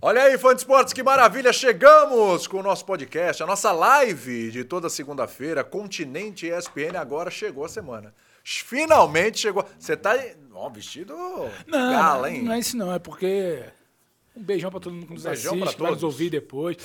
Olha 0.00 0.22
aí, 0.22 0.38
fã 0.38 0.54
de 0.54 0.60
esportes, 0.60 0.92
que 0.92 1.02
maravilha! 1.02 1.52
Chegamos 1.52 2.46
com 2.46 2.58
o 2.58 2.62
nosso 2.62 2.84
podcast, 2.84 3.42
a 3.42 3.46
nossa 3.46 3.72
live 3.72 4.50
de 4.52 4.62
toda 4.62 4.88
segunda-feira, 4.88 5.64
Continente 5.64 6.46
ESPN, 6.46 6.96
agora 6.96 7.30
chegou 7.30 7.64
a 7.64 7.68
semana. 7.68 8.14
Finalmente 8.44 9.38
chegou. 9.40 9.64
Você 9.78 9.96
tá 9.96 10.16
ó, 10.54 10.70
vestido 10.70 11.14
Não, 11.66 11.90
gala, 11.92 12.28
não, 12.28 12.36
hein? 12.36 12.42
não 12.44 12.52
é 12.52 12.58
isso 12.60 12.76
não, 12.76 12.92
é 12.94 12.98
porque. 12.98 13.64
Um 14.36 14.42
beijão 14.42 14.70
pra 14.70 14.78
todo 14.78 14.94
mundo 14.94 15.06
que 15.06 15.14
nos 15.14 15.24
Beijão 15.24 15.54
assiste, 15.54 15.64
pra 15.64 15.72
que 15.74 15.82
vai 15.82 15.90
nos 15.90 16.00
todos. 16.00 16.14
ouvir 16.14 16.30
depois. 16.30 16.76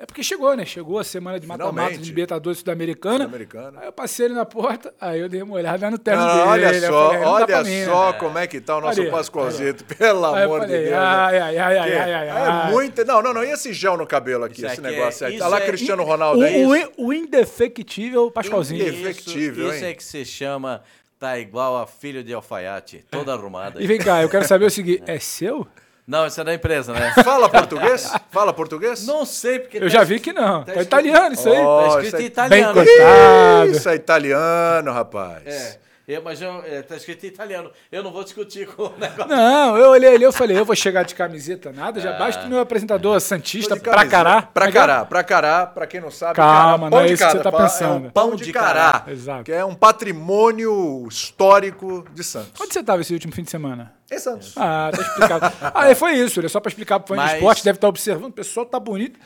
É 0.00 0.06
porque 0.06 0.22
chegou, 0.22 0.54
né? 0.54 0.64
Chegou 0.64 1.00
a 1.00 1.02
semana 1.02 1.40
de 1.40 1.46
mata-mata 1.48 1.98
de 1.98 2.04
Libertadores 2.04 2.60
Sul-Americana. 2.60 3.24
Sul-Americana. 3.24 3.80
Aí 3.80 3.86
eu 3.88 3.92
passei 3.92 4.26
ele 4.26 4.34
na 4.34 4.44
porta, 4.46 4.94
aí 5.00 5.18
eu 5.18 5.28
dei 5.28 5.42
uma 5.42 5.56
olhada 5.56 5.90
no 5.90 5.98
terno 5.98 6.22
Não, 6.24 6.34
dele. 6.36 6.46
olha 6.48 6.80
só, 6.82 7.08
falei, 7.10 7.24
olha 7.24 7.64
mim, 7.64 7.84
só 7.84 8.12
né? 8.12 8.18
como 8.20 8.38
é 8.38 8.46
que 8.46 8.60
tá 8.60 8.76
o 8.76 8.80
nosso 8.80 9.04
Pascoalzito, 9.10 9.84
pelo 9.96 10.24
amor 10.24 10.60
falei, 10.60 10.76
de 10.76 10.84
Deus. 10.84 10.90
né? 10.92 10.96
ai, 11.04 11.38
ai, 11.40 11.58
ai, 11.58 11.78
ai, 11.78 11.92
ai, 12.12 12.28
ai, 12.30 12.68
É 12.68 12.70
muito. 12.70 13.04
Não, 13.04 13.20
não, 13.20 13.34
não. 13.34 13.42
E 13.42 13.50
esse 13.50 13.72
gel 13.72 13.96
no 13.96 14.06
cabelo 14.06 14.44
aqui, 14.44 14.58
Isso 14.58 14.66
esse 14.66 14.78
aqui 14.80 14.86
é- 14.86 14.90
negócio 14.92 15.26
aqui? 15.26 15.34
isso 15.34 15.42
Tá 15.44 15.48
lá 15.48 15.58
é- 15.60 15.66
Cristiano 15.66 16.02
O, 16.04 16.06
Ronaldo 16.06 16.42
aí. 16.44 16.64
o, 16.96 17.06
o 17.08 17.12
indefectível 17.12 18.30
Pascoalzinho. 18.30 18.86
Inde- 18.86 19.00
Efectivo, 19.00 19.62
isso 19.72 19.84
hein? 19.84 19.90
é 19.90 19.94
que 19.94 20.04
se 20.04 20.24
chama 20.24 20.80
tá 21.18 21.36
igual 21.40 21.76
a 21.76 21.88
filho 21.88 22.22
de 22.22 22.32
alfaiate, 22.32 23.04
toda 23.10 23.32
arrumada. 23.32 23.82
E 23.82 23.86
vem 23.88 23.98
cá, 23.98 24.22
eu 24.22 24.28
quero 24.28 24.46
saber 24.46 24.66
o 24.66 24.70
seguinte: 24.70 25.02
é 25.08 25.18
seu? 25.18 25.66
Não, 26.08 26.26
isso 26.26 26.40
é 26.40 26.44
da 26.44 26.54
empresa, 26.54 26.94
né? 26.94 27.12
Fala 27.22 27.50
português? 27.50 28.10
Fala 28.30 28.50
português? 28.54 29.06
Não 29.06 29.26
sei 29.26 29.58
porque 29.58 29.76
Eu 29.76 29.82
tá 29.82 29.88
já 29.88 30.02
escrito- 30.02 30.08
vi 30.18 30.20
que 30.24 30.32
não. 30.32 30.64
Tá, 30.64 30.72
escrito- 30.72 30.82
italiano 30.86 31.34
isso 31.34 31.48
aí. 31.50 31.54
Tá 31.56 31.86
isso 31.86 31.98
escrito 31.98 32.16
é 32.16 32.22
em 32.22 32.26
italiano. 32.26 32.74
bem 32.74 32.84
cortado. 32.86 33.70
Isso 33.72 33.88
é 33.90 33.94
italiano, 33.94 34.92
rapaz. 34.92 35.46
É, 35.46 35.76
eu- 36.08 36.22
mas 36.22 36.40
eu, 36.42 36.62
é, 36.64 36.82
tá 36.82 36.96
escrito 36.96 37.24
em 37.24 37.28
italiano. 37.28 37.70
Eu 37.92 38.02
não 38.02 38.10
vou 38.10 38.24
discutir 38.24 38.66
com 38.66 38.84
o 38.84 38.92
negócio. 38.98 39.26
Não, 39.28 39.76
eu 39.76 39.90
olhei 39.90 40.14
ali, 40.14 40.24
eu 40.24 40.32
falei, 40.32 40.58
eu 40.58 40.64
vou 40.64 40.74
chegar 40.74 41.04
de 41.04 41.14
camiseta, 41.14 41.70
nada, 41.70 42.00
já 42.00 42.14
basta 42.18 42.44
o 42.46 42.48
meu 42.48 42.60
apresentador 42.60 43.20
Santista 43.20 43.76
pra 43.76 44.06
cará. 44.06 44.42
Pra 44.42 44.66
é 44.66 44.68
é? 44.68 44.72
cará, 44.72 45.04
pra 45.04 45.22
cará, 45.22 45.66
pra 45.66 45.86
quem 45.86 46.00
não 46.00 46.10
sabe. 46.10 46.34
Calma, 46.34 46.88
cará, 46.88 46.90
não 46.90 47.00
é 47.00 47.06
de 47.06 47.12
isso 47.12 47.24
que 47.26 47.30
você 47.32 47.38
tá 47.40 47.52
pensando. 47.52 48.06
É 48.06 48.08
um 48.08 48.10
pão 48.10 48.34
de 48.34 48.52
cará, 48.52 49.04
Exato. 49.06 49.44
que 49.44 49.52
é 49.52 49.64
um 49.64 49.74
patrimônio 49.74 51.06
histórico 51.08 52.04
de 52.14 52.24
Santos. 52.24 52.60
Onde 52.60 52.72
você 52.72 52.82
tava 52.82 53.02
esse 53.02 53.12
último 53.12 53.32
fim 53.32 53.42
de 53.42 53.50
semana? 53.50 53.92
Em 54.10 54.18
Santos. 54.18 54.54
Ah, 54.56 54.90
tá 54.94 55.02
explicado. 55.02 55.52
ah, 55.74 55.94
foi 55.94 56.12
isso, 56.14 56.40
é 56.44 56.48
só 56.48 56.60
pra 56.60 56.68
explicar 56.70 56.98
pro 57.00 57.14
fã 57.14 57.16
Mas- 57.20 57.30
de 57.32 57.36
esporte, 57.36 57.64
deve 57.64 57.76
estar 57.76 57.88
observando, 57.88 58.30
o 58.30 58.32
pessoal 58.32 58.64
tá 58.64 58.80
bonito. 58.80 59.18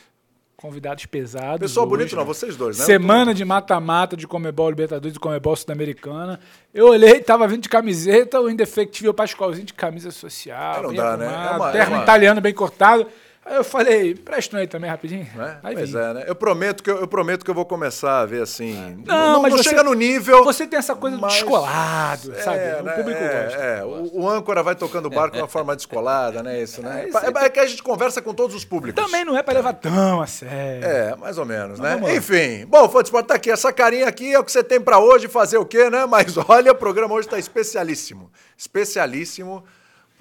Convidados 0.62 1.04
pesados. 1.06 1.58
Pessoal 1.58 1.84
hoje, 1.86 1.96
bonito 1.96 2.14
não, 2.14 2.22
né? 2.22 2.26
vocês 2.28 2.56
dois, 2.56 2.78
né? 2.78 2.84
Semana 2.84 3.34
de 3.34 3.44
mata-mata 3.44 4.16
de 4.16 4.28
Comebol 4.28 4.70
Libertadores 4.70 5.16
e 5.16 5.18
Comebol 5.18 5.56
Sul-Americana. 5.56 6.38
Eu 6.72 6.86
olhei, 6.86 7.20
tava 7.20 7.48
vindo 7.48 7.62
de 7.62 7.68
camiseta, 7.68 8.40
o 8.40 8.48
indefectível 8.48 9.12
Pascoalzinho 9.12 9.66
de 9.66 9.74
camisa 9.74 10.12
social. 10.12 10.76
Aí 10.76 10.82
não 10.84 10.94
dá, 10.94 11.16
né? 11.16 11.26
arrumado, 11.26 11.52
É 11.52 11.56
uma- 11.56 11.68
é 11.68 11.72
terno 11.72 11.94
uma- 11.96 12.02
italiano 12.04 12.40
bem 12.40 12.54
cortado. 12.54 13.06
Aí 13.44 13.56
eu 13.56 13.64
falei, 13.64 14.14
presta 14.14 14.56
um 14.56 14.60
aí 14.60 14.68
também 14.68 14.88
rapidinho. 14.88 15.26
Né? 15.34 15.58
Aí 15.64 15.74
Pois 15.74 15.90
vim. 15.90 15.98
é, 15.98 16.14
né? 16.14 16.24
Eu 16.28 16.34
prometo, 16.34 16.80
que 16.80 16.88
eu, 16.88 17.00
eu 17.00 17.08
prometo 17.08 17.44
que 17.44 17.50
eu 17.50 17.54
vou 17.54 17.66
começar 17.66 18.20
a 18.20 18.24
ver 18.26 18.40
assim. 18.40 19.02
Não, 19.04 19.32
não, 19.32 19.42
mas 19.42 19.50
não 19.52 19.58
você- 19.62 19.68
chega 19.70 19.82
no 19.82 19.94
nível. 19.94 20.44
Você 20.44 20.64
tem 20.64 20.78
essa 20.78 20.94
coisa 20.94 21.18
mas- 21.18 21.32
do 21.34 21.38
descolado, 21.40 22.34
sabe? 22.40 22.58
É, 22.58 22.78
o 22.80 22.84
né? 22.84 22.92
público 22.92 23.20
é, 23.20 23.42
gosta. 23.44 23.58
é. 23.58 23.84
O, 23.84 24.20
o 24.20 24.28
âncora 24.30 24.62
vai 24.62 24.76
tocando 24.76 25.06
o 25.06 25.10
barco 25.10 25.34
de 25.34 25.42
uma 25.42 25.48
forma 25.48 25.74
descolada, 25.74 26.40
né? 26.40 26.62
Isso, 26.62 26.80
né? 26.82 27.02
É, 27.04 27.08
isso 27.08 27.18
É, 27.18 27.44
é 27.46 27.50
que 27.50 27.58
a 27.58 27.66
gente 27.66 27.82
conversa 27.82 28.22
com 28.22 28.32
todos 28.32 28.54
os 28.54 28.64
públicos. 28.64 29.02
Também 29.04 29.24
não 29.24 29.36
é 29.36 29.42
pra 29.42 29.54
levar 29.54 29.72
tão 29.72 30.22
a 30.22 30.26
sério. 30.28 30.84
É, 30.86 31.16
mais 31.16 31.36
ou 31.36 31.44
menos, 31.44 31.80
né? 31.80 31.98
Enfim, 32.14 32.64
bom, 32.66 32.86
de 32.86 33.02
Esporte 33.02 33.26
tá 33.26 33.34
aqui. 33.34 33.50
Essa 33.50 33.72
carinha 33.72 34.06
aqui 34.06 34.32
é 34.32 34.38
o 34.38 34.44
que 34.44 34.52
você 34.52 34.62
tem 34.62 34.80
pra 34.80 35.00
hoje, 35.00 35.26
fazer 35.26 35.58
o 35.58 35.66
quê, 35.66 35.90
né? 35.90 36.06
Mas 36.06 36.36
olha, 36.48 36.70
o 36.70 36.76
programa 36.76 37.12
hoje 37.14 37.28
tá 37.28 37.40
especialíssimo. 37.40 38.30
Especialíssimo, 38.56 39.64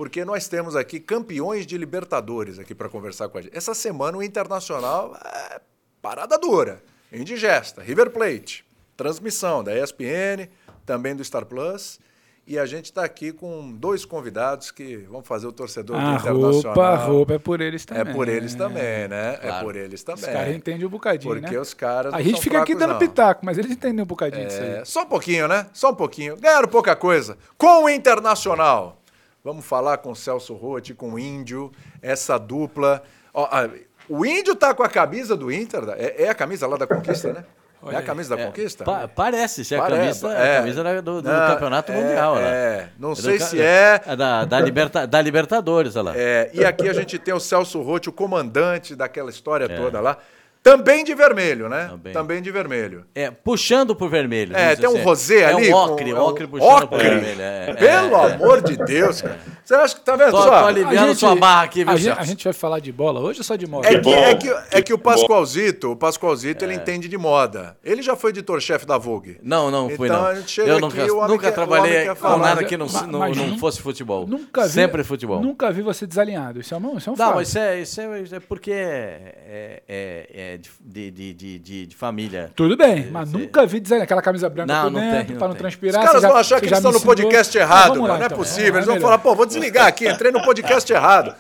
porque 0.02 0.26
nós 0.26 0.48
temos 0.48 0.76
aqui 0.76 1.00
campeões 1.00 1.64
de 1.64 1.78
Libertadores 1.78 2.58
aqui 2.58 2.74
pra 2.74 2.90
conversar 2.90 3.30
com 3.30 3.38
a 3.38 3.42
gente. 3.44 3.56
Essa 3.56 3.76
semana 3.76 4.18
o 4.18 4.24
Internacional 4.24 5.16
é 5.24 5.62
parada 6.02 6.40
dura, 6.40 6.82
indigesta. 7.14 7.84
River 7.84 8.10
Plate, 8.10 8.66
transmissão 8.98 9.64
da 9.64 9.78
ESPN, 9.78 10.50
também 10.88 11.16
do 11.16 11.24
Star 11.24 11.46
Plus. 11.46 12.00
E 12.48 12.58
a 12.58 12.66
gente 12.66 12.86
está 12.86 13.06
aqui 13.06 13.32
com 13.32 13.72
dois 13.74 14.04
convidados 14.04 14.72
que 14.72 14.98
vão 15.08 15.22
fazer 15.22 15.46
o 15.46 15.52
torcedor 15.52 15.96
do 15.96 16.02
A 16.04 16.16
Internacional. 16.16 16.52
roupa, 16.64 16.88
a 16.88 16.96
roupa 16.96 17.34
é 17.36 17.38
por 17.38 17.62
eles 17.62 17.84
É 17.84 17.94
também. 17.94 18.14
por 18.16 18.28
eles 18.28 18.56
também, 18.56 19.08
né? 19.08 19.36
É 19.40 19.48
Claro. 19.50 19.66
por 19.66 19.76
eles 19.76 20.02
também. 20.04 20.24
Os 20.24 20.30
caras 20.32 20.56
entendem 20.56 20.88
um 20.88 20.90
bocadinho, 20.90 21.36
Porque 21.36 21.54
né? 21.54 21.60
os 21.62 21.76
caras. 21.76 22.12
A 22.12 22.22
gente 22.24 22.32
são 22.34 22.42
fica 22.42 22.58
aqui 22.60 22.72
fracos, 22.76 22.80
dando 22.88 22.92
não. 22.94 23.08
pitaco, 23.08 23.46
mas 23.46 23.60
eles 23.60 23.70
entendem 23.72 24.02
um 24.04 24.08
bocadinho 24.08 24.48
disso 24.48 24.60
É, 24.60 24.80
aí. 24.80 24.86
só 24.88 25.04
um 25.04 25.06
pouquinho, 25.06 25.48
né? 25.48 25.68
Só 25.72 25.92
um 25.92 25.96
pouquinho. 25.96 26.36
Ganharam 26.38 26.68
pouca 26.68 26.96
coisa. 26.96 27.38
Com 27.56 27.84
o 27.84 27.90
Internacional. 27.90 28.98
Vamos 29.44 29.66
falar 29.66 29.98
com 29.98 30.12
o 30.12 30.16
Celso 30.16 30.54
Rotti, 30.54 30.94
com 30.94 31.14
o 31.14 31.20
Índio, 31.20 31.72
essa 32.02 32.38
dupla. 32.38 33.02
Ó, 33.34 33.48
ah, 33.52 33.68
o 34.08 34.26
Índio 34.26 34.56
tá 34.56 34.74
com 34.74 34.84
a 34.84 34.90
camisa 34.90 35.36
do 35.36 35.52
Inter. 35.52 35.84
É, 35.98 36.24
é 36.26 36.30
a 36.30 36.36
camisa 36.36 36.68
lá 36.68 36.78
da 36.78 36.86
Conquista, 36.86 37.34
né? 37.34 37.44
é 37.92 37.96
a 37.96 38.02
camisa 38.04 38.36
da 38.36 38.44
É, 38.44 38.46
Conquista? 38.46 38.84
pa- 38.84 39.08
parece 39.08 39.66
ser 39.66 39.74
a 39.78 39.80
Parece, 39.82 40.22
camisa, 40.22 40.40
é. 40.40 40.58
a 40.58 40.60
camisa 40.62 40.84
da- 40.84 41.02
do, 41.02 41.22
do 41.24 41.28
Não, 41.32 41.48
Campeonato 41.48 41.92
é, 41.92 41.96
Mundial. 41.96 42.36
né? 42.36 42.42
é. 42.44 42.90
Não 43.00 43.10
do 43.14 43.16
sei 43.16 43.40
ca- 43.40 43.46
se 43.46 43.60
é. 43.60 44.00
Da, 44.16 44.46
da, 44.46 44.60
liberta, 44.60 45.08
da 45.08 45.20
Libertadores, 45.20 45.96
olha 45.96 46.12
lá. 46.12 46.14
É, 46.16 46.52
e 46.54 46.64
aqui 46.64 46.88
a 46.88 46.94
gente 46.94 47.18
tem 47.18 47.34
o 47.34 47.40
Celso 47.40 47.82
Rotti, 47.82 48.08
o 48.10 48.12
comandante 48.12 48.96
daquela 48.96 49.32
história 49.32 49.66
É. 49.66 49.76
toda 49.76 50.00
lá. 50.00 50.20
Também 50.64 51.04
de 51.04 51.16
vermelho, 51.16 51.68
né? 51.68 51.88
Também. 51.90 52.14
Também 52.14 52.42
de 52.42 52.52
vermelho. 52.52 53.04
É, 53.16 53.32
puxando 53.32 53.96
pro 53.96 54.08
vermelho. 54.08 54.56
É, 54.56 54.76
tem 54.76 54.88
um 54.88 54.94
dizer. 54.94 55.04
rosé 55.04 55.40
é 55.40 55.46
ali. 55.46 55.70
um 55.70 55.72
com- 55.72 55.78
ocre, 55.94 56.12
é 56.12 56.14
um 56.16 56.20
ocre 56.22 56.48
puxando 56.48 56.88
pro 56.88 56.98
ocre. 56.98 57.10
vermelho. 57.10 57.42
é, 57.42 57.74
Pelo 57.74 58.16
é, 58.16 58.30
é. 58.30 58.34
amor 58.36 58.62
de 58.62 58.78
Deus, 58.78 59.22
cara. 59.24 59.40
Você 59.64 59.74
acha 59.74 59.96
que 59.96 60.02
tá 60.06 60.16
vendo 60.16 60.32
Tô- 60.32 60.42
só? 60.44 60.62
tô 60.62 60.68
aliviando 60.68 61.16
sua 61.16 61.36
barra 61.36 61.64
aqui, 61.64 61.84
viu, 61.84 61.94
a, 61.94 61.96
gente, 61.96 62.20
a 62.20 62.24
gente 62.24 62.44
vai 62.44 62.54
falar 62.54 62.80
de 62.80 62.92
bola 62.92 63.20
hoje 63.22 63.40
ou 63.40 63.44
só 63.44 63.56
de 63.56 63.66
moda? 63.66 63.88
É 63.88 64.00
que, 64.00 64.10
é, 64.14 64.36
que, 64.36 64.50
é 64.72 64.82
que 64.82 64.94
o 64.94 64.98
Pascoalzito, 65.00 65.92
o 65.92 65.96
Pascoalzito, 65.96 66.64
ele 66.64 66.76
entende 66.76 67.08
de 67.08 67.18
moda. 67.18 67.76
Ele 67.84 68.02
já 68.04 68.16
foi 68.16 68.30
editor-chefe 68.32 68.86
da 68.86 68.98
Vogue. 68.98 69.40
Não, 69.42 69.72
não 69.72 69.90
fui 69.90 70.08
Então, 70.10 70.22
não. 70.22 70.28
a 70.28 70.36
gente 70.36 70.52
chega 70.52 70.70
Eu 70.70 70.74
aqui, 70.78 70.82
nunca, 70.86 71.14
homem 71.14 71.28
nunca 71.28 71.48
quer- 71.48 71.54
trabalhei 71.54 72.06
com 72.16 72.38
nada 72.38 72.64
que 72.64 72.78
não, 72.78 72.86
mas- 72.92 73.08
não, 73.08 73.20
mas 73.20 73.36
não 73.38 73.58
fosse 73.58 73.82
futebol. 73.82 74.28
Nunca 74.28 74.64
vi, 74.68 74.70
Sempre 74.74 75.04
futebol. 75.04 75.42
Nunca 75.42 75.72
vi 75.72 75.82
você 75.82 76.06
desalinhado. 76.06 76.60
Isso 76.60 76.74
é 76.74 76.78
um, 76.78 76.98
isso 76.98 77.10
é 77.10 77.14
um 77.14 77.16
Não, 77.16 77.26
fato. 77.26 77.36
mas 77.38 77.56
é, 77.56 77.80
isso 77.82 78.00
é, 78.02 78.20
isso 78.22 78.36
é 78.36 78.40
porque 78.40 78.72
é, 78.74 80.51
é, 80.52 80.56
é 80.56 80.58
de, 80.58 81.12
de, 81.12 81.34
de, 81.34 81.60
de, 81.60 81.86
de 81.88 81.96
família. 81.96 82.52
Tudo 82.56 82.76
bem, 82.78 83.10
mas 83.12 83.30
Você- 83.30 83.38
nunca 83.38 83.66
vi 83.66 83.80
desalinhado. 83.80 84.04
Aquela 84.06 84.22
camisa 84.22 84.50
branca 84.50 84.74
Não, 84.74 84.84
por 84.84 84.92
não 84.92 85.00
dentro, 85.00 85.18
tem, 85.26 85.32
não 85.32 85.38
pra 85.40 85.48
não 85.48 85.54
tem. 85.56 85.62
transpirar. 85.62 86.02
Os 86.02 86.08
caras 86.08 86.22
já- 86.22 86.28
vão 86.28 86.38
achar 86.38 86.60
que 86.62 86.68
já 86.68 86.76
eles 86.78 86.80
estão 86.86 86.92
no 86.92 87.02
podcast 87.06 87.58
errado, 87.58 88.02
lá, 88.02 88.08
não 88.10 88.16
é 88.22 88.26
então. 88.26 88.38
possível. 88.38 88.76
Eles 88.76 88.84
É 88.84 88.86
vão 88.86 88.94
melhor. 88.96 89.06
falar, 89.08 89.18
pô, 89.20 89.36
vou 89.36 89.46
desligar 89.46 89.88
aqui, 89.88 90.08
entrei 90.08 90.32
no 90.32 90.42
podcast 90.44 90.92
errado. 90.92 91.36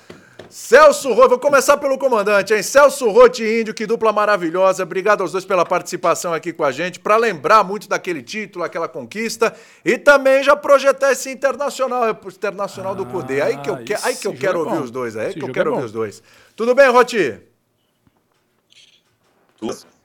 Celso 0.50 1.14
Rotti, 1.14 1.30
vou 1.30 1.40
começar 1.40 1.78
pelo 1.78 1.98
comandante, 1.98 2.54
hein? 2.54 2.62
Celso 2.62 3.10
Rotti 3.10 3.42
e 3.42 3.62
Índio, 3.62 3.74
que 3.74 3.86
dupla 3.86 4.12
maravilhosa. 4.12 4.84
Obrigado 4.84 5.22
aos 5.22 5.32
dois 5.32 5.46
pela 5.46 5.66
participação 5.66 6.34
aqui 6.34 6.52
com 6.52 6.66
a 6.66 6.72
gente, 6.74 7.00
para 7.00 7.16
lembrar 7.16 7.64
muito 7.64 7.88
daquele 7.88 8.22
título, 8.22 8.66
aquela 8.66 8.90
conquista 8.90 9.54
e 9.86 9.98
também 9.98 10.44
já 10.44 10.54
projetar 10.54 11.14
esse 11.14 11.32
internacional, 11.32 12.06
é 12.06 12.10
internacional 12.28 12.94
do 12.94 13.06
Cudê. 13.06 13.40
Aí 13.42 13.58
que 13.60 13.70
eu, 13.70 13.76
Ah, 13.76 13.78
que, 13.84 13.94
aí 13.94 14.16
que 14.16 14.28
eu 14.28 14.34
quero 14.34 14.60
é 14.60 14.64
ouvir 14.64 14.84
os 14.84 14.92
dois, 14.92 15.16
aí 15.16 15.28
Esse 15.28 15.34
que 15.36 15.40
eu 15.40 15.42
jogo 15.44 15.54
quero 15.54 15.70
é 15.70 15.72
ouvir 15.74 15.86
os 15.86 15.92
dois. 15.94 16.22
Tudo 16.54 16.76
bem, 16.76 16.90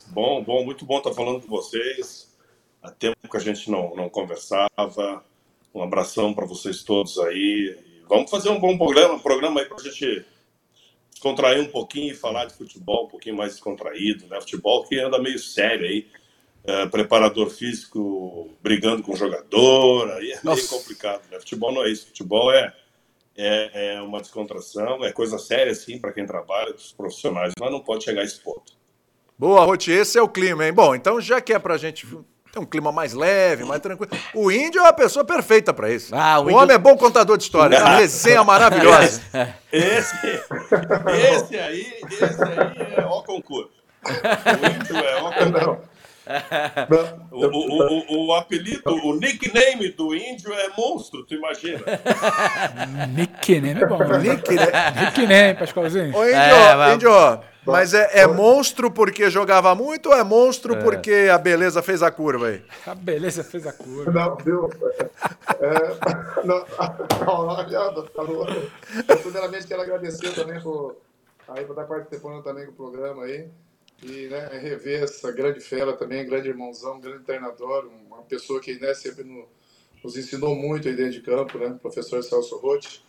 Bom, 0.09 0.45
bom, 0.45 0.65
muito 0.65 0.85
bom 0.85 0.99
estar 0.99 1.15
falando 1.15 1.41
com 1.41 1.49
vocês. 1.49 2.31
Há 2.83 2.91
tempo 2.91 3.17
que 3.29 3.37
a 3.37 3.41
gente 3.41 3.71
não, 3.71 3.97
não 3.97 4.11
conversava. 4.11 5.25
Um 5.75 5.83
abração 5.83 6.35
para 6.35 6.45
vocês 6.45 6.83
todos 6.83 7.19
aí. 7.19 7.79
E 7.87 8.03
vamos 8.07 8.31
fazer 8.31 8.51
um 8.51 8.61
bom 8.61 8.77
programa, 8.77 9.15
um 9.15 9.19
programa 9.19 9.61
aí 9.61 9.67
para 9.67 9.79
a 9.79 9.83
gente 9.83 10.27
contrair 11.21 11.61
um 11.61 11.71
pouquinho 11.71 12.13
e 12.13 12.17
falar 12.17 12.45
de 12.45 12.55
futebol 12.55 13.07
um 13.07 13.09
pouquinho 13.09 13.37
mais 13.37 13.53
descontraído, 13.53 14.27
né? 14.27 14.39
Futebol 14.41 14.85
que 14.85 14.99
anda 14.99 15.19
meio 15.19 15.39
sério 15.39 15.87
aí. 15.87 16.07
É, 16.65 16.85
preparador 16.87 17.49
físico 17.49 18.51
brigando 18.61 19.03
com 19.03 19.13
o 19.13 19.17
jogador, 19.17 20.11
aí 20.11 20.33
é 20.33 20.35
meio 20.35 20.41
Nossa. 20.45 20.69
complicado, 20.69 21.23
né? 21.31 21.39
Futebol 21.39 21.73
não 21.73 21.85
é 21.85 21.91
isso. 21.91 22.09
Futebol 22.09 22.53
é, 22.53 22.75
é, 23.37 23.95
é 23.95 24.03
uma 24.03 24.21
descontração, 24.21 25.05
é 25.05 25.13
coisa 25.13 25.39
séria, 25.39 25.73
assim, 25.73 25.99
para 25.99 26.13
quem 26.13 26.27
trabalha, 26.27 26.73
dos 26.73 26.93
profissionais, 26.93 27.55
mas 27.59 27.71
não 27.71 27.81
pode 27.81 28.05
chegar 28.05 28.23
a 28.23 28.25
esse 28.25 28.41
ponto. 28.41 28.76
Boa, 29.39 29.65
Rotti, 29.65 29.91
esse 29.91 30.19
é 30.19 30.23
o 30.23 30.29
clima, 30.29 30.65
hein? 30.65 30.73
Bom, 30.73 30.95
então 30.95 31.21
já 31.21 31.41
que 31.41 31.53
é 31.53 31.59
pra 31.59 31.77
gente 31.77 32.07
ter 32.51 32.59
um 32.59 32.65
clima 32.65 32.91
mais 32.91 33.13
leve, 33.13 33.65
mais 33.65 33.81
tranquilo. 33.83 34.11
O 34.35 34.51
índio 34.51 34.81
é 34.81 34.89
a 34.89 34.93
pessoa 34.93 35.25
perfeita 35.27 35.75
pra 35.75 35.91
isso. 35.91 36.15
Ah, 36.15 36.39
o 36.39 36.45
o 36.45 36.51
índio- 36.51 36.63
homem 36.63 36.75
é 36.75 36.79
bom 36.79 36.97
contador 36.97 37.37
de 37.37 37.43
história, 37.45 37.77
é 37.77 37.81
uma 37.83 37.97
resenha 37.99 38.43
maravilhosa. 38.43 39.21
Esse, 39.71 40.17
esse 40.27 41.59
aí, 41.59 41.93
esse 42.11 42.43
aí 42.43 42.95
é 42.97 43.05
ó 43.05 43.21
concurso. 43.23 43.71
O 44.07 44.67
índio 44.71 44.97
é 44.97 45.17
ó 45.21 45.31
concurso. 45.33 45.97
O, 47.31 47.47
o, 47.47 48.25
o, 48.25 48.27
o 48.29 48.35
apelido, 48.35 48.83
o 48.87 49.15
nickname 49.15 49.91
do 49.91 50.13
índio 50.15 50.53
é 50.53 50.71
monstro, 50.77 51.25
tu 51.25 51.35
imagina? 51.35 51.79
Nickname 53.15 53.83
é 53.83 53.87
bom. 53.87 53.99
né? 53.99 54.19
Nick, 54.19 54.55
né? 54.55 54.67
Nickname, 55.05 55.55
Pascoalzinho. 55.59 56.17
Ô, 56.17 56.25
índio, 56.25 56.35
É, 56.37 56.75
mas- 56.75 56.95
índio, 56.95 57.11
mas 57.67 57.95
é, 57.95 58.21
é 58.21 58.27
monstro 58.27 58.91
porque 58.91 59.29
jogava 59.29 59.75
muito 59.75 60.11
ou 60.11 60.15
é 60.15 60.23
monstro 60.23 60.77
porque 60.79 61.29
a 61.33 61.37
beleza 61.37 61.83
fez 61.83 62.03
a 62.03 62.11
curva 62.11 62.49
aí? 62.49 62.63
A 62.87 62.95
beleza 62.95 63.43
fez 63.43 63.67
a 63.67 63.73
curva. 63.73 64.11
Não, 64.11 64.37
viu? 64.37 64.71
É, 65.61 65.97
não, 66.45 66.59
não, 66.59 67.57
tá 68.05 68.23
Eu, 69.09 69.19
primeiramente, 69.19 69.67
quero 69.67 69.83
agradecer 69.83 70.33
também 70.35 70.61
por, 70.61 70.97
aí 71.49 71.65
para 71.65 71.73
estar 71.73 71.85
participando 71.85 72.43
também 72.43 72.67
do 72.67 72.73
programa 72.73 73.25
aí. 73.25 73.49
E 74.03 74.29
né, 74.29 74.49
rever 74.53 75.05
essa 75.05 75.33
grande 75.33 75.61
fera 75.61 75.95
também, 75.95 76.27
grande 76.27 76.49
irmãozão, 76.49 77.01
grande 77.01 77.25
treinador, 77.25 77.89
uma 78.07 78.23
pessoa 78.23 78.61
que 78.61 78.79
né, 78.79 78.93
sempre 78.93 79.25
no, 79.25 79.49
nos 80.05 80.17
ensinou 80.17 80.55
muito 80.55 80.87
aí 80.87 80.95
dentro 80.95 81.13
de 81.13 81.23
campo, 81.23 81.59
né? 81.59 81.77
Professor 81.81 82.23
Celso 82.23 82.59
Rotti. 82.59 83.03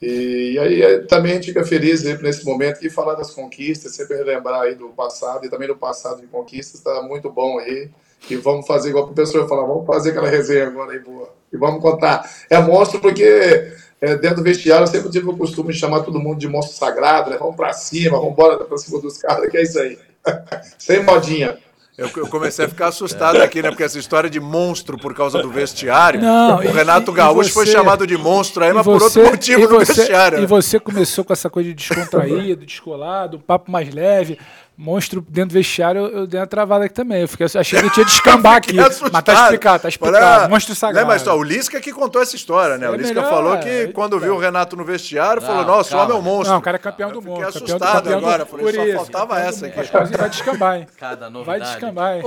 E, 0.00 0.52
e 0.52 0.58
aí 0.58 0.82
é, 0.82 0.98
também 1.00 1.32
a 1.32 1.34
gente 1.36 1.46
fica 1.46 1.64
feliz 1.64 2.06
aí, 2.06 2.16
nesse 2.22 2.44
momento 2.44 2.84
e 2.84 2.90
falar 2.90 3.14
das 3.14 3.32
conquistas, 3.32 3.94
sempre 3.94 4.16
relembrar 4.16 4.62
aí 4.62 4.74
do 4.74 4.88
passado 4.90 5.44
e 5.44 5.50
também 5.50 5.68
do 5.68 5.76
passado 5.76 6.20
de 6.20 6.26
conquistas, 6.26 6.80
está 6.80 7.02
muito 7.02 7.30
bom 7.30 7.58
aí. 7.58 7.90
E 8.30 8.36
vamos 8.36 8.66
fazer 8.66 8.90
igual 8.90 9.04
o 9.04 9.12
professor 9.12 9.48
falar, 9.48 9.66
vamos 9.66 9.86
fazer 9.86 10.10
aquela 10.10 10.28
resenha 10.28 10.66
agora 10.66 10.92
aí 10.92 10.98
boa. 10.98 11.32
E 11.52 11.56
vamos 11.56 11.80
contar. 11.80 12.28
É 12.50 12.58
monstro 12.58 13.00
porque 13.00 13.72
é, 14.00 14.16
dentro 14.16 14.36
do 14.36 14.42
vestiário 14.42 14.84
eu 14.84 14.88
sempre 14.88 15.10
tive 15.10 15.28
o 15.28 15.36
costume 15.36 15.72
de 15.72 15.78
chamar 15.78 16.00
todo 16.00 16.20
mundo 16.20 16.38
de 16.38 16.48
monstro 16.48 16.76
sagrado, 16.76 17.30
né? 17.30 17.36
Vamos 17.38 17.56
pra 17.56 17.72
cima, 17.72 18.18
vamos 18.18 18.32
embora 18.32 18.58
pra 18.64 18.76
cima 18.76 19.00
dos 19.00 19.18
caras, 19.18 19.48
que 19.50 19.56
é 19.56 19.62
isso 19.62 19.78
aí. 19.78 19.98
Sem 20.78 21.02
modinha. 21.02 21.58
Eu, 21.98 22.08
eu, 22.16 22.28
comecei 22.28 22.64
a 22.64 22.68
ficar 22.68 22.86
assustado 22.86 23.42
aqui, 23.42 23.60
né? 23.60 23.70
Porque 23.70 23.82
essa 23.82 23.98
história 23.98 24.30
de 24.30 24.38
monstro 24.38 24.96
por 24.96 25.12
causa 25.12 25.42
do 25.42 25.50
vestiário. 25.50 26.20
Não, 26.20 26.58
o 26.58 26.70
Renato 26.70 27.10
e, 27.10 27.14
Gaúcho 27.14 27.48
e 27.48 27.52
você, 27.52 27.52
foi 27.52 27.66
chamado 27.66 28.06
de 28.06 28.16
monstro 28.16 28.62
aí, 28.62 28.72
mas 28.72 28.86
você, 28.86 28.98
por 28.98 29.02
outro 29.02 29.32
motivo 29.32 29.66
do 29.66 29.78
vestiário. 29.80 30.38
E 30.38 30.46
você 30.46 30.78
começou 30.78 31.24
com 31.24 31.32
essa 31.32 31.50
coisa 31.50 31.70
de 31.70 31.74
descontraído, 31.74 32.62
descolado, 32.64 33.36
um 33.36 33.40
papo 33.40 33.68
mais 33.68 33.92
leve 33.92 34.38
monstro 34.78 35.20
dentro 35.28 35.48
do 35.50 35.54
vestiário, 35.54 36.02
eu, 36.06 36.26
dei 36.26 36.38
uma 36.38 36.46
travada 36.46 36.84
aqui 36.84 36.94
também. 36.94 37.22
Eu 37.22 37.28
fiquei, 37.28 37.46
achei 37.46 37.80
que 37.80 37.86
eu 37.86 37.90
tinha 37.90 38.06
descambar 38.06 38.56
aqui. 38.58 38.78
Assustado. 38.78 39.12
Mas 39.12 39.22
tá 39.24 39.32
explicado, 39.32 39.82
tá 39.82 39.88
explicado. 39.88 40.48
monstro 40.48 40.74
sagrado. 40.76 41.06
Né, 41.06 41.12
mas 41.12 41.26
ó, 41.26 41.36
o 41.36 41.42
Lisca 41.42 41.80
que 41.80 41.92
contou 41.92 42.22
essa 42.22 42.36
história, 42.36 42.78
né? 42.78 42.86
É 42.86 42.90
o 42.90 42.94
Lisca 42.94 43.14
melhor, 43.14 43.28
falou 43.28 43.58
que 43.58 43.68
é, 43.68 43.86
quando 43.88 44.20
viu 44.20 44.36
o 44.36 44.38
Renato 44.38 44.76
no 44.76 44.84
vestiário, 44.84 45.42
não, 45.42 45.48
falou: 45.48 45.64
Nossa, 45.64 45.96
o 45.96 46.00
homem 46.00 46.16
é 46.16 46.18
um 46.18 46.22
monstro. 46.22 46.52
Não, 46.52 46.60
o 46.60 46.62
cara 46.62 46.76
é 46.76 46.78
campeão 46.78 47.10
do 47.10 47.20
mundo. 47.20 47.44
Fiquei 47.44 47.48
assustado 47.48 48.04
campeão 48.04 48.18
agora. 48.18 48.44
Do... 48.44 48.50
Falei, 48.50 48.72
só 48.72 48.84
isso, 48.84 48.96
faltava 48.96 49.40
essa 49.40 49.66
aqui. 49.66 50.16
Vai 50.16 50.30
descambar, 50.30 50.76
hein? 50.76 50.86
Cada 50.96 51.28
novidade. 51.28 51.58
Vai 51.58 51.68
descambar, 51.68 52.16
hein? 52.16 52.22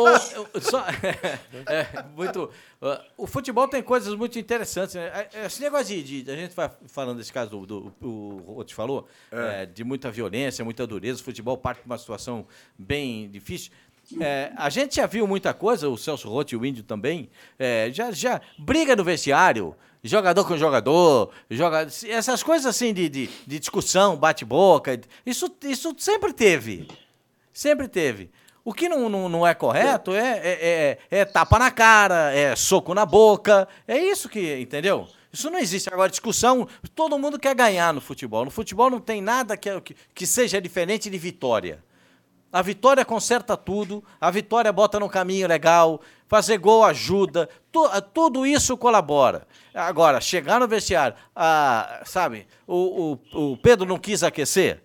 só, 0.59 0.85
é, 1.67 1.87
muito. 2.17 2.49
O 3.15 3.27
futebol 3.27 3.67
tem 3.67 3.83
coisas 3.83 4.15
muito 4.15 4.39
interessantes. 4.39 4.95
Né? 4.95 5.05
É, 5.07 5.29
é, 5.41 5.45
esse 5.45 5.61
negócio 5.61 5.85
de, 5.85 6.23
de, 6.23 6.31
A 6.31 6.35
gente 6.35 6.55
vai 6.55 6.71
falando 6.87 7.17
desse 7.19 7.31
caso 7.31 7.51
do. 7.51 7.65
do, 7.65 7.93
do 7.99 8.09
o 8.09 8.53
Rote 8.55 8.73
falou, 8.73 9.07
é. 9.31 9.63
É, 9.63 9.65
de 9.67 9.83
muita 9.83 10.09
violência, 10.09 10.65
muita 10.65 10.87
dureza. 10.87 11.21
O 11.21 11.23
futebol 11.23 11.55
parte 11.57 11.81
de 11.81 11.85
uma 11.85 11.97
situação 11.97 12.45
bem 12.77 13.29
difícil. 13.29 13.71
É, 14.19 14.51
a 14.55 14.69
gente 14.69 14.95
já 14.95 15.05
viu 15.05 15.27
muita 15.27 15.53
coisa, 15.53 15.87
o 15.87 15.95
Celso 15.95 16.27
Rotti 16.27 16.55
e 16.55 16.57
o 16.57 16.65
Índio 16.65 16.83
também. 16.83 17.29
É, 17.57 17.89
já, 17.93 18.11
já 18.11 18.41
briga 18.57 18.95
no 18.95 19.03
vestiário, 19.03 19.75
jogador 20.03 20.45
com 20.45 20.57
jogador, 20.57 21.31
joga, 21.49 21.87
essas 22.07 22.41
coisas 22.41 22.65
assim 22.65 22.93
de, 22.93 23.07
de, 23.07 23.29
de 23.45 23.59
discussão, 23.59 24.17
bate-boca. 24.17 24.99
Isso, 25.25 25.55
isso 25.63 25.93
sempre 25.97 26.33
teve. 26.33 26.87
Sempre 27.53 27.87
teve. 27.87 28.31
O 28.63 28.73
que 28.73 28.87
não, 28.87 29.09
não, 29.09 29.27
não 29.27 29.47
é 29.47 29.53
correto 29.55 30.13
é, 30.13 30.37
é, 30.37 30.97
é, 31.11 31.19
é, 31.19 31.25
tapa 31.25 31.57
na 31.57 31.71
cara, 31.71 32.31
é 32.33 32.55
soco 32.55 32.93
na 32.93 33.05
boca. 33.05 33.67
É 33.87 33.97
isso 33.97 34.29
que, 34.29 34.59
entendeu? 34.59 35.07
Isso 35.33 35.49
não 35.49 35.57
existe. 35.57 35.91
Agora, 35.91 36.09
discussão, 36.09 36.67
todo 36.93 37.17
mundo 37.17 37.39
quer 37.39 37.55
ganhar 37.55 37.93
no 37.93 38.01
futebol. 38.01 38.45
No 38.45 38.51
futebol 38.51 38.89
não 38.89 38.99
tem 38.99 39.21
nada 39.21 39.57
que, 39.57 39.81
que, 39.81 39.95
que 40.13 40.27
seja 40.27 40.61
diferente 40.61 41.09
de 41.09 41.17
vitória. 41.17 41.83
A 42.51 42.61
vitória 42.61 43.05
conserta 43.05 43.55
tudo, 43.55 44.03
a 44.19 44.29
vitória 44.29 44.73
bota 44.73 44.99
no 44.99 45.09
caminho 45.09 45.47
legal, 45.47 46.01
fazer 46.27 46.57
gol 46.57 46.83
ajuda, 46.83 47.47
tu, 47.71 47.89
tudo 48.13 48.45
isso 48.45 48.75
colabora. 48.75 49.47
Agora, 49.73 50.19
chegar 50.19 50.59
no 50.59 50.67
vestiário, 50.67 51.15
ah, 51.33 52.01
sabe, 52.05 52.45
o, 52.67 53.17
o, 53.33 53.51
o 53.53 53.57
Pedro 53.57 53.87
não 53.87 53.97
quis 53.97 54.21
aquecer, 54.21 54.83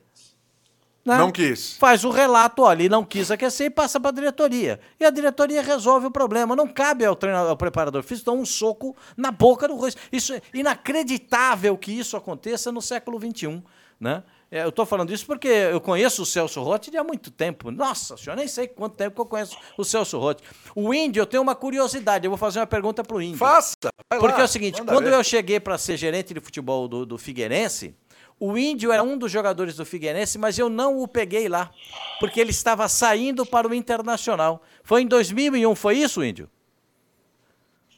né? 1.07 1.17
Não 1.17 1.31
quis. 1.31 1.77
Faz 1.77 2.03
o 2.05 2.11
relato, 2.11 2.63
olha, 2.63 2.83
ele 2.83 2.89
não 2.89 3.05
quis 3.05 3.31
aquecer 3.31 3.69
e 3.69 3.71
passa 3.71 4.01
para 4.01 4.11
a 4.11 4.15
diretoria. 4.15 4.81
E 4.99 5.05
a 5.05 5.11
diretoria 5.11 5.63
resolve 5.63 6.09
o 6.09 6.11
problema. 6.11 6.57
Não 6.57 6.67
cabe 6.67 7.05
ao, 7.05 7.15
treinador, 7.15 7.51
ao 7.51 7.57
preparador 7.57 8.03
físico 8.03 8.31
dar 8.31 8.37
um 8.37 8.45
soco 8.45 8.97
na 9.17 9.31
boca 9.31 9.69
do 9.69 9.77
rosto. 9.77 10.01
Isso 10.11 10.35
é 10.35 10.43
inacreditável 10.53 11.79
que 11.79 11.93
isso 11.93 12.17
aconteça 12.17 12.73
no 12.73 12.83
século 12.83 13.21
XXI. 13.21 13.63
Né? 14.01 14.23
É, 14.51 14.63
eu 14.63 14.69
estou 14.69 14.87
falando 14.87 15.13
isso 15.13 15.27
porque 15.27 15.49
eu 15.49 15.81
conheço 15.81 16.23
o 16.23 16.27
Celso 16.27 16.63
Rotti 16.63 16.97
há 16.97 17.03
muito 17.03 17.31
tempo. 17.31 17.71
Nossa 17.71 18.17
senhora, 18.17 18.39
nem 18.39 18.49
sei 18.49 18.69
quanto 18.69 18.95
tempo 18.95 19.15
que 19.17 19.21
eu 19.21 19.27
conheço 19.27 19.57
o 19.77 19.85
Celso 19.85 20.19
Rotti. 20.19 20.43
O 20.75 20.95
Índio, 20.95 21.21
eu 21.21 21.27
tenho 21.27 21.43
uma 21.43 21.55
curiosidade. 21.55 22.25
Eu 22.25 22.31
vou 22.31 22.39
fazer 22.39 22.61
uma 22.61 22.67
pergunta 22.67 23.03
para 23.03 23.17
o 23.17 23.21
Índio. 23.21 23.39
Faça! 23.39 23.75
Porque 24.09 24.27
lá, 24.27 24.41
é 24.41 24.45
o 24.45 24.49
seguinte, 24.49 24.81
quando 24.83 25.05
ver. 25.05 25.15
eu 25.15 25.25
cheguei 25.25 25.59
para 25.59 25.77
ser 25.77 25.97
gerente 25.97 26.33
de 26.33 26.41
futebol 26.41 26.87
do, 26.87 27.05
do 27.05 27.19
Figueirense, 27.19 27.97
o 28.39 28.57
Índio 28.57 28.93
era 28.93 29.03
um 29.03 29.19
dos 29.19 29.33
jogadores 29.33 29.75
do 29.77 29.85
Figueirense, 29.85 30.39
mas 30.39 30.59
eu 30.59 30.69
não 30.69 31.01
o 31.01 31.09
peguei 31.09 31.49
lá, 31.49 31.71
porque 32.21 32.39
ele 32.41 32.51
estava 32.51 32.87
saindo 32.87 33.45
para 33.45 33.67
o 33.67 33.75
Internacional. 33.75 34.63
Foi 34.85 35.03
em 35.03 35.07
2001, 35.07 35.75
foi 35.75 35.99
isso, 35.99 36.23
Índio? 36.23 36.49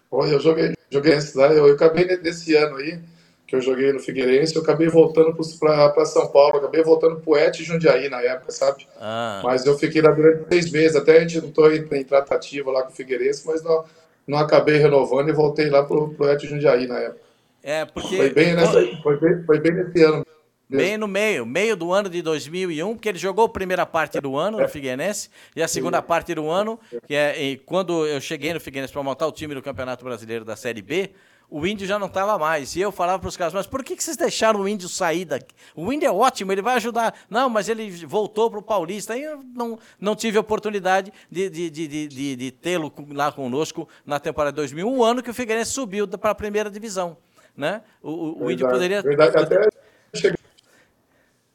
Foi, 0.09 0.33
eu 0.33 0.41
joguei, 0.41 0.75
joguei 0.91 1.19
lá, 1.35 1.53
eu, 1.53 1.67
eu 1.67 1.75
acabei 1.75 2.07
nesse 2.19 2.55
ano 2.55 2.77
aí, 2.77 3.01
que 3.49 3.57
eu 3.57 3.63
joguei 3.63 3.91
no 3.95 3.99
Figueirense, 3.99 4.55
eu 4.55 4.61
acabei 4.61 4.89
voltando 4.89 5.35
para 5.35 6.05
São 6.05 6.29
Paulo, 6.29 6.59
acabei 6.59 6.83
voltando 6.83 7.17
para 7.17 7.31
o 7.31 7.37
Et 7.37 7.57
Jundiaí 7.65 8.11
na 8.11 8.21
época, 8.21 8.53
sabe? 8.53 8.87
Ah. 9.01 9.41
Mas 9.43 9.65
eu 9.65 9.77
fiquei 9.79 10.03
lá 10.03 10.11
durante 10.11 10.47
seis 10.51 10.71
meses, 10.71 10.95
até 10.95 11.17
a 11.17 11.21
gente 11.21 11.41
não 11.41 11.49
estou 11.49 11.75
em, 11.75 11.83
em 11.91 12.05
tratativa 12.05 12.71
lá 12.71 12.83
com 12.83 12.91
o 12.91 12.95
Figueirense, 12.95 13.47
mas 13.47 13.63
não, 13.65 13.87
não 14.27 14.37
acabei 14.37 14.77
renovando 14.77 15.31
e 15.31 15.33
voltei 15.33 15.71
lá 15.71 15.83
para 15.83 15.97
o 15.97 16.31
Et 16.31 16.47
Jundiaí 16.47 16.87
na 16.87 16.99
época. 16.99 17.21
É, 17.63 17.87
porque. 17.87 18.19
Foi 18.19 18.31
bem, 18.31 18.55
nessa, 18.55 18.87
foi 19.03 19.19
bem, 19.19 19.43
foi 19.45 19.61
bem 19.61 19.73
nesse 19.73 20.03
ano. 20.03 20.27
Bem 20.69 20.99
no 20.99 21.09
meio, 21.09 21.47
meio 21.47 21.75
do 21.75 21.91
ano 21.95 22.11
de 22.11 22.21
2001, 22.21 22.93
porque 22.93 23.09
ele 23.09 23.19
jogou 23.19 23.47
a 23.47 23.49
primeira 23.49 23.87
parte 23.87 24.21
do 24.21 24.37
ano 24.37 24.61
no 24.61 24.69
Figueirense 24.69 25.31
e 25.57 25.63
a 25.63 25.69
segunda 25.69 26.03
parte 26.03 26.35
do 26.35 26.51
ano, 26.51 26.79
que 27.07 27.15
é 27.15 27.59
quando 27.65 28.07
eu 28.07 28.21
cheguei 28.21 28.53
no 28.53 28.61
Figueirense 28.61 28.93
para 28.93 29.03
montar 29.03 29.27
o 29.27 29.33
time 29.33 29.55
do 29.55 29.63
Campeonato 29.63 30.05
Brasileiro 30.05 30.45
da 30.45 30.55
Série 30.55 30.83
B, 30.83 31.13
o 31.51 31.67
Índio 31.67 31.87
já 31.87 31.99
não 31.99 32.09
estava 32.09 32.39
mais. 32.39 32.77
E 32.77 32.81
eu 32.81 32.93
falava 32.93 33.19
para 33.19 33.29
os 33.29 33.37
caras, 33.37 33.55
mas 33.55 33.67
por 33.67 33.83
que, 33.83 33.97
que 33.97 34.03
vocês 34.03 34.17
deixaram 34.17 34.61
o 34.61 34.69
Índio 34.69 34.89
sair 34.89 35.25
daqui? 35.25 35.55
O 35.75 35.93
Índio 35.93 36.07
é 36.07 36.13
ótimo, 36.13 36.53
ele 36.53 36.61
vai 36.61 36.77
ajudar. 36.77 37.15
Não, 37.31 37.49
mas 37.49 37.69
ele 37.69 37.91
voltou 38.07 38.51
para 38.51 38.59
o 38.59 38.63
Paulista. 38.63 39.15
Aí 39.15 39.23
eu 39.23 39.43
não, 39.55 39.79
não 39.99 40.15
tive 40.15 40.37
a 40.37 40.41
oportunidade 40.41 41.13
de, 41.31 41.49
de, 41.49 41.71
de, 41.71 42.09
de, 42.09 42.37
de 42.37 42.51
tê-lo 42.51 42.93
lá 43.13 43.33
conosco 43.33 43.89
na 44.05 44.21
temporada 44.21 44.53
de 44.53 44.57
2001, 44.57 44.91
um 44.91 45.03
ano 45.03 45.23
que 45.23 45.31
o 45.31 45.35
Figueirense 45.35 45.73
subiu 45.73 46.07
para 46.07 46.31
a 46.31 46.35
primeira 46.35 46.71
divisão. 46.71 47.17
Né? 47.57 47.83
O, 48.03 48.45
o, 48.45 48.51
Índio 48.51 48.69
poderia. 48.69 49.03
Verdade, 49.03 49.37
até 49.37 49.69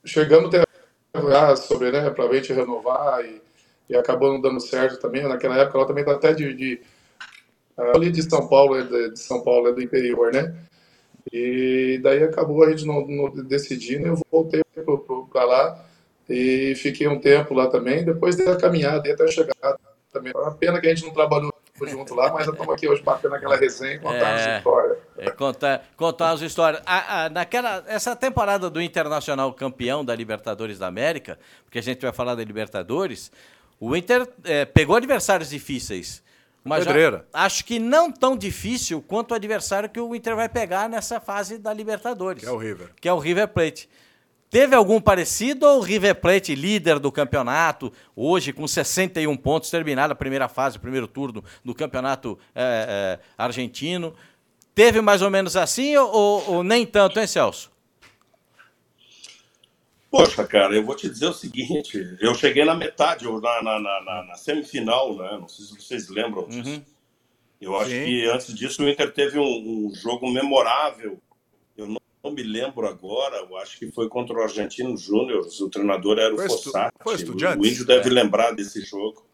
chegamos 0.05 0.53
a 1.13 1.55
sobre, 1.55 1.91
né, 1.91 2.09
para 2.09 2.25
a 2.25 2.33
gente 2.33 2.51
renovar 2.51 3.23
e, 3.23 3.41
e 3.89 3.95
acabou 3.95 4.33
não 4.33 4.41
dando 4.41 4.59
certo 4.59 4.99
também. 4.99 5.23
Naquela 5.23 5.57
época 5.57 5.77
ela 5.77 5.87
também 5.87 6.03
está 6.03 6.15
até 6.15 6.33
de, 6.33 6.81
ali 7.77 8.11
de 8.11 8.21
São 8.23 8.47
Paulo, 8.47 8.77
é 8.77 8.83
de, 8.83 9.19
São 9.19 9.43
Paulo, 9.43 9.67
é 9.67 9.73
do 9.73 9.81
interior, 9.81 10.31
né? 10.31 10.53
E 11.31 11.99
daí 12.03 12.23
acabou 12.23 12.63
a 12.63 12.69
gente 12.69 12.85
não, 12.85 13.05
não 13.07 13.29
decidindo, 13.45 14.07
eu 14.07 14.19
voltei 14.31 14.61
para 15.31 15.45
lá 15.45 15.85
e 16.29 16.75
fiquei 16.75 17.07
um 17.07 17.19
tempo 17.19 17.53
lá 17.53 17.67
também. 17.67 18.03
Depois 18.03 18.35
da 18.35 18.55
caminhada, 18.55 19.11
até 19.11 19.27
chegar 19.27 19.53
também. 20.11 20.31
Uma 20.35 20.51
pena 20.51 20.79
que 20.79 20.87
a 20.87 20.93
gente 20.93 21.05
não 21.05 21.13
trabalhou 21.13 21.53
junto 21.81 22.13
lá, 22.13 22.31
mas 22.31 22.47
estamos 22.47 22.73
aqui 22.73 22.87
hoje 22.87 23.01
batendo 23.01 23.35
aquela 23.35 23.57
resenha 23.57 23.95
e 23.95 23.99
contando 23.99 24.23
é, 24.23 24.35
as 24.35 24.57
histórias. 24.57 24.97
É, 25.17 25.31
contar, 25.31 25.83
contar 25.97 26.31
as 26.31 26.41
histórias. 26.41 26.81
Naquela, 27.31 27.83
essa 27.87 28.15
temporada 28.15 28.69
do 28.69 28.81
Internacional 28.81 29.51
campeão 29.53 30.05
da 30.05 30.15
Libertadores 30.15 30.77
da 30.79 30.87
América, 30.87 31.37
porque 31.65 31.79
a 31.79 31.83
gente 31.83 32.01
vai 32.01 32.13
falar 32.13 32.35
da 32.35 32.43
Libertadores, 32.43 33.31
o 33.79 33.95
Inter 33.95 34.27
é, 34.43 34.65
pegou 34.65 34.95
adversários 34.95 35.49
difíceis. 35.49 36.22
Mas 36.63 36.85
acho 37.33 37.65
que 37.65 37.77
não 37.77 38.11
tão 38.11 38.37
difícil 38.37 39.01
quanto 39.01 39.31
o 39.31 39.35
adversário 39.35 39.89
que 39.89 39.99
o 39.99 40.15
Inter 40.15 40.35
vai 40.35 40.47
pegar 40.47 40.87
nessa 40.87 41.19
fase 41.19 41.57
da 41.57 41.73
Libertadores. 41.73 42.41
Que 42.41 42.49
é 42.49 42.51
o 42.51 42.57
River. 42.57 42.89
Que 43.01 43.09
é 43.09 43.13
o 43.13 43.19
River 43.19 43.47
Plate. 43.49 43.89
Teve 44.53 44.75
algum 44.75 45.01
parecido 45.01 45.65
ou 45.65 45.79
o 45.79 45.81
River 45.81 46.13
Plate, 46.13 46.53
líder 46.53 46.99
do 46.99 47.11
campeonato, 47.11 47.91
hoje 48.15 48.53
com 48.53 48.67
61 48.67 49.35
pontos, 49.35 49.71
terminada 49.71 50.13
a 50.13 50.15
primeira 50.15 50.47
fase, 50.47 50.77
o 50.77 50.79
primeiro 50.79 51.07
turno 51.07 51.43
do 51.65 51.73
campeonato 51.73 52.37
é, 52.53 53.19
é, 53.19 53.19
argentino? 53.35 54.13
Teve 54.75 55.01
mais 55.01 55.23
ou 55.23 55.31
menos 55.31 55.57
assim 55.57 55.97
ou, 55.97 56.43
ou, 56.47 56.63
nem 56.63 56.85
tanto, 56.85 57.19
hein, 57.19 57.25
Celso? 57.25 57.72
Poxa, 60.13 60.45
cara, 60.45 60.75
eu 60.75 60.85
vou 60.85 60.95
te 60.95 61.09
dizer 61.09 61.25
o 61.25 61.33
seguinte: 61.33 62.17
eu 62.21 62.35
cheguei 62.35 62.63
na 62.63 62.75
metade, 62.75 63.25
na, 63.25 63.63
na, 63.63 63.79
na, 63.79 64.23
na 64.27 64.35
semifinal, 64.35 65.17
né? 65.17 65.39
Não 65.41 65.47
sei 65.47 65.65
se 65.65 65.81
vocês 65.81 66.07
lembram 66.07 66.47
disso. 66.47 66.69
Uhum. 66.69 66.83
Eu 67.59 67.75
acho 67.77 67.89
Sim. 67.89 68.05
que 68.05 68.25
antes 68.29 68.53
disso 68.53 68.83
o 68.83 68.89
Inter 68.89 69.11
teve 69.11 69.39
um, 69.39 69.87
um 69.87 69.95
jogo 69.95 70.29
memorável. 70.29 71.19
Eu 71.75 71.87
não 71.87 71.97
não 72.23 72.31
me 72.31 72.41
lembro 72.41 72.87
agora, 72.87 73.35
eu 73.37 73.57
acho 73.57 73.77
que 73.77 73.91
foi 73.91 74.07
contra 74.07 74.33
o 74.33 74.41
Argentino 74.41 74.95
Júnior, 74.95 75.45
o 75.45 75.69
treinador 75.69 76.17
era 76.17 76.33
o 76.33 76.37
foi 76.37 76.47
Fossati. 76.47 76.95
Foi 77.03 77.15
o, 77.15 77.59
o 77.59 77.65
Índio 77.65 77.85
deve 77.85 78.09
é. 78.09 78.13
lembrar 78.13 78.51
desse 78.51 78.79
jogo. 78.79 79.27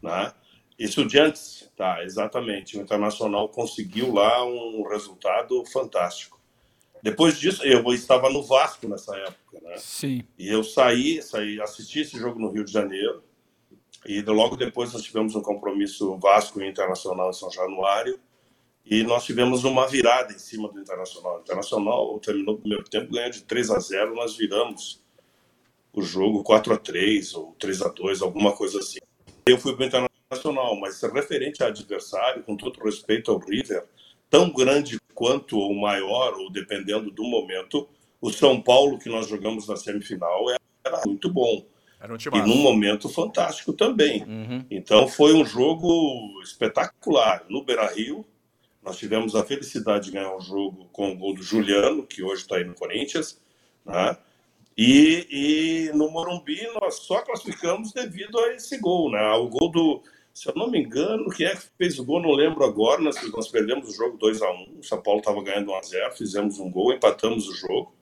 Né? 0.00 0.32
Estudiantes, 0.78 1.68
tá, 1.76 2.04
exatamente. 2.04 2.78
O 2.78 2.82
Internacional 2.82 3.48
conseguiu 3.48 4.12
lá 4.12 4.44
um 4.46 4.86
resultado 4.88 5.64
fantástico. 5.66 6.40
Depois 7.04 7.38
disso, 7.38 7.62
eu 7.64 7.84
estava 7.92 8.30
no 8.30 8.42
Vasco 8.42 8.88
nessa 8.88 9.14
época, 9.14 9.60
né? 9.60 9.76
Sim. 9.76 10.24
E 10.38 10.48
eu 10.48 10.64
saí, 10.64 11.20
saí, 11.20 11.60
assisti 11.60 12.00
esse 12.00 12.18
jogo 12.18 12.40
no 12.40 12.50
Rio 12.50 12.64
de 12.64 12.72
Janeiro. 12.72 13.22
E 14.06 14.22
logo 14.22 14.56
depois 14.56 14.90
nós 14.90 15.02
tivemos 15.02 15.34
um 15.34 15.42
compromisso 15.42 16.16
Vasco 16.16 16.62
Internacional 16.62 17.28
em 17.28 17.34
São 17.34 17.50
Januário. 17.50 18.18
E 18.86 19.02
nós 19.02 19.22
tivemos 19.22 19.64
uma 19.64 19.86
virada 19.86 20.32
em 20.32 20.38
cima 20.38 20.66
do 20.72 20.80
Internacional. 20.80 21.36
O 21.36 21.40
Internacional 21.42 22.18
terminou 22.20 22.54
o 22.54 22.58
primeiro 22.58 22.84
tempo 22.84 23.12
ganhando 23.12 23.34
de 23.34 23.42
3 23.42 23.70
a 23.70 23.78
0 23.80 24.14
nós 24.14 24.34
viramos 24.34 25.04
o 25.92 26.00
jogo 26.00 26.42
4 26.42 26.72
a 26.72 26.78
3 26.78 27.34
ou 27.34 27.54
3 27.58 27.82
a 27.82 27.88
2 27.88 28.22
alguma 28.22 28.56
coisa 28.56 28.78
assim. 28.78 29.00
Eu 29.44 29.58
fui 29.58 29.76
para 29.76 29.84
o 29.84 29.86
Internacional, 29.86 30.74
mas 30.80 31.02
referente 31.02 31.62
a 31.62 31.66
adversário, 31.66 32.42
com 32.44 32.56
todo 32.56 32.82
respeito 32.82 33.30
ao 33.30 33.38
River, 33.38 33.86
tão 34.34 34.50
grande 34.50 34.98
quanto 35.14 35.56
ou 35.56 35.72
maior, 35.72 36.34
ou 36.34 36.50
dependendo 36.50 37.08
do 37.08 37.22
momento, 37.22 37.88
o 38.20 38.32
São 38.32 38.60
Paulo 38.60 38.98
que 38.98 39.08
nós 39.08 39.28
jogamos 39.28 39.68
na 39.68 39.76
semifinal 39.76 40.50
era 40.50 41.02
muito 41.06 41.32
bom. 41.32 41.64
Era 42.00 42.12
um 42.12 42.16
e 42.16 42.42
num 42.42 42.56
momento 42.56 43.08
fantástico 43.08 43.72
também. 43.72 44.24
Uhum. 44.24 44.66
Então 44.68 45.06
foi 45.06 45.34
um 45.34 45.46
jogo 45.46 46.42
espetacular. 46.42 47.44
No 47.48 47.64
Beira-Rio, 47.64 48.26
nós 48.82 48.98
tivemos 48.98 49.36
a 49.36 49.44
felicidade 49.44 50.06
de 50.06 50.10
ganhar 50.10 50.32
o 50.32 50.38
um 50.38 50.40
jogo 50.40 50.88
com 50.92 51.12
o 51.12 51.16
gol 51.16 51.32
do 51.32 51.42
Juliano, 51.42 52.04
que 52.04 52.20
hoje 52.20 52.42
está 52.42 52.56
aí 52.56 52.64
no 52.64 52.74
Corinthians, 52.74 53.40
né? 53.86 54.16
E, 54.76 55.28
e, 55.30 55.96
no 55.96 56.10
Morumbi 56.10 56.60
nós 56.80 56.96
só 56.96 57.22
classificamos 57.22 57.92
devido 57.92 58.36
a 58.40 58.52
esse 58.52 58.78
gol, 58.78 59.12
né? 59.12 59.32
O 59.34 59.48
gol 59.48 59.70
do, 59.70 60.02
se 60.34 60.48
eu 60.48 60.54
não 60.56 60.68
me 60.68 60.80
engano, 60.80 61.30
quem 61.30 61.46
é 61.46 61.54
que 61.54 61.68
fez 61.78 61.96
o 62.00 62.04
gol, 62.04 62.20
não 62.20 62.32
lembro 62.32 62.64
agora, 62.64 63.00
nós, 63.00 63.16
nós 63.30 63.48
perdemos 63.48 63.88
o 63.88 63.92
jogo 63.92 64.18
2 64.18 64.42
a 64.42 64.50
1 64.50 64.78
o 64.80 64.82
São 64.82 65.00
Paulo 65.00 65.20
estava 65.20 65.40
ganhando 65.40 65.70
1 65.70 65.74
a 65.76 65.82
0 65.82 66.16
fizemos 66.16 66.58
um 66.58 66.68
gol, 66.68 66.92
empatamos 66.92 67.48
o 67.48 67.54
jogo. 67.54 67.94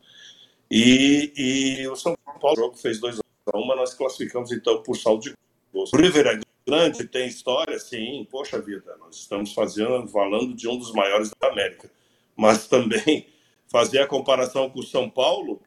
E, 0.71 1.31
e 1.37 1.89
o 1.89 1.95
São 1.95 2.17
Paulo, 2.41 2.57
o 2.57 2.57
jogo 2.57 2.77
fez 2.79 2.99
2 2.99 3.19
a 3.19 3.59
1 3.59 3.67
mas 3.67 3.77
nós 3.77 3.95
classificamos 3.95 4.51
então 4.51 4.83
por 4.83 4.97
saldo 4.97 5.25
de 5.25 5.35
gols. 5.71 5.93
O 5.93 5.97
River 5.99 6.27
é 6.27 6.41
grande, 6.67 7.07
tem 7.07 7.29
história, 7.29 7.79
sim, 7.79 8.27
poxa 8.31 8.59
vida, 8.59 8.97
nós 8.99 9.17
estamos 9.17 9.53
fazendo, 9.53 10.09
falando 10.09 10.55
de 10.55 10.67
um 10.67 10.79
dos 10.79 10.91
maiores 10.93 11.31
da 11.39 11.49
América. 11.49 11.91
Mas 12.35 12.67
também 12.67 13.27
fazer 13.71 13.99
a 13.99 14.07
comparação 14.07 14.71
com 14.71 14.81
o 14.81 14.85
São 14.85 15.11
Paulo, 15.11 15.61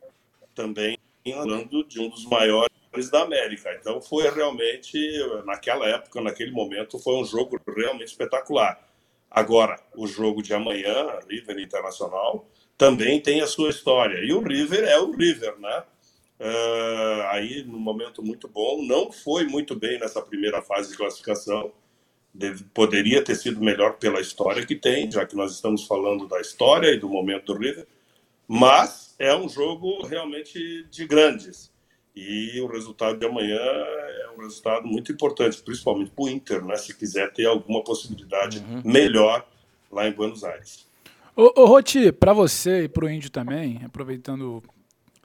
também 0.55 0.97
falando 1.23 1.83
de 1.83 1.99
um 1.99 2.09
dos 2.09 2.25
maiores 2.25 2.75
da 3.09 3.21
América. 3.21 3.75
Então 3.79 4.01
foi 4.01 4.29
realmente, 4.29 4.97
naquela 5.45 5.87
época, 5.87 6.21
naquele 6.21 6.51
momento, 6.51 6.99
foi 6.99 7.15
um 7.15 7.25
jogo 7.25 7.59
realmente 7.75 8.09
espetacular. 8.09 8.79
Agora, 9.29 9.79
o 9.95 10.07
jogo 10.07 10.41
de 10.41 10.53
amanhã, 10.53 11.19
River 11.29 11.59
Internacional, 11.59 12.47
também 12.77 13.19
tem 13.21 13.41
a 13.41 13.47
sua 13.47 13.69
história. 13.69 14.19
E 14.23 14.31
o 14.33 14.41
River 14.41 14.83
é 14.83 14.99
o 14.99 15.11
River, 15.11 15.59
né? 15.59 15.83
Uh, 16.39 17.21
aí, 17.29 17.63
num 17.63 17.79
momento 17.79 18.21
muito 18.21 18.47
bom, 18.47 18.81
não 18.83 19.11
foi 19.11 19.45
muito 19.45 19.75
bem 19.75 19.99
nessa 19.99 20.21
primeira 20.21 20.61
fase 20.61 20.91
de 20.91 20.97
classificação. 20.97 21.71
Deve, 22.33 22.63
poderia 22.73 23.23
ter 23.23 23.35
sido 23.35 23.61
melhor 23.61 23.97
pela 23.97 24.19
história 24.19 24.65
que 24.65 24.75
tem, 24.75 25.09
já 25.09 25.25
que 25.25 25.35
nós 25.35 25.53
estamos 25.53 25.85
falando 25.85 26.27
da 26.27 26.39
história 26.41 26.89
e 26.89 26.99
do 26.99 27.09
momento 27.09 27.53
do 27.53 27.59
River. 27.59 27.87
Mas 28.47 29.15
é 29.17 29.35
um 29.35 29.47
jogo 29.47 30.05
realmente 30.05 30.83
de 30.89 31.07
grandes. 31.07 31.71
E 32.15 32.59
o 32.61 32.67
resultado 32.67 33.19
de 33.19 33.25
amanhã 33.25 33.59
é 33.59 34.29
um 34.37 34.41
resultado 34.41 34.87
muito 34.87 35.11
importante, 35.11 35.61
principalmente 35.61 36.11
para 36.11 36.23
o 36.23 36.29
Inter, 36.29 36.63
né, 36.63 36.75
se 36.77 36.95
quiser 36.95 37.31
ter 37.33 37.45
alguma 37.45 37.83
possibilidade 37.83 38.59
uhum. 38.59 38.81
melhor 38.85 39.45
lá 39.91 40.07
em 40.07 40.13
Buenos 40.13 40.43
Aires. 40.43 40.87
Ô, 41.35 41.51
ô 41.61 41.65
Roti, 41.65 42.13
para 42.13 42.31
você 42.31 42.83
e 42.83 42.87
para 42.87 43.05
o 43.05 43.09
Índio 43.09 43.29
também, 43.29 43.81
aproveitando, 43.83 44.63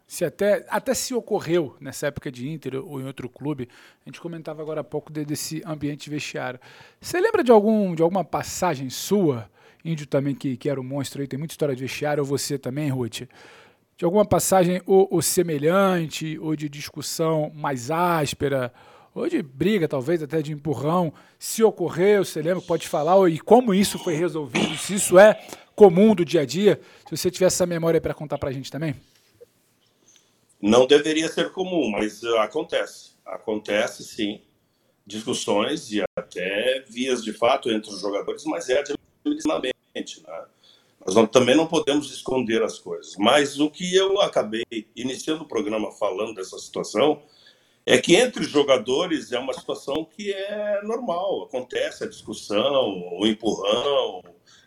se 0.09 0.25
até, 0.25 0.66
até 0.68 0.92
se 0.92 1.14
ocorreu 1.14 1.76
nessa 1.80 2.09
época 2.09 2.32
de 2.32 2.49
Inter 2.49 2.75
ou 2.85 3.00
em 3.00 3.04
outro 3.04 3.28
clube, 3.28 3.68
a 4.04 4.09
gente 4.09 4.20
comentava 4.20 4.61
agora 4.61 4.80
há 4.80 4.85
pouco 4.85 5.12
desse 5.12 5.62
ambiente 5.64 6.11
vestiário. 6.11 6.59
Você 7.00 7.20
lembra 7.20 7.44
de, 7.44 7.52
algum, 7.52 7.94
de 7.94 8.02
alguma 8.02 8.25
passagem 8.25 8.90
sua, 8.90 9.49
Índio 9.85 10.06
também, 10.06 10.35
que, 10.35 10.56
que 10.56 10.68
era 10.68 10.80
um 10.80 10.85
monstro 10.85 11.23
aí, 11.23 11.28
tem 11.28 11.38
muita 11.38 11.52
história 11.52 11.75
de 11.75 11.82
vestiário, 11.82 12.23
ou 12.23 12.26
você 12.26 12.59
também, 12.59 12.90
Ruth? 12.90 13.23
De 14.00 14.04
alguma 14.07 14.25
passagem 14.25 14.80
ou, 14.87 15.07
ou, 15.11 15.21
semelhante, 15.21 16.38
ou 16.38 16.57
de 16.57 16.71
discussão 16.71 17.52
mais 17.54 17.90
áspera, 17.90 18.73
ou 19.14 19.28
de 19.28 19.42
briga, 19.42 19.87
talvez 19.87 20.23
até 20.23 20.40
de 20.40 20.54
empurrão, 20.54 21.12
se 21.38 21.62
ocorreu, 21.62 22.25
você 22.25 22.40
lembra, 22.40 22.62
pode 22.62 22.88
falar, 22.88 23.28
e 23.28 23.38
como 23.38 23.75
isso 23.75 23.99
foi 23.99 24.14
resolvido, 24.14 24.75
se 24.78 24.95
isso 24.95 25.19
é 25.19 25.38
comum 25.76 26.14
do 26.14 26.25
dia 26.25 26.40
a 26.40 26.47
dia, 26.47 26.80
se 27.07 27.14
você 27.14 27.30
tiver 27.30 27.45
essa 27.45 27.66
memória 27.66 28.00
para 28.00 28.14
contar 28.14 28.38
para 28.38 28.49
a 28.49 28.52
gente 28.54 28.73
também? 28.73 28.97
Não 30.59 30.87
deveria 30.87 31.28
ser 31.28 31.52
comum, 31.52 31.90
mas 31.90 32.25
acontece. 32.38 33.11
Acontece 33.26 34.02
sim, 34.02 34.40
discussões 35.07 35.92
e 35.92 36.02
até 36.16 36.83
vias 36.88 37.23
de 37.23 37.35
fato 37.35 37.71
entre 37.71 37.90
os 37.90 38.00
jogadores, 38.00 38.47
mas 38.47 38.71
é 38.71 38.78
administrativamente, 38.78 40.23
né? 40.26 40.45
Nós 41.04 41.14
não, 41.14 41.26
também 41.26 41.57
não 41.57 41.66
podemos 41.66 42.11
esconder 42.12 42.62
as 42.62 42.78
coisas. 42.78 43.16
Mas 43.16 43.59
o 43.59 43.71
que 43.71 43.95
eu 43.95 44.21
acabei 44.21 44.64
iniciando 44.95 45.45
o 45.45 45.49
programa 45.49 45.90
falando 45.92 46.35
dessa 46.35 46.59
situação 46.59 47.23
é 47.87 47.99
que 47.99 48.14
entre 48.14 48.45
jogadores 48.45 49.33
é 49.33 49.38
uma 49.38 49.54
situação 49.54 50.04
que 50.04 50.33
é 50.33 50.83
normal, 50.83 51.45
acontece 51.45 52.04
a 52.04 52.09
discussão, 52.09 53.19
o 53.19 53.26
empurrão 53.26 54.23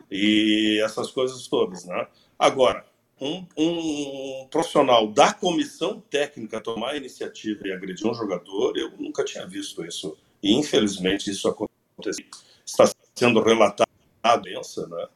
e 0.09 0.81
essas 0.83 1.11
coisas 1.11 1.47
todas, 1.47 1.85
né? 1.85 2.07
Agora, 2.37 2.85
um, 3.21 3.45
um, 3.55 4.47
profissional 4.49 5.07
da 5.07 5.31
comissão 5.31 6.01
técnica 6.09 6.59
tomar 6.59 6.91
a 6.91 6.97
iniciativa 6.97 7.67
e 7.67 7.71
agredir 7.71 8.05
um 8.07 8.13
jogador, 8.13 8.75
eu 8.77 8.91
nunca 8.97 9.23
tinha 9.23 9.47
visto 9.47 9.85
isso. 9.85 10.17
E 10.41 10.53
infelizmente 10.53 11.29
isso 11.29 11.47
aconteceu. 11.47 12.25
Está 12.65 12.91
sendo 13.15 13.41
relatado 13.41 13.87
a 14.21 14.35
doença, 14.35 14.87
né? 14.87 15.07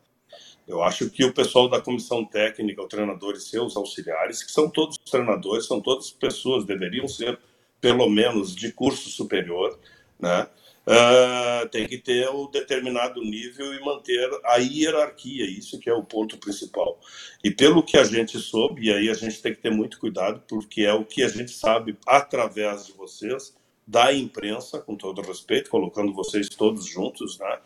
Eu 0.68 0.84
acho 0.84 1.10
que 1.10 1.24
o 1.24 1.34
pessoal 1.34 1.70
da 1.70 1.80
comissão 1.80 2.26
técnica, 2.26 2.82
o 2.82 2.88
treinador 2.88 3.36
e 3.36 3.40
seus 3.40 3.78
auxiliares, 3.78 4.44
que 4.44 4.52
são 4.52 4.70
todos 4.70 4.98
treinadores, 4.98 5.66
são 5.66 5.80
todas 5.80 6.12
pessoas, 6.12 6.66
deveriam 6.66 7.08
ser 7.08 7.40
pelo 7.80 8.10
menos 8.10 8.54
de 8.54 8.72
curso 8.72 9.10
superior, 9.10 9.80
né? 10.20 10.48
Uh, 10.88 11.68
tem 11.68 11.86
que 11.86 11.98
ter 11.98 12.30
o 12.30 12.46
um 12.46 12.52
determinado 12.52 13.22
nível 13.22 13.74
e 13.74 13.84
manter 13.84 14.30
a 14.46 14.56
hierarquia, 14.56 15.46
isso 15.46 15.78
que 15.80 15.90
é 15.90 15.94
o 15.94 16.04
ponto 16.04 16.38
principal. 16.38 16.98
E 17.44 17.52
pelo 17.52 17.84
que 17.84 17.98
a 17.98 18.06
gente 18.06 18.40
soube, 18.40 18.86
e 18.86 18.94
aí 18.94 19.10
a 19.10 19.14
gente 19.14 19.42
tem 19.42 19.54
que 19.54 19.62
ter 19.62 19.70
muito 19.70 20.00
cuidado, 20.00 20.42
porque 20.48 20.84
é 20.84 20.94
o 20.94 21.04
que 21.04 21.24
a 21.24 21.28
gente 21.28 21.52
sabe 21.52 21.98
através 22.06 22.88
de 22.88 22.94
vocês, 22.94 23.54
da 23.86 24.14
imprensa, 24.14 24.80
com 24.80 24.96
todo 24.96 25.22
respeito, 25.22 25.70
colocando 25.70 26.14
vocês 26.14 26.48
todos 26.48 26.86
juntos, 26.86 27.38
né? 27.38 27.60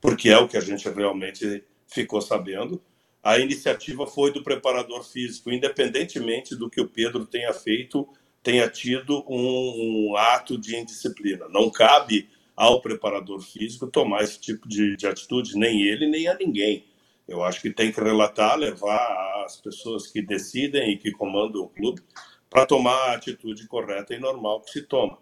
Porque 0.00 0.28
é 0.28 0.38
o 0.38 0.48
que 0.48 0.56
a 0.56 0.60
gente 0.60 0.88
realmente 0.88 1.62
ficou 1.86 2.20
sabendo. 2.20 2.82
A 3.22 3.38
iniciativa 3.38 4.06
foi 4.06 4.32
do 4.32 4.42
preparador 4.42 5.02
físico, 5.02 5.50
independentemente 5.50 6.54
do 6.54 6.68
que 6.68 6.80
o 6.80 6.88
Pedro 6.88 7.24
tenha 7.24 7.52
feito, 7.52 8.06
tenha 8.42 8.68
tido 8.68 9.24
um, 9.26 10.10
um 10.10 10.16
ato 10.16 10.58
de 10.58 10.76
indisciplina. 10.76 11.48
Não 11.48 11.70
cabe 11.70 12.28
ao 12.54 12.80
preparador 12.80 13.40
físico 13.40 13.86
tomar 13.86 14.22
esse 14.22 14.38
tipo 14.38 14.68
de, 14.68 14.96
de 14.96 15.06
atitude, 15.06 15.56
nem 15.56 15.82
ele, 15.82 16.06
nem 16.06 16.28
a 16.28 16.34
ninguém. 16.34 16.84
Eu 17.26 17.42
acho 17.42 17.60
que 17.60 17.70
tem 17.70 17.90
que 17.90 18.00
relatar, 18.00 18.58
levar 18.58 19.44
as 19.44 19.56
pessoas 19.56 20.06
que 20.06 20.20
decidem 20.20 20.90
e 20.90 20.98
que 20.98 21.10
comandam 21.10 21.62
o 21.62 21.68
clube 21.68 22.02
para 22.50 22.66
tomar 22.66 23.10
a 23.10 23.14
atitude 23.14 23.66
correta 23.66 24.14
e 24.14 24.18
normal 24.18 24.60
que 24.60 24.70
se 24.70 24.82
toma. 24.82 25.18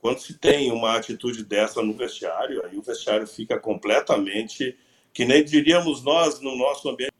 Quando 0.00 0.18
se 0.18 0.34
tem 0.34 0.70
uma 0.70 0.96
atitude 0.96 1.44
dessa 1.44 1.82
no 1.82 1.94
vestiário, 1.94 2.62
aí 2.66 2.76
o 2.76 2.82
vestiário 2.82 3.26
fica 3.26 3.58
completamente 3.58 4.76
que 5.14 5.24
nem 5.24 5.44
diríamos 5.44 6.02
nós 6.02 6.40
no 6.40 6.56
nosso 6.56 6.90
ambiente 6.90 7.14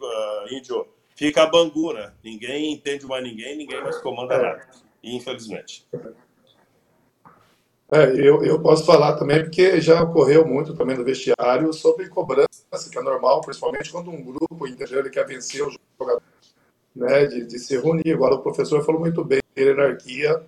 uh, 0.00 0.54
índio, 0.54 0.88
fica 1.14 1.42
a 1.42 1.46
bangu, 1.46 1.92
né? 1.92 2.10
Ninguém 2.24 2.72
entende 2.72 3.06
mais 3.06 3.22
ninguém, 3.22 3.56
ninguém 3.56 3.82
mais 3.82 3.98
comanda 3.98 4.38
nada, 4.38 4.66
infelizmente. 5.04 5.86
É, 7.92 8.04
eu, 8.18 8.42
eu 8.42 8.62
posso 8.62 8.86
falar 8.86 9.16
também, 9.16 9.42
porque 9.42 9.78
já 9.78 10.02
ocorreu 10.02 10.46
muito 10.46 10.74
também 10.74 10.96
no 10.96 11.04
vestiário 11.04 11.70
sobre 11.74 12.08
cobrança, 12.08 12.48
que 12.90 12.98
é 12.98 13.02
normal, 13.02 13.42
principalmente 13.42 13.92
quando 13.92 14.10
um 14.10 14.24
grupo 14.24 14.66
integrante 14.66 15.10
quer 15.10 15.26
vencer 15.26 15.62
o 15.62 15.76
jogador, 16.00 16.22
né, 16.96 17.26
de, 17.26 17.44
de 17.44 17.58
se 17.58 17.78
reunir. 17.78 18.14
Agora, 18.14 18.36
o 18.36 18.42
professor 18.42 18.82
falou 18.82 19.02
muito 19.02 19.22
bem, 19.22 19.42
hierarquia, 19.54 20.42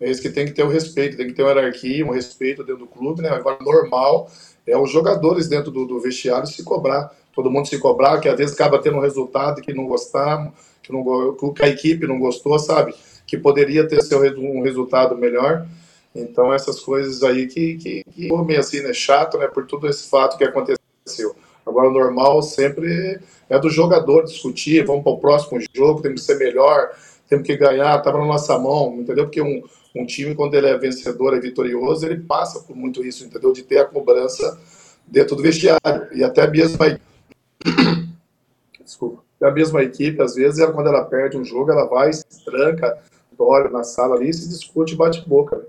é 0.00 0.10
isso 0.10 0.22
que 0.22 0.30
tem 0.30 0.46
que 0.46 0.52
ter 0.52 0.62
o 0.62 0.68
respeito, 0.68 1.18
tem 1.18 1.26
que 1.26 1.34
ter 1.34 1.42
uma 1.42 1.50
hierarquia, 1.50 2.06
um 2.06 2.12
respeito 2.12 2.64
dentro 2.64 2.86
do 2.86 2.90
clube, 2.90 3.20
né? 3.20 3.28
Agora, 3.28 3.58
normal 3.62 4.30
é 4.70 4.78
os 4.78 4.90
jogadores 4.90 5.48
dentro 5.48 5.70
do, 5.70 5.84
do 5.84 6.00
vestiário 6.00 6.46
se 6.46 6.62
cobrar, 6.62 7.10
todo 7.32 7.50
mundo 7.50 7.68
se 7.68 7.78
cobrar, 7.78 8.20
que 8.20 8.28
às 8.28 8.36
vezes 8.36 8.54
acaba 8.54 8.80
tendo 8.80 8.96
um 8.96 9.00
resultado 9.00 9.60
que 9.60 9.72
não 9.72 9.86
gostamos, 9.86 10.52
que, 10.82 10.92
não, 10.92 11.04
que 11.52 11.64
a 11.64 11.68
equipe 11.68 12.06
não 12.06 12.18
gostou, 12.18 12.58
sabe? 12.58 12.94
Que 13.26 13.36
poderia 13.36 13.86
ter 13.86 14.02
seu, 14.02 14.20
um 14.38 14.62
resultado 14.62 15.16
melhor. 15.16 15.66
Então, 16.14 16.52
essas 16.52 16.80
coisas 16.80 17.22
aí 17.22 17.46
que, 17.46 17.76
que, 17.76 18.04
que 18.10 18.32
meio 18.44 18.60
assim, 18.60 18.80
né? 18.80 18.92
Chato, 18.92 19.38
né? 19.38 19.46
Por 19.46 19.66
todo 19.66 19.88
esse 19.88 20.08
fato 20.08 20.36
que 20.36 20.44
aconteceu. 20.44 21.34
Agora, 21.64 21.88
o 21.88 21.92
normal 21.92 22.42
sempre 22.42 23.20
é 23.48 23.58
do 23.58 23.70
jogador 23.70 24.24
discutir, 24.24 24.84
vamos 24.84 25.02
para 25.02 25.12
o 25.12 25.18
próximo 25.18 25.60
jogo, 25.74 26.02
temos 26.02 26.20
que 26.20 26.26
ser 26.26 26.38
melhor, 26.38 26.90
temos 27.30 27.46
que 27.46 27.56
ganhar, 27.56 27.96
estava 27.96 28.18
na 28.18 28.26
nossa 28.26 28.58
mão, 28.58 28.96
entendeu? 28.98 29.24
Porque 29.24 29.40
um, 29.40 29.62
um 29.94 30.04
time, 30.04 30.34
quando 30.34 30.54
ele 30.54 30.66
é 30.66 30.76
vencedor, 30.76 31.32
é 31.32 31.38
vitorioso, 31.38 32.04
ele 32.04 32.18
passa 32.18 32.58
por 32.60 32.74
muito 32.74 33.04
isso, 33.06 33.24
entendeu? 33.24 33.52
De 33.52 33.62
ter 33.62 33.78
a 33.78 33.84
cobrança 33.84 34.60
dentro 35.06 35.36
do 35.36 35.42
vestiário. 35.42 36.08
E 36.12 36.24
até 36.24 36.50
mesmo 36.50 36.76
a... 36.82 36.88
Desculpa. 38.82 39.22
A 39.40 39.50
mesma 39.52 39.80
equipe, 39.82 40.20
às 40.20 40.34
vezes, 40.34 40.58
ela, 40.58 40.72
quando 40.72 40.88
ela 40.88 41.04
perde 41.04 41.38
um 41.38 41.44
jogo, 41.44 41.70
ela 41.70 41.86
vai, 41.86 42.12
se 42.12 42.44
tranca, 42.44 42.98
dorme 43.38 43.70
na 43.70 43.84
sala 43.84 44.16
ali, 44.16 44.34
se 44.34 44.48
discute 44.48 44.94
e 44.94 44.96
bate 44.96 45.26
boca. 45.26 45.64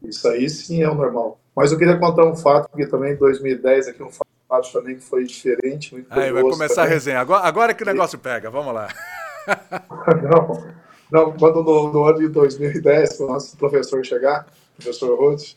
Isso 0.00 0.26
aí 0.28 0.48
sim 0.48 0.82
é 0.82 0.88
o 0.88 0.94
normal. 0.94 1.38
Mas 1.56 1.72
eu 1.72 1.78
queria 1.78 1.98
contar 1.98 2.24
um 2.24 2.36
fato, 2.36 2.70
porque 2.70 2.86
também 2.86 3.12
em 3.12 3.16
2010, 3.16 3.88
aqui 3.88 4.02
um 4.02 4.10
fato 4.10 4.72
também 4.72 4.94
que 4.94 5.02
foi 5.02 5.24
diferente. 5.24 5.92
Muito 5.92 6.06
aí 6.10 6.32
vai 6.32 6.42
começar 6.42 6.76
também. 6.76 6.90
a 6.90 6.94
resenha. 6.94 7.20
Agora, 7.20 7.44
agora 7.44 7.74
que 7.74 7.82
o 7.82 7.86
negócio 7.86 8.18
pega, 8.18 8.48
vamos 8.48 8.72
lá. 8.72 8.88
não, 10.22 10.83
não, 11.14 11.30
quando 11.30 11.62
no, 11.62 11.92
no, 11.92 12.04
ano 12.04 12.18
de 12.18 12.28
2010, 12.28 13.20
o 13.20 13.28
nosso 13.28 13.56
professor 13.56 14.04
chegar, 14.04 14.48
professor 14.76 15.16
Rhodes, 15.16 15.56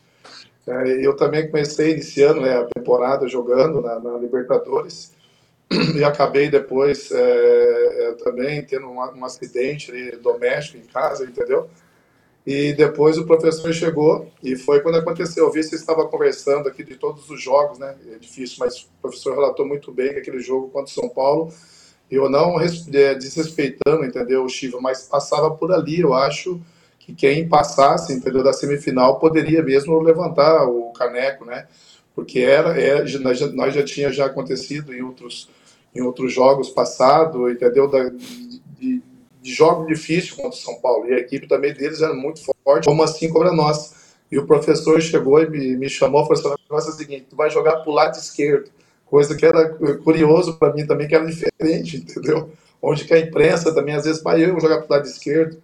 é, 0.64 1.04
eu 1.04 1.16
também 1.16 1.50
comecei 1.50 1.94
iniciando 1.94 2.40
né, 2.40 2.58
a 2.58 2.64
temporada 2.64 3.26
jogando 3.26 3.80
na, 3.80 3.98
na 3.98 4.16
Libertadores 4.18 5.12
e 5.96 6.04
acabei 6.04 6.48
depois 6.48 7.10
é, 7.10 7.18
é, 7.18 8.12
também 8.22 8.64
tendo 8.64 8.86
um, 8.86 8.98
um 8.98 9.24
acidente 9.24 9.90
doméstico 10.22 10.78
em 10.78 10.86
casa, 10.86 11.24
entendeu? 11.24 11.68
E 12.46 12.72
depois 12.72 13.18
o 13.18 13.26
professor 13.26 13.72
chegou 13.72 14.30
e 14.40 14.54
foi 14.54 14.80
quando 14.80 14.98
aconteceu. 14.98 15.44
Eu 15.44 15.52
vi 15.52 15.60
que 15.60 15.66
você 15.66 15.74
estava 15.74 16.06
conversando 16.06 16.68
aqui 16.68 16.84
de 16.84 16.94
todos 16.94 17.28
os 17.28 17.42
jogos, 17.42 17.80
né? 17.80 17.96
É 18.14 18.18
difícil, 18.18 18.58
mas 18.60 18.82
o 18.82 18.88
professor 19.02 19.34
relatou 19.34 19.66
muito 19.66 19.90
bem 19.90 20.12
que 20.12 20.20
aquele 20.20 20.38
jogo 20.38 20.68
contra 20.68 20.90
o 20.90 20.94
São 20.94 21.08
Paulo, 21.08 21.52
eu 22.10 22.28
não 22.28 22.60
é, 22.60 23.14
desrespeitando, 23.14 24.04
entendeu, 24.04 24.44
o 24.44 24.48
Chiva, 24.48 24.80
mas 24.80 25.02
passava 25.02 25.50
por 25.50 25.72
ali. 25.72 26.00
Eu 26.00 26.14
acho 26.14 26.60
que 26.98 27.14
quem 27.14 27.48
passasse, 27.48 28.12
entendeu, 28.12 28.42
da 28.42 28.52
semifinal 28.52 29.18
poderia 29.18 29.62
mesmo 29.62 30.00
levantar 30.00 30.64
o 30.64 30.92
caneco, 30.92 31.44
né? 31.44 31.66
Porque 32.14 32.40
era, 32.40 32.80
é, 32.80 33.04
nós, 33.18 33.38
já, 33.38 33.46
nós 33.48 33.74
já 33.74 33.84
tinha 33.84 34.10
já 34.10 34.26
acontecido 34.26 34.92
em 34.94 35.02
outros 35.02 35.48
em 35.94 36.02
outros 36.02 36.32
jogos 36.32 36.70
passados, 36.70 37.50
entendeu? 37.50 37.88
Da, 37.88 38.08
de, 38.08 39.02
de 39.42 39.52
jogo 39.52 39.86
difícil 39.86 40.36
contra 40.36 40.50
o 40.50 40.62
São 40.62 40.80
Paulo. 40.80 41.06
E 41.06 41.14
a 41.14 41.18
equipe 41.18 41.48
também 41.48 41.72
deles 41.72 42.02
era 42.02 42.14
muito 42.14 42.40
forte, 42.64 42.86
como 42.86 43.02
assim 43.02 43.30
como 43.30 43.44
a 43.44 43.52
nossa. 43.52 43.96
E 44.30 44.38
o 44.38 44.46
professor 44.46 45.00
chegou 45.00 45.42
e 45.42 45.48
me, 45.48 45.76
me 45.76 45.88
chamou 45.88 46.22
e 46.22 46.26
falou 46.26 46.38
assim: 46.38 46.48
o 46.48 46.62
negócio 46.70 46.90
é 46.90 46.94
o 46.94 46.96
seguinte, 46.96 47.26
tu 47.30 47.36
vai 47.36 47.50
jogar 47.50 47.78
pro 47.78 47.92
lado 47.92 48.16
esquerdo. 48.16 48.70
Coisa 49.10 49.34
que 49.34 49.46
era 49.46 49.70
curioso 50.04 50.58
para 50.58 50.72
mim 50.72 50.86
também, 50.86 51.08
que 51.08 51.14
era 51.14 51.24
diferente, 51.24 51.96
entendeu? 51.96 52.50
Onde 52.80 53.04
que 53.04 53.14
a 53.14 53.18
imprensa 53.18 53.74
também, 53.74 53.94
às 53.94 54.04
vezes, 54.04 54.22
para 54.22 54.38
eu 54.38 54.58
jogar 54.60 54.82
pro 54.82 54.94
lado 54.94 55.06
esquerdo. 55.06 55.56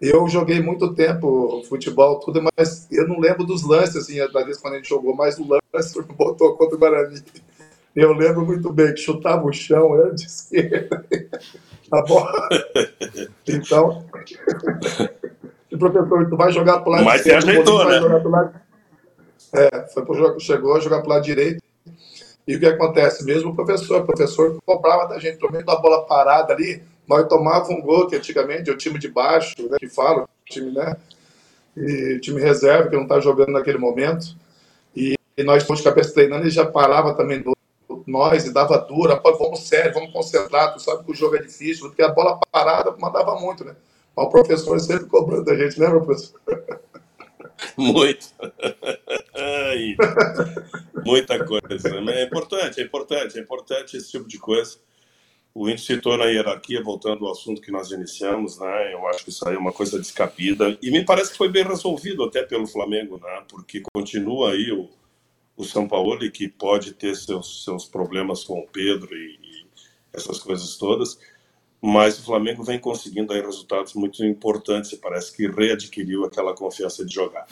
Eu 0.00 0.28
joguei 0.28 0.60
muito 0.60 0.94
tempo 0.94 1.62
futebol, 1.68 2.20
tudo, 2.20 2.42
mas 2.56 2.86
eu 2.92 3.08
não 3.08 3.18
lembro 3.18 3.44
dos 3.44 3.62
lances, 3.66 3.96
assim, 3.96 4.18
da 4.30 4.44
vez 4.44 4.58
quando 4.58 4.74
a 4.74 4.76
gente 4.76 4.88
jogou, 4.88 5.16
mas 5.16 5.38
o 5.38 5.46
lance 5.74 6.02
botou 6.16 6.54
contra 6.56 6.76
o 6.76 6.78
Guarani. 6.78 7.22
Eu 7.94 8.12
lembro 8.12 8.44
muito 8.44 8.70
bem 8.70 8.92
que 8.92 9.00
chutava 9.00 9.46
o 9.46 9.52
chão, 9.52 9.98
era 9.98 10.14
de 10.14 10.24
esquerda. 10.26 11.04
Tá 11.90 12.02
bom? 12.02 12.26
Então, 13.48 14.04
o 15.72 15.78
professor, 15.78 16.28
tu 16.28 16.36
vai 16.36 16.52
jogar 16.52 16.80
pro 16.80 16.90
lado 16.90 17.04
Mas 17.04 17.20
esquerdo. 17.20 17.46
Mas 17.46 17.54
você 17.54 17.60
ajeitou, 17.60 17.88
né? 17.88 18.28
Lado... 18.28 18.60
É, 19.52 19.86
foi 19.94 20.04
pro 20.04 20.14
jogo, 20.14 20.40
chegou 20.40 20.74
a 20.74 20.80
jogar 20.80 21.00
pro 21.00 21.10
lado 21.10 21.22
direito. 21.22 21.62
E 22.46 22.54
o 22.54 22.60
que 22.60 22.66
acontece? 22.66 23.24
Mesmo 23.24 23.50
o 23.50 23.54
professor, 23.54 24.02
o 24.02 24.06
professor 24.06 24.56
cobrava 24.64 25.08
da 25.08 25.18
gente, 25.18 25.38
pelo 25.38 25.50
menos 25.50 25.66
da 25.66 25.76
bola 25.76 26.06
parada 26.06 26.52
ali, 26.52 26.82
nós 27.08 27.26
tomávamos 27.28 27.70
um 27.70 27.80
gol, 27.80 28.06
que 28.06 28.16
antigamente 28.16 28.70
é 28.70 28.72
o 28.72 28.76
time 28.76 28.98
de 28.98 29.08
baixo, 29.08 29.54
né, 29.68 29.76
que 29.78 29.88
fala, 29.88 30.28
time, 30.44 30.70
né? 30.72 30.96
E 31.76 32.18
time 32.20 32.40
reserva, 32.40 32.88
que 32.88 32.96
não 32.96 33.02
está 33.02 33.20
jogando 33.20 33.50
naquele 33.50 33.78
momento. 33.78 34.36
E, 34.94 35.16
e 35.36 35.42
nós, 35.42 35.66
de 35.66 35.82
cabeça 35.82 36.14
treinando, 36.14 36.44
ele 36.44 36.50
já 36.50 36.64
parava 36.64 37.14
também 37.14 37.42
do 37.42 37.56
nós 38.06 38.46
e 38.46 38.52
dava 38.52 38.78
dura, 38.78 39.16
pô, 39.16 39.36
vamos 39.36 39.66
sério, 39.66 39.92
vamos 39.92 40.12
concentrar, 40.12 40.72
tu 40.72 40.80
sabe 40.80 41.04
que 41.04 41.10
o 41.10 41.14
jogo 41.14 41.36
é 41.36 41.42
difícil, 41.42 41.88
porque 41.88 42.02
a 42.02 42.08
bola 42.08 42.38
parada 42.52 42.94
mandava 42.98 43.34
muito, 43.40 43.64
né? 43.64 43.74
Mas 44.16 44.26
o 44.26 44.30
professor 44.30 44.78
sempre 44.80 45.06
cobrando 45.06 45.50
a 45.50 45.56
gente, 45.56 45.78
lembra, 45.78 46.00
professor? 46.00 46.40
Muito. 47.76 48.26
Muita 51.04 51.44
coisa. 51.44 52.00
Né? 52.00 52.22
É 52.22 52.24
importante, 52.24 52.80
é 52.80 52.84
importante, 52.84 53.38
é 53.38 53.42
importante 53.42 53.96
esse 53.96 54.10
tipo 54.10 54.28
de 54.28 54.38
coisa. 54.38 54.78
O 55.54 55.70
índice 55.70 55.86
citou 55.86 56.18
na 56.18 56.26
hierarquia, 56.26 56.82
voltando 56.82 57.24
ao 57.24 57.32
assunto 57.32 57.62
que 57.62 57.72
nós 57.72 57.90
iniciamos, 57.90 58.58
né? 58.58 58.92
Eu 58.92 59.08
acho 59.08 59.24
que 59.24 59.30
isso 59.30 59.48
aí 59.48 59.54
é 59.54 59.58
uma 59.58 59.72
coisa 59.72 59.98
descabida. 59.98 60.76
E 60.82 60.90
me 60.90 61.02
parece 61.02 61.30
que 61.30 61.38
foi 61.38 61.48
bem 61.48 61.64
resolvido 61.64 62.22
até 62.24 62.42
pelo 62.42 62.66
Flamengo, 62.66 63.18
né? 63.22 63.42
Porque 63.48 63.82
continua 63.94 64.52
aí 64.52 64.70
o, 64.70 64.90
o 65.56 65.64
São 65.64 65.88
Paulo, 65.88 66.18
que 66.30 66.46
pode 66.46 66.92
ter 66.92 67.16
seus, 67.16 67.64
seus 67.64 67.86
problemas 67.86 68.44
com 68.44 68.58
o 68.58 68.66
Pedro 68.66 69.16
e, 69.16 69.38
e, 69.42 69.66
essas 70.12 70.38
coisas 70.40 70.76
todas, 70.76 71.18
mas 71.80 72.18
o 72.18 72.24
Flamengo 72.24 72.62
vem 72.62 72.78
conseguindo 72.78 73.32
aí 73.32 73.40
resultados 73.40 73.94
muito 73.94 74.24
importantes 74.24 74.92
e 74.92 74.98
parece 74.98 75.34
que 75.34 75.46
readquiriu 75.46 76.24
aquela 76.24 76.54
confiança 76.54 77.04
de 77.04 77.14
jogar. 77.14 77.46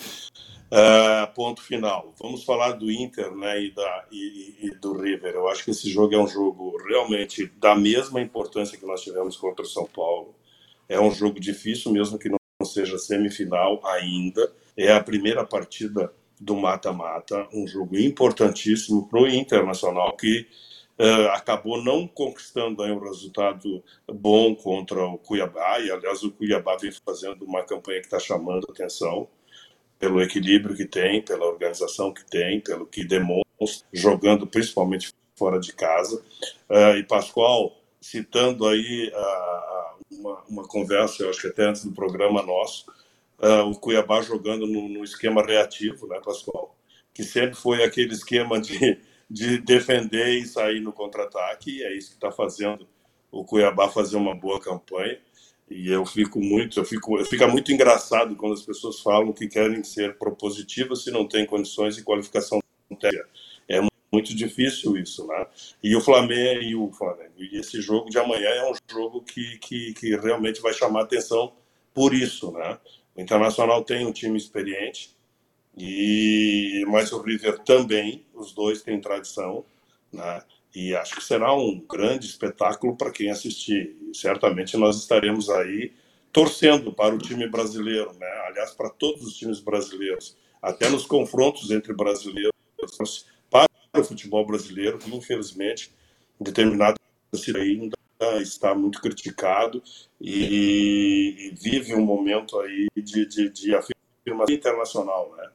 Uh, 0.73 1.33
ponto 1.35 1.63
final. 1.63 2.13
Vamos 2.19 2.43
falar 2.43 2.73
do 2.73 2.91
Inter 2.91 3.35
né, 3.37 3.63
e, 3.63 3.71
da, 3.71 4.05
e, 4.11 4.57
e, 4.63 4.71
do 4.71 4.97
River. 4.97 5.35
Eu 5.35 5.49
acho 5.49 5.65
que 5.65 5.71
esse 5.71 5.89
jogo 5.89 6.15
é 6.15 6.19
um 6.19 6.27
jogo 6.27 6.77
realmente 6.89 7.47
da 7.59 7.77
mesma 7.77 8.21
importância 8.21 8.77
que 8.77 8.87
nós 8.87 9.03
tivemos 9.03 9.37
contra 9.37 9.65
o 9.65 9.69
São 9.69 9.87
Paulo. 9.87 10.35
É 10.89 10.99
um 10.99 11.11
jogo 11.11 11.39
difícil, 11.39 11.93
mesmo 11.93 12.19
que 12.19 12.29
não 12.29 12.39
seja 12.65 12.99
semifinal 12.99 13.81
ainda. 13.87 14.53
É 14.77 14.93
a 14.93 15.03
primeira 15.03 15.45
partida 15.45 16.13
do 16.41 16.57
mata-mata, 16.57 17.47
um 17.53 17.67
jogo 17.67 17.97
importantíssimo 17.97 19.07
para 19.09 19.21
o 19.21 19.29
Internacional, 19.29 20.17
que 20.17 20.47
uh, 20.99 21.29
acabou 21.33 21.83
não 21.83 22.07
conquistando 22.09 22.83
um 22.83 22.99
resultado 22.99 23.83
bom 24.13 24.55
contra 24.55 25.07
o 25.07 25.19
Cuiabá, 25.19 25.79
e 25.79 25.91
aliás 25.91 26.23
o 26.25 26.33
Cuiabá 26.33 26.77
vem 26.77 26.91
fazendo 26.91 27.45
uma 27.45 27.63
campanha 27.63 28.01
que 28.01 28.07
está 28.07 28.19
chamando 28.19 28.67
atenção 28.69 29.29
pelo 30.05 30.21
equilíbrio 30.21 30.77
que 30.77 30.85
tem, 30.85 31.23
pela 31.23 31.47
organização 31.47 32.13
que 32.13 32.23
tem, 32.27 32.61
pelo 32.61 32.85
que 32.85 33.03
demonstra, 33.03 33.89
jogando 33.91 34.47
principalmente 34.47 35.11
fora 35.35 35.59
de 35.59 35.73
casa. 35.73 36.23
Uh, 36.69 36.99
e 36.99 37.03
Pascoal, 37.05 37.75
citando 38.03 38.69
aí 38.69 39.11
uh, 39.15 40.05
uma, 40.15 40.45
uma 40.47 40.69
conversa, 40.69 41.23
eu 41.23 41.31
acho 41.31 41.41
que 41.41 41.47
até 41.47 41.65
antes 41.65 41.87
do 41.87 41.93
programa 41.93 42.43
nosso, 42.43 42.85
uh, 43.39 43.67
o 43.71 43.79
Cuiabá 43.79 44.21
jogando 44.21 44.67
no, 44.67 44.91
no, 44.91 45.03
esquema 45.03 45.43
reativo, 45.43 46.07
né, 46.07 46.21
Pascoal? 46.23 46.77
Que 47.15 47.25
sempre 47.25 47.55
foi 47.55 47.83
aquele 47.83 48.13
esquema 48.13 48.61
de, 48.61 49.01
de 49.31 49.57
defender 49.57 50.35
e 50.35 50.47
sair 50.47 50.81
no 50.81 50.93
contra-ataque, 50.93 51.79
e 51.79 51.83
é 51.83 51.97
isso 51.97 52.11
que 52.11 52.17
está 52.17 52.31
fazendo 52.31 52.87
o 53.33 53.43
Cuiabá 53.43 53.89
fazer 53.89 54.19
uma 54.19 54.35
boa 54.35 54.61
campanha. 54.61 55.19
E 55.71 55.91
eu 55.91 56.05
fico 56.05 56.41
muito, 56.41 56.79
eu 56.79 56.85
fico, 56.85 57.19
eu 57.19 57.25
fica 57.25 57.49
muito 57.49 57.73
engraçado 57.73 58.37
quando 58.37 58.53
as 58.53 58.63
pessoas 58.63 59.01
falam 59.01 59.33
que 59.33 59.49
querem 59.49 59.83
ser 59.83 60.19
propositivas 60.19 61.03
se 61.03 61.11
não 61.11 61.27
têm 61.27 61.47
condições 61.47 61.97
de 61.97 62.03
qualificação 62.03 62.61
técnica. 63.01 63.29
É 63.69 63.81
muito 64.13 64.35
difícil 64.35 64.97
isso, 64.97 65.27
né? 65.27 65.47
E 65.83 65.97
o 65.97 66.01
Flamengo 66.01 66.63
e 66.63 66.77
o 66.77 66.93
Flamengo, 66.93 67.33
e 67.39 67.59
esse 67.59 67.81
jogo 67.81 68.11
de 68.11 68.19
amanhã 68.19 68.49
é 68.49 68.71
um 68.71 68.75
jogo 68.91 69.23
que, 69.23 69.59
que, 69.59 69.95
que 69.95 70.17
realmente 70.17 70.61
vai 70.61 70.73
chamar 70.73 71.03
atenção 71.03 71.53
por 71.93 72.15
isso, 72.15 72.53
né? 72.53 72.79
O 73.17 73.21
Internacional 73.21 73.83
tem 73.83 74.07
um 74.07 74.13
time 74.13 74.37
experiente, 74.37 75.15
e 75.77 76.85
mas 76.89 77.13
o 77.13 77.21
River 77.21 77.59
também, 77.61 78.25
os 78.35 78.53
dois 78.53 78.83
têm 78.83 79.01
tradição, 79.01 79.65
né? 80.13 80.43
E 80.75 80.95
acho 80.95 81.15
que 81.15 81.25
será 81.25 81.55
um 81.55 81.79
grande 81.89 82.27
espetáculo 82.27 82.97
para 82.97 83.13
quem 83.13 83.31
assistir. 83.31 83.97
E 84.11 84.17
certamente 84.17 84.77
nós 84.77 84.99
estaremos 84.99 85.49
aí 85.49 85.93
torcendo 86.33 86.93
para 86.93 87.15
o 87.15 87.19
time 87.19 87.49
brasileiro, 87.49 88.13
né? 88.15 88.27
Aliás, 88.49 88.73
para 88.73 88.91
todos 88.91 89.23
os 89.23 89.37
times 89.37 89.61
brasileiros, 89.61 90.37
até 90.61 90.89
nos 90.89 91.07
confrontos 91.07 91.71
entre 91.71 91.95
brasileiros, 91.95 92.53
para 93.49 93.67
o 93.97 94.05
futebol 94.05 94.45
brasileiro, 94.45 94.99
que 94.99 95.15
infelizmente 95.15 95.93
determinado 96.41 96.97
ainda 97.57 97.97
está 98.41 98.75
muito 98.75 99.01
criticado 99.01 99.83
e, 100.21 101.51
e 101.51 101.55
vive 101.55 101.95
um 101.95 102.05
momento 102.05 102.59
aí 102.61 102.89
de, 102.97 103.27
de, 103.27 103.49
de 103.51 103.75
afirmação 103.75 104.55
internacional, 104.55 105.35
né? 105.37 105.51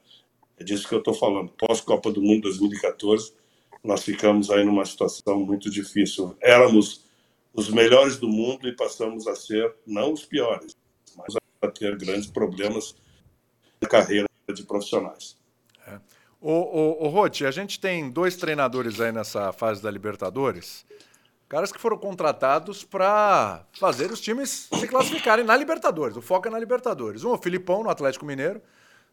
É 0.58 0.64
disso 0.64 0.86
que 0.88 0.94
eu 0.94 0.98
estou 0.98 1.14
falando. 1.14 1.50
Pós-Copa 1.52 2.10
do 2.12 2.20
Mundo 2.20 2.42
2014, 2.42 3.32
nós 3.82 4.02
ficamos 4.02 4.50
aí 4.50 4.64
numa 4.64 4.84
situação 4.84 5.40
muito 5.40 5.70
difícil. 5.70 6.36
Éramos 6.40 7.04
os 7.52 7.70
melhores 7.70 8.16
do 8.16 8.28
mundo 8.28 8.68
e 8.68 8.76
passamos 8.76 9.26
a 9.26 9.34
ser, 9.34 9.74
não 9.86 10.12
os 10.12 10.24
piores, 10.24 10.76
mas 11.16 11.34
a 11.62 11.68
ter 11.68 11.96
grandes 11.96 12.30
problemas 12.30 12.94
na 13.80 13.88
carreira 13.88 14.26
de 14.52 14.62
profissionais. 14.64 15.36
É. 15.86 15.98
Ô, 16.40 17.04
ô 17.04 17.08
Rote, 17.08 17.44
a 17.44 17.50
gente 17.50 17.78
tem 17.78 18.10
dois 18.10 18.36
treinadores 18.36 19.00
aí 19.00 19.12
nessa 19.12 19.52
fase 19.52 19.82
da 19.82 19.90
Libertadores. 19.90 20.86
Caras 21.48 21.72
que 21.72 21.80
foram 21.80 21.98
contratados 21.98 22.84
para 22.84 23.66
fazer 23.72 24.10
os 24.10 24.20
times 24.20 24.68
se 24.72 24.86
classificarem 24.86 25.44
na 25.44 25.56
Libertadores. 25.56 26.16
O 26.16 26.22
foco 26.22 26.46
é 26.46 26.50
na 26.50 26.58
Libertadores. 26.58 27.24
Um 27.24 27.32
é 27.32 27.34
o 27.34 27.42
Filipão, 27.42 27.82
no 27.82 27.90
Atlético 27.90 28.24
Mineiro. 28.24 28.62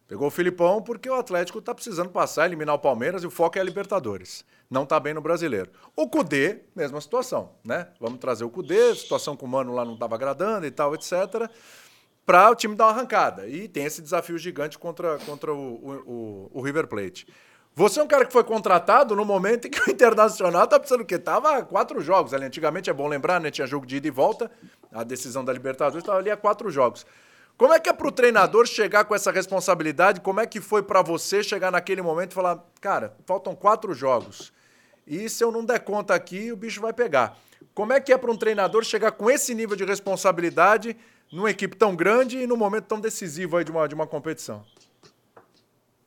Pegou 0.08 0.28
o 0.28 0.30
Filipão 0.30 0.80
porque 0.80 1.08
o 1.10 1.14
Atlético 1.14 1.58
está 1.58 1.74
precisando 1.74 2.08
passar, 2.08 2.46
eliminar 2.46 2.74
o 2.74 2.78
Palmeiras 2.78 3.22
e 3.22 3.26
o 3.26 3.30
foco 3.30 3.58
é 3.58 3.60
a 3.60 3.64
Libertadores. 3.64 4.42
Não 4.70 4.84
está 4.84 4.98
bem 4.98 5.12
no 5.12 5.20
brasileiro. 5.20 5.70
O 5.94 6.08
Cudê, 6.08 6.60
mesma 6.74 6.98
situação, 6.98 7.52
né? 7.62 7.88
Vamos 8.00 8.18
trazer 8.18 8.42
o 8.42 8.48
Cudê, 8.48 8.94
situação 8.94 9.36
com 9.36 9.44
o 9.44 9.48
Mano 9.48 9.74
lá 9.74 9.84
não 9.84 9.92
estava 9.94 10.14
agradando 10.14 10.66
e 10.66 10.70
tal, 10.70 10.94
etc. 10.94 11.12
Para 12.24 12.50
o 12.50 12.54
time 12.54 12.74
dar 12.74 12.86
uma 12.86 12.92
arrancada. 12.92 13.46
E 13.46 13.68
tem 13.68 13.84
esse 13.84 14.00
desafio 14.00 14.38
gigante 14.38 14.78
contra, 14.78 15.18
contra 15.18 15.52
o, 15.52 15.74
o, 15.74 16.50
o, 16.54 16.62
River 16.62 16.86
Plate. 16.86 17.26
Você 17.74 18.00
é 18.00 18.02
um 18.02 18.08
cara 18.08 18.24
que 18.24 18.32
foi 18.32 18.44
contratado 18.44 19.14
no 19.14 19.26
momento 19.26 19.66
em 19.68 19.70
que 19.70 19.90
o 19.90 19.92
Internacional 19.92 20.66
tá 20.66 20.78
precisando 20.78 21.02
o 21.02 21.06
quê? 21.06 21.18
Tava 21.18 21.62
quatro 21.62 22.00
jogos 22.00 22.32
ali. 22.32 22.46
Antigamente 22.46 22.88
é 22.88 22.94
bom 22.94 23.08
lembrar, 23.08 23.42
né? 23.42 23.50
Tinha 23.50 23.66
jogo 23.66 23.84
de 23.84 23.96
ida 23.96 24.08
e 24.08 24.10
volta. 24.10 24.50
A 24.90 25.04
decisão 25.04 25.44
da 25.44 25.52
Libertadores 25.52 26.02
estava 26.02 26.18
ali 26.18 26.30
a 26.30 26.36
quatro 26.36 26.70
jogos. 26.70 27.04
Como 27.58 27.72
é 27.72 27.80
que 27.80 27.88
é 27.90 27.92
para 27.92 28.06
o 28.06 28.12
treinador 28.12 28.66
chegar 28.66 29.04
com 29.04 29.16
essa 29.16 29.32
responsabilidade? 29.32 30.20
Como 30.20 30.38
é 30.38 30.46
que 30.46 30.60
foi 30.60 30.80
para 30.80 31.02
você 31.02 31.42
chegar 31.42 31.72
naquele 31.72 32.00
momento 32.00 32.30
e 32.30 32.34
falar, 32.34 32.64
cara, 32.80 33.16
faltam 33.26 33.52
quatro 33.52 33.92
jogos 33.92 34.52
e 35.04 35.28
se 35.28 35.42
eu 35.42 35.50
não 35.50 35.64
der 35.64 35.80
conta 35.80 36.14
aqui, 36.14 36.52
o 36.52 36.56
bicho 36.56 36.80
vai 36.80 36.92
pegar. 36.92 37.36
Como 37.74 37.92
é 37.92 38.00
que 38.00 38.12
é 38.12 38.18
para 38.18 38.30
um 38.30 38.36
treinador 38.36 38.84
chegar 38.84 39.10
com 39.10 39.28
esse 39.28 39.54
nível 39.54 39.74
de 39.74 39.84
responsabilidade 39.84 40.96
numa 41.32 41.50
equipe 41.50 41.76
tão 41.76 41.96
grande 41.96 42.38
e 42.38 42.46
num 42.46 42.56
momento 42.56 42.84
tão 42.84 43.00
decisivo 43.00 43.56
aí 43.56 43.64
de 43.64 43.72
uma, 43.72 43.88
de 43.88 43.94
uma 43.94 44.06
competição? 44.06 44.64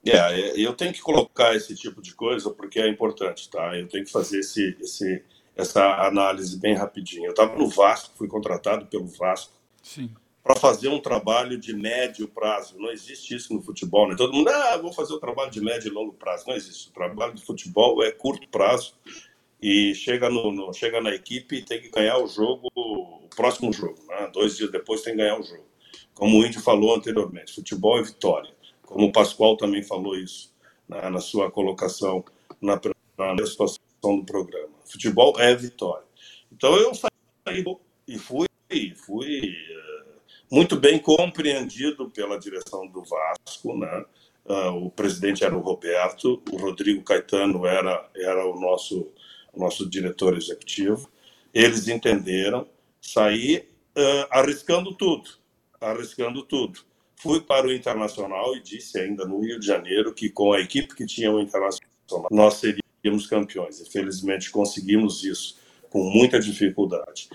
É, 0.05 0.53
eu 0.59 0.73
tenho 0.73 0.93
que 0.93 1.01
colocar 1.01 1.53
esse 1.53 1.75
tipo 1.75 2.01
de 2.01 2.13
coisa 2.13 2.49
porque 2.49 2.79
é 2.79 2.87
importante, 2.87 3.49
tá? 3.49 3.77
Eu 3.77 3.89
tenho 3.89 4.05
que 4.05 4.11
fazer 4.11 4.39
esse, 4.39 4.77
esse, 4.79 5.23
essa 5.55 5.83
análise 6.05 6.57
bem 6.57 6.75
rapidinho. 6.75 7.25
Eu 7.25 7.31
estava 7.31 7.57
no 7.57 7.67
Vasco, 7.67 8.15
fui 8.15 8.27
contratado 8.27 8.85
pelo 8.85 9.07
Vasco. 9.07 9.51
Sim 9.83 10.11
para 10.43 10.55
fazer 10.55 10.87
um 10.87 10.99
trabalho 10.99 11.57
de 11.57 11.73
médio 11.73 12.27
prazo. 12.27 12.77
Não 12.79 12.91
existe 12.91 13.35
isso 13.35 13.53
no 13.53 13.61
futebol. 13.61 14.07
Né? 14.07 14.15
Todo 14.15 14.33
mundo, 14.33 14.49
ah, 14.49 14.77
vou 14.77 14.91
fazer 14.91 15.13
um 15.13 15.19
trabalho 15.19 15.51
de 15.51 15.61
médio 15.61 15.89
e 15.89 15.93
longo 15.93 16.13
prazo. 16.13 16.45
Não 16.47 16.55
existe. 16.55 16.89
O 16.89 16.93
trabalho 16.93 17.33
de 17.33 17.45
futebol 17.45 18.03
é 18.03 18.11
curto 18.11 18.47
prazo 18.49 18.95
e 19.61 19.93
chega, 19.93 20.29
no, 20.29 20.51
no, 20.51 20.73
chega 20.73 20.99
na 20.99 21.13
equipe 21.13 21.57
e 21.57 21.61
tem 21.61 21.79
que 21.79 21.89
ganhar 21.89 22.17
o 22.17 22.27
jogo, 22.27 22.67
o 22.75 23.27
próximo 23.35 23.71
jogo. 23.71 23.99
Né? 24.07 24.29
Dois 24.33 24.57
dias 24.57 24.71
depois 24.71 25.01
tem 25.01 25.13
que 25.13 25.19
ganhar 25.19 25.39
o 25.39 25.43
jogo. 25.43 25.65
Como 26.13 26.39
o 26.39 26.45
Índio 26.45 26.61
falou 26.61 26.95
anteriormente, 26.95 27.53
futebol 27.53 27.99
é 27.99 28.03
vitória. 28.03 28.51
Como 28.81 29.07
o 29.07 29.11
Pascoal 29.11 29.55
também 29.55 29.83
falou 29.83 30.17
isso 30.17 30.51
né, 30.87 31.09
na 31.09 31.19
sua 31.19 31.49
colocação 31.49 32.25
na, 32.59 32.79
na 33.17 33.45
situação 33.45 33.79
do 34.01 34.25
programa. 34.25 34.73
Futebol 34.85 35.39
é 35.39 35.55
vitória. 35.55 36.05
Então 36.51 36.75
eu 36.75 36.91
saí 36.93 37.63
e 38.07 38.17
fui, 38.17 38.47
fui 38.95 39.55
muito 40.51 40.75
bem 40.75 40.99
compreendido 40.99 42.09
pela 42.09 42.37
direção 42.37 42.85
do 42.87 43.01
Vasco, 43.03 43.77
né? 43.77 44.05
Uh, 44.43 44.85
o 44.85 44.91
presidente 44.91 45.45
era 45.45 45.55
o 45.55 45.61
Roberto, 45.61 46.41
o 46.51 46.57
Rodrigo 46.57 47.03
Caetano 47.03 47.65
era 47.65 48.09
era 48.15 48.45
o 48.45 48.59
nosso 48.59 49.13
nosso 49.55 49.89
diretor 49.89 50.35
executivo. 50.35 51.09
Eles 51.53 51.87
entenderam, 51.87 52.67
saí 52.99 53.69
uh, 53.97 54.27
arriscando 54.29 54.93
tudo, 54.93 55.29
arriscando 55.79 56.43
tudo. 56.43 56.81
Fui 57.15 57.39
para 57.39 57.67
o 57.67 57.71
Internacional 57.71 58.55
e 58.55 58.61
disse 58.61 58.99
ainda 58.99 59.25
no 59.25 59.39
Rio 59.41 59.59
de 59.59 59.67
Janeiro 59.67 60.13
que 60.13 60.29
com 60.29 60.53
a 60.53 60.59
equipe 60.59 60.95
que 60.95 61.05
tinha 61.05 61.31
o 61.31 61.39
Internacional 61.39 61.91
nós 62.31 62.55
seríamos 62.55 63.27
campeões. 63.27 63.79
E 63.79 63.89
felizmente 63.89 64.49
conseguimos 64.49 65.23
isso 65.23 65.59
com 65.89 66.03
muita 66.09 66.39
dificuldade 66.39 67.29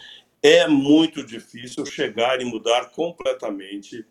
é 0.47 0.69
muito 0.69 1.25
difícil 1.25 1.85
chegar 1.85 2.41
e 2.41 2.45
mudar 2.45 2.91
completamente 2.91 4.07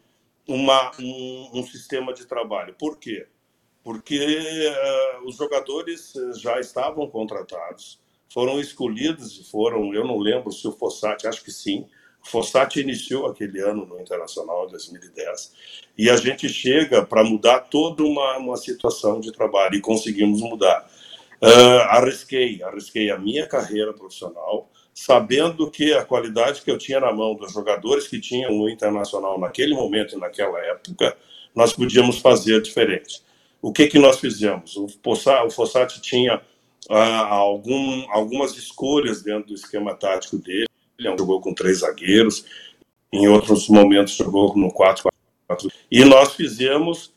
uma, 0.46 0.92
um, 1.00 1.52
um 1.54 1.66
sistema 1.66 2.14
de 2.14 2.26
trabalho. 2.26 2.76
Por 2.78 3.00
quê? 3.00 3.28
Porque 3.82 4.18
uh, 4.20 5.28
os 5.28 5.38
jogadores 5.38 6.14
já 6.38 6.60
estavam 6.60 7.08
contratados, 7.08 8.00
foram 8.34 8.60
escolhidos 8.60 9.40
e 9.40 9.50
foram, 9.50 9.94
eu 9.94 10.06
não 10.06 10.18
lembro 10.18 10.52
se 10.52 10.68
o 10.68 10.72
Fossati, 10.72 11.26
acho 11.26 11.44
que 11.44 11.52
sim, 11.52 11.88
o 12.22 12.28
Fossati 12.28 12.82
iniciou 12.82 13.28
aquele 13.28 13.62
ano 13.62 13.86
no 13.86 14.02
Internacional, 14.02 14.68
2010, 14.68 15.54
e 15.98 16.10
a 16.10 16.18
gente 16.18 16.50
chega 16.50 17.06
para 17.06 17.24
mudar 17.24 17.62
toda 17.62 18.04
uma, 18.04 18.38
uma 18.38 18.58
situação 18.58 19.22
de 19.22 19.32
trabalho, 19.32 19.76
e 19.76 19.82
conseguimos 19.82 20.42
mudar. 20.42 20.90
Uh, 21.42 21.82
arrisquei, 21.90 22.62
arrisquei 22.64 23.12
a 23.12 23.18
minha 23.18 23.48
carreira 23.48 23.94
profissional, 23.94 24.70
sabendo 24.96 25.70
que 25.70 25.94
a 25.94 26.06
qualidade 26.06 26.62
que 26.62 26.72
eu 26.72 26.78
tinha 26.78 27.02
na 27.02 27.12
mão 27.12 27.36
dos 27.36 27.52
jogadores 27.52 28.08
que 28.08 28.20
tinham 28.20 28.54
no 28.54 28.70
Internacional 28.70 29.38
naquele 29.38 29.76
momento 29.76 30.16
e 30.16 30.20
naquela 30.20 30.58
época, 30.60 31.16
nós 31.54 31.74
podíamos 31.74 32.20
fazer 32.20 32.62
diferente. 32.62 33.22
O 33.62 33.74
que, 33.74 33.88
que 33.88 34.00
nós 34.00 34.20
fizemos? 34.20 34.78
O 34.78 34.88
Fossati, 35.04 35.48
o 35.48 35.50
Fossati 35.50 36.02
tinha 36.02 36.42
ah, 36.90 37.26
algum, 37.28 38.10
algumas 38.10 38.56
escolhas 38.56 39.22
dentro 39.22 39.50
do 39.50 39.54
esquema 39.56 39.94
tático 39.94 40.38
dele. 40.38 40.68
Ele 40.98 41.18
jogou 41.18 41.42
com 41.42 41.54
três 41.54 41.80
zagueiros, 41.80 42.46
em 43.12 43.28
outros 43.28 43.68
momentos 43.68 44.16
jogou 44.16 44.56
no 44.56 44.72
4-4. 44.72 45.12
E 45.92 46.06
nós 46.06 46.34
fizemos 46.34 47.14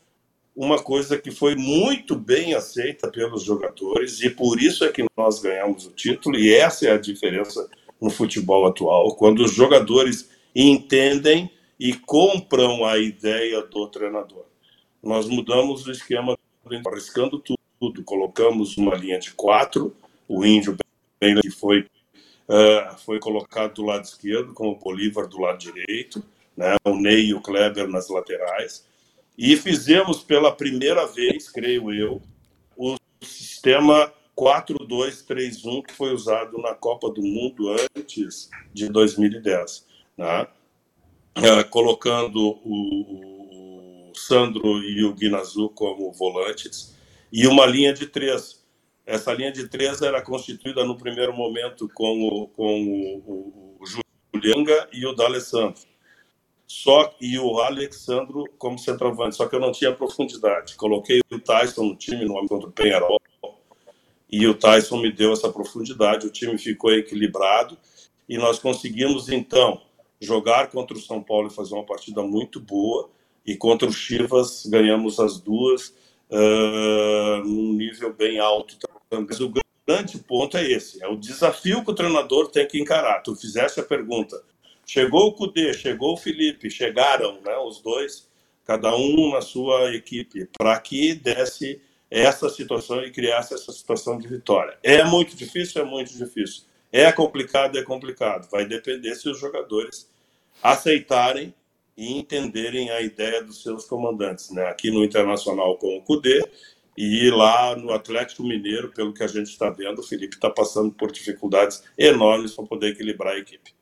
uma 0.59 0.77
coisa 0.77 1.17
que 1.17 1.31
foi 1.31 1.55
muito 1.55 2.17
bem 2.17 2.53
aceita 2.53 3.09
pelos 3.09 3.45
jogadores 3.45 4.21
e 4.21 4.29
por 4.29 4.61
isso 4.61 4.83
é 4.83 4.91
que 4.91 5.05
nós 5.15 5.39
ganhamos 5.39 5.85
o 5.85 5.91
título 5.91 6.37
e 6.37 6.53
essa 6.53 6.85
é 6.85 6.91
a 6.91 6.97
diferença 6.97 7.65
no 7.99 8.09
futebol 8.09 8.67
atual, 8.67 9.15
quando 9.15 9.39
os 9.39 9.53
jogadores 9.53 10.29
entendem 10.53 11.49
e 11.79 11.93
compram 11.93 12.83
a 12.83 12.97
ideia 12.97 13.61
do 13.61 13.87
treinador. 13.87 14.43
Nós 15.01 15.29
mudamos 15.29 15.87
o 15.87 15.91
esquema, 15.93 16.37
arriscando 16.85 17.39
tudo, 17.39 18.03
colocamos 18.03 18.75
uma 18.75 18.95
linha 18.95 19.17
de 19.17 19.31
quatro, 19.31 19.95
o 20.27 20.45
índio 20.45 20.75
que 21.41 21.51
foi 21.51 21.85
uh, 22.49 22.97
foi 23.05 23.17
colocado 23.17 23.75
do 23.75 23.85
lado 23.85 24.03
esquerdo, 24.03 24.53
com 24.53 24.67
o 24.67 24.75
Bolívar 24.75 25.25
do 25.25 25.39
lado 25.39 25.57
direito, 25.57 26.21
né, 26.57 26.75
o 26.83 26.95
Ney 26.95 27.27
e 27.27 27.33
o 27.33 27.39
Kleber 27.39 27.87
nas 27.87 28.09
laterais, 28.09 28.85
e 29.39 29.55
fizemos 29.55 30.21
pela 30.21 30.51
primeira 30.51 31.07
vez, 31.07 31.49
creio 31.49 31.93
eu, 31.93 32.21
o 32.75 32.97
sistema 33.21 34.11
4-2-3-1 34.35 35.85
que 35.87 35.93
foi 35.93 36.13
usado 36.13 36.57
na 36.57 36.75
Copa 36.75 37.09
do 37.09 37.21
Mundo 37.21 37.73
antes 37.95 38.49
de 38.73 38.89
2010. 38.89 39.87
Né? 40.17 40.45
É, 41.35 41.63
colocando 41.63 42.59
o, 42.65 44.09
o, 44.09 44.11
Sandro 44.13 44.83
e 44.83 45.05
o 45.05 45.13
Guinazu 45.13 45.69
como 45.69 46.11
volantes 46.11 46.93
e 47.31 47.47
uma 47.47 47.65
linha 47.65 47.93
de 47.93 48.07
três. 48.07 48.61
Essa 49.05 49.31
linha 49.31 49.53
de 49.53 49.69
três 49.69 50.01
era 50.01 50.21
constituída 50.21 50.83
no 50.83 50.97
primeiro 50.97 51.33
momento 51.33 51.87
com 51.93 52.27
o, 52.27 52.47
com 52.49 52.83
o, 52.83 53.77
o 53.79 53.85
Julianga 54.33 54.89
e 54.91 55.05
o 55.05 55.13
D'Alessandro 55.13 55.87
só 56.69 57.15
e 57.19 57.39
o 57.39 57.59
Alexandro 57.59 58.43
como 58.59 58.77
centroavante, 58.77 59.35
só 59.35 59.47
que 59.47 59.55
eu 59.55 59.59
não 59.59 59.71
tinha 59.71 59.91
profundidade. 59.91 60.75
Coloquei 60.75 61.19
o 61.31 61.39
Tyson 61.39 61.83
no 61.83 61.95
time 61.95 62.25
no 62.25 62.47
contra 62.47 62.69
o 62.69 62.71
Penharol 62.71 63.19
e 64.31 64.45
o 64.45 64.53
Tyson 64.53 64.97
me 64.97 65.11
deu 65.11 65.33
essa 65.33 65.49
profundidade. 65.49 66.27
O 66.27 66.29
time 66.29 66.57
ficou 66.59 66.93
equilibrado 66.93 67.75
e 68.27 68.37
nós 68.37 68.59
conseguimos 68.59 69.29
então 69.29 69.81
jogar 70.21 70.69
contra 70.69 70.95
o 70.95 71.01
São 71.01 71.23
Paulo 71.23 71.47
e 71.47 71.53
fazer 71.53 71.73
uma 71.73 71.85
partida 71.85 72.21
muito 72.21 72.59
boa. 72.59 73.09
E 73.43 73.57
contra 73.57 73.87
o 73.87 73.91
Chivas 73.91 74.67
ganhamos 74.67 75.19
as 75.19 75.39
duas 75.39 75.87
uh, 76.29 77.43
num 77.43 77.73
nível 77.73 78.13
bem 78.13 78.37
alto 78.37 78.77
também. 78.77 79.25
Mas 79.27 79.39
o 79.39 79.51
grande 79.87 80.19
ponto 80.19 80.55
é 80.55 80.63
esse: 80.69 81.03
é 81.03 81.07
o 81.07 81.15
desafio 81.15 81.83
que 81.83 81.89
o 81.89 81.95
treinador 81.95 82.49
tem 82.49 82.67
que 82.67 82.79
encarar. 82.79 83.23
Tu 83.23 83.35
fizeste 83.35 83.79
a 83.79 83.83
pergunta 83.83 84.39
Chegou 84.91 85.27
o 85.27 85.33
Cudê, 85.33 85.71
chegou 85.71 86.13
o 86.13 86.17
Felipe, 86.17 86.67
chegaram 86.67 87.39
né, 87.41 87.55
os 87.57 87.79
dois, 87.79 88.27
cada 88.65 88.95
um 88.95 89.29
na 89.29 89.39
sua 89.39 89.93
equipe, 89.93 90.49
para 90.57 90.79
que 90.79 91.13
desse 91.13 91.79
essa 92.09 92.49
situação 92.49 93.03
e 93.03 93.11
criasse 93.11 93.53
essa 93.53 93.71
situação 93.71 94.17
de 94.17 94.27
vitória. 94.27 94.79
É 94.81 95.03
muito 95.03 95.35
difícil? 95.35 95.83
É 95.83 95.85
muito 95.85 96.11
difícil. 96.17 96.63
É 96.91 97.11
complicado? 97.11 97.77
É 97.77 97.83
complicado. 97.83 98.49
Vai 98.49 98.65
depender 98.65 99.13
se 99.13 99.29
os 99.29 99.39
jogadores 99.39 100.09
aceitarem 100.63 101.53
e 101.95 102.17
entenderem 102.17 102.89
a 102.89 102.99
ideia 102.99 103.43
dos 103.43 103.61
seus 103.61 103.85
comandantes. 103.85 104.49
Né? 104.49 104.65
Aqui 104.65 104.89
no 104.89 105.03
Internacional 105.03 105.77
com 105.77 105.97
o 105.97 106.01
Cudê 106.01 106.43
e 106.97 107.29
lá 107.29 107.75
no 107.75 107.91
Atlético 107.91 108.41
Mineiro, 108.41 108.89
pelo 108.89 109.13
que 109.13 109.21
a 109.21 109.27
gente 109.27 109.51
está 109.51 109.69
vendo, 109.69 109.99
o 109.99 110.03
Felipe 110.03 110.33
está 110.33 110.49
passando 110.49 110.91
por 110.91 111.11
dificuldades 111.11 111.83
enormes 111.95 112.55
para 112.55 112.65
poder 112.65 112.87
equilibrar 112.87 113.35
a 113.35 113.37
equipe. 113.37 113.77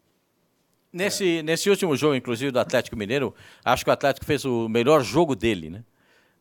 Nesse, 0.91 1.39
é. 1.39 1.43
nesse 1.43 1.69
último 1.69 1.95
jogo, 1.95 2.15
inclusive, 2.15 2.51
do 2.51 2.59
Atlético 2.59 2.95
Mineiro, 2.95 3.33
acho 3.63 3.83
que 3.83 3.89
o 3.89 3.93
Atlético 3.93 4.25
fez 4.25 4.45
o 4.45 4.67
melhor 4.69 5.03
jogo 5.03 5.35
dele, 5.35 5.69
né? 5.69 5.83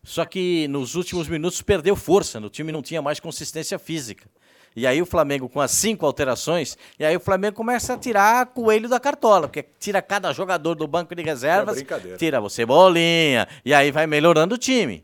Só 0.03 0.25
que 0.25 0.69
nos 0.69 0.95
últimos 0.95 1.29
minutos 1.29 1.61
perdeu 1.63 1.97
força, 1.97 2.39
o 2.39 2.49
time 2.49 2.71
não 2.71 2.81
tinha 2.81 3.03
mais 3.03 3.19
consistência 3.19 3.77
física. 3.77 4.29
E 4.77 4.87
aí 4.87 5.03
o 5.03 5.07
Flamengo 5.07 5.49
com 5.49 5.61
as 5.61 5.73
cinco 5.73 6.07
alterações, 6.07 6.77
e 6.99 7.05
aí 7.05 7.17
o 7.17 7.21
Flamengo 7.21 7.57
começa 7.57 7.95
a 7.95 7.99
tirar 7.99 8.47
coelho 8.47 8.89
da 8.89 9.01
cartola, 9.01 9.49
porque 9.49 9.65
tira 9.81 10.01
cada 10.01 10.33
jogador 10.33 10.75
do 10.75 10.87
banco 10.87 11.15
de 11.15 11.23
reservas, 11.23 11.79
É 12.13 12.17
tira 12.17 12.41
você 12.41 12.65
bolinha, 12.65 13.49
e 13.65 13.75
aí 13.75 13.91
vai 13.91 14.07
melhorando 14.07 14.55
o 14.55 14.59
time. 14.59 15.03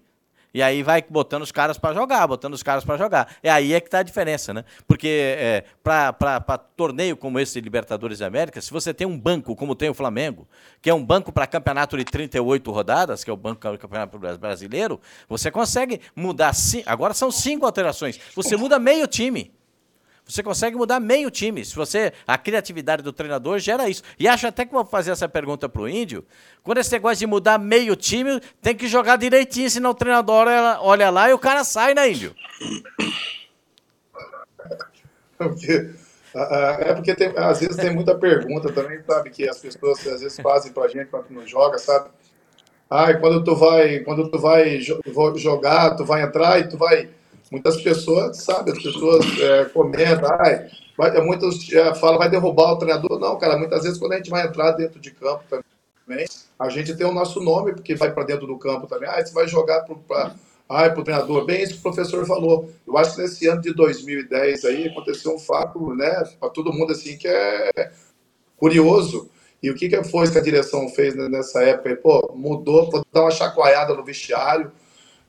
E 0.55 0.63
aí 0.63 0.83
vai 0.83 1.03
botando 1.09 1.43
os 1.43 1.53
caras 1.53 1.79
para 1.79 1.95
jogar, 1.95 2.27
botando 2.27 2.55
os 2.55 2.63
caras 2.63 2.85
para 2.85 2.97
jogar. 2.97 3.37
É 3.43 3.51
aí 3.51 3.73
é 3.73 3.81
que 3.81 3.89
tá 3.89 4.01
a 4.01 4.03
diferença, 4.03 4.53
né? 4.53 4.65
Porque 4.87 5.09
é, 5.39 5.65
para 5.83 6.59
torneio 6.77 7.17
como 7.17 7.41
esse 7.41 7.55
de 7.55 7.61
Libertadores 7.61 8.19
da 8.19 8.27
América, 8.27 8.61
se 8.61 8.71
você 8.71 8.93
tem 8.93 9.07
um 9.07 9.19
banco 9.19 9.57
como 9.57 9.75
tem 9.75 9.89
o 9.89 9.95
Flamengo, 9.95 10.47
que 10.81 10.91
é 10.91 10.95
um 10.95 11.05
banco 11.05 11.33
para 11.33 11.47
campeonato 11.47 11.97
de 11.97 12.05
38 12.05 12.71
rodadas, 12.71 13.25
que 13.25 13.31
é 13.31 13.33
o 13.33 13.37
banco 13.37 13.71
do 13.71 13.79
Campeonato 13.79 14.19
Brasileiro, 14.19 15.01
você 15.29 15.51
consegue 15.51 16.01
mudar. 16.15 16.53
Agora 16.87 17.15
são 17.15 17.31
cinco 17.31 17.65
alterações. 17.65 18.21
Você 18.35 18.57
muda 18.57 18.79
meio 18.79 19.07
time. 19.07 19.53
Você 20.27 20.43
consegue 20.43 20.77
mudar 20.77 21.01
meio 21.01 21.31
time. 21.31 21.65
Se 21.65 21.75
você 21.75 22.13
a 22.27 22.39
criatividade 22.39 23.03
do 23.03 23.13
treinador 23.13 23.59
gera 23.59 23.89
isso. 23.89 24.03
E 24.19 24.29
acho 24.29 24.47
até 24.47 24.65
que 24.65 24.73
vou 24.73 24.85
fazer 24.85 25.11
essa 25.11 25.29
pergunta 25.29 25.69
pro 25.69 25.89
Índio. 25.89 26.25
Quando 26.63 26.79
esse 26.79 26.93
negócio 26.93 27.19
de 27.19 27.27
mudar 27.27 27.59
meio 27.59 27.97
time, 27.97 28.41
tem 28.61 28.75
que 28.75 28.87
jogar 28.87 29.17
direitinho, 29.17 29.69
senão 29.69 29.91
o 29.91 29.95
treinador 29.95 30.47
olha, 30.81 31.11
lá 31.11 31.29
e 31.29 31.33
o 31.33 31.39
cara 31.39 31.65
sai, 31.65 31.93
né, 31.93 32.11
Índio? 32.11 32.35
Porque, 35.37 35.91
é 36.35 36.95
porque 36.95 37.15
tem, 37.15 37.33
às 37.37 37.61
vezes 37.61 37.77
tem 37.77 37.93
muita 37.93 38.15
pergunta 38.15 38.73
também, 38.73 39.03
sabe, 39.03 39.31
que 39.31 39.49
as 39.49 39.59
pessoas 39.59 40.07
às 40.07 40.21
vezes 40.21 40.39
fazem 40.41 40.73
pra 40.73 40.87
gente 40.87 41.07
quando 41.07 41.31
não 41.31 41.45
joga, 41.47 41.79
sabe? 41.79 42.11
Ai, 42.89 43.19
quando 43.19 43.43
tu 43.43 43.57
vai, 43.57 44.01
quando 44.01 44.31
tu 44.31 44.39
vai 44.39 44.79
jogar, 45.37 45.97
tu 45.97 46.05
vai 46.05 46.23
entrar 46.23 46.61
e 46.61 46.69
tu 46.69 46.77
vai 46.77 47.11
muitas 47.53 47.83
pessoas, 47.83 48.39
sabe, 48.39 48.73
as 48.73 48.83
pessoas 48.83 49.27
é, 49.39 49.67
comentam, 49.67 50.31
ai, 50.41 50.71
vai, 50.97 51.21
muitos 51.21 51.71
é, 51.71 51.95
falam, 51.95 52.19
vai 52.19 52.31
derrubar 52.31 52.73
o 52.73 52.79
treinador. 52.79 53.21
Não, 53.21 53.37
cara, 53.37 53.59
muitas 53.59 53.83
vezes 53.83 53.99
quando 53.99 54.15
a 54.15 54.17
gente 54.17 54.31
vai 54.31 54.47
entrar 54.47 54.73
dentro 54.73 54.99
de 54.99 55.11
campo 55.11 55.45
também, 55.51 56.27
a 56.59 56.69
gente 56.71 56.97
tem 56.97 57.07
o 57.07 57.13
nosso 57.13 57.41
nome, 57.41 57.75
porque 57.75 57.95
vai 57.95 58.11
para 58.11 58.25
dentro 58.25 58.47
do 58.47 58.59
campo 58.59 58.87
também. 58.87 59.07
Ah, 59.07 59.23
você 59.23 59.35
vai 59.35 59.47
jogar 59.47 59.83
para 59.83 60.35
ai, 60.67 60.95
o 60.95 61.05
treinador. 61.05 61.45
Bem, 61.45 61.63
isso 61.63 61.75
que 61.75 61.81
o 61.81 61.83
professor 61.83 62.25
falou. 62.27 62.71
Eu 62.87 62.97
acho 62.97 63.17
que 63.17 63.21
nesse 63.21 63.47
ano 63.47 63.61
de 63.61 63.75
2010 63.75 64.65
aí 64.65 64.89
aconteceu 64.89 65.35
um 65.35 65.39
fato, 65.39 65.95
né, 65.95 66.25
para 66.41 66.49
todo 66.49 66.73
mundo 66.73 66.93
assim, 66.93 67.19
que 67.19 67.29
é 67.29 67.93
curioso. 68.57 69.29
E 69.63 69.71
o 69.71 69.75
que, 69.75 69.91
que 69.91 70.05
foi 70.05 70.29
que 70.31 70.39
a 70.39 70.43
direção 70.43 70.89
fez 70.89 71.15
nessa 71.15 71.63
época? 71.63 71.95
Pô, 71.97 72.33
mudou, 72.35 72.91
vou 72.91 73.05
dar 73.13 73.21
uma 73.21 73.31
chacoalhada 73.31 73.95
no 73.95 74.03
vestiário, 74.03 74.73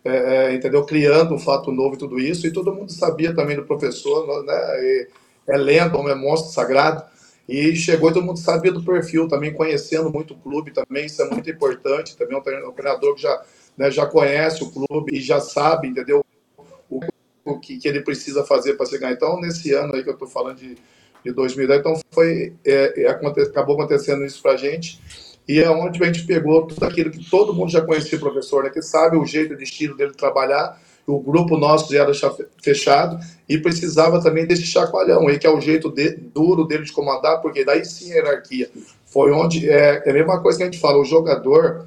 é, 0.05 0.51
é, 0.51 0.53
entendeu? 0.53 0.85
Criando 0.85 1.33
um 1.33 1.39
fato 1.39 1.71
novo 1.71 1.95
e 1.95 1.97
tudo 1.97 2.19
isso, 2.19 2.45
e 2.45 2.51
todo 2.51 2.73
mundo 2.73 2.91
sabia 2.91 3.33
também 3.33 3.55
do 3.55 3.63
professor, 3.63 4.43
né? 4.43 4.53
E 4.83 5.07
é 5.47 5.57
lenda, 5.57 5.97
é 5.97 6.15
monstro 6.15 6.51
sagrado, 6.51 7.03
e 7.47 7.75
chegou 7.75 8.09
e 8.09 8.13
todo 8.13 8.25
mundo 8.25 8.39
sabia 8.39 8.71
do 8.71 8.83
perfil 8.83 9.27
também, 9.27 9.53
conhecendo 9.53 10.09
muito 10.09 10.33
o 10.33 10.37
clube 10.37 10.71
também, 10.71 11.05
isso 11.05 11.21
é 11.21 11.29
muito 11.29 11.49
importante, 11.49 12.15
também 12.15 12.37
um 12.37 12.41
treinador 12.41 13.15
que 13.15 13.21
já, 13.21 13.41
né, 13.77 13.91
já 13.91 14.05
conhece 14.05 14.63
o 14.63 14.71
clube 14.71 15.17
e 15.17 15.21
já 15.21 15.39
sabe, 15.41 15.89
entendeu? 15.89 16.25
O, 16.89 16.99
o 17.43 17.59
que, 17.59 17.77
que 17.77 17.87
ele 17.87 18.01
precisa 18.01 18.45
fazer 18.45 18.75
para 18.75 18.85
chegar. 18.85 19.11
Então, 19.11 19.39
nesse 19.41 19.73
ano 19.73 19.95
aí 19.95 20.03
que 20.03 20.09
eu 20.09 20.13
estou 20.13 20.27
falando 20.27 20.57
de, 20.57 20.77
de 21.23 21.31
2010, 21.33 21.79
então 21.79 21.99
foi, 22.11 22.53
é, 22.65 23.03
é, 23.03 23.09
acabou 23.09 23.75
acontecendo 23.75 24.23
isso 24.23 24.41
para 24.41 24.53
a 24.53 24.57
gente, 24.57 25.01
e 25.47 25.59
é 25.59 25.69
onde 25.69 26.01
a 26.01 26.05
gente 26.05 26.25
pegou 26.25 26.65
tudo 26.65 26.83
aquilo 26.85 27.11
que 27.11 27.29
todo 27.29 27.53
mundo 27.53 27.71
já 27.71 27.81
conhecia 27.81 28.17
o 28.17 28.21
professor, 28.21 28.63
né, 28.63 28.69
que 28.69 28.81
sabe 28.81 29.17
o 29.17 29.25
jeito, 29.25 29.55
de 29.55 29.63
estilo 29.63 29.95
dele 29.95 30.13
trabalhar, 30.13 30.79
o 31.05 31.19
grupo 31.19 31.57
nosso 31.57 31.91
já 31.91 32.03
era 32.03 32.11
fechado 32.61 33.19
e 33.47 33.57
precisava 33.57 34.21
também 34.21 34.45
desse 34.45 34.65
chacoalhão 34.65 35.27
aí, 35.27 35.37
que 35.37 35.45
é 35.45 35.49
o 35.49 35.59
jeito 35.59 35.89
de, 35.89 36.11
duro 36.11 36.65
dele 36.65 36.83
de 36.83 36.93
comandar, 36.93 37.41
porque 37.41 37.65
daí 37.65 37.83
sim 37.83 38.09
hierarquia. 38.09 38.69
Foi 39.05 39.31
onde, 39.31 39.69
é, 39.69 40.01
é 40.05 40.09
a 40.09 40.13
mesma 40.13 40.41
coisa 40.41 40.57
que 40.57 40.63
a 40.63 40.67
gente 40.67 40.79
fala, 40.79 40.97
o 40.97 41.05
jogador 41.05 41.85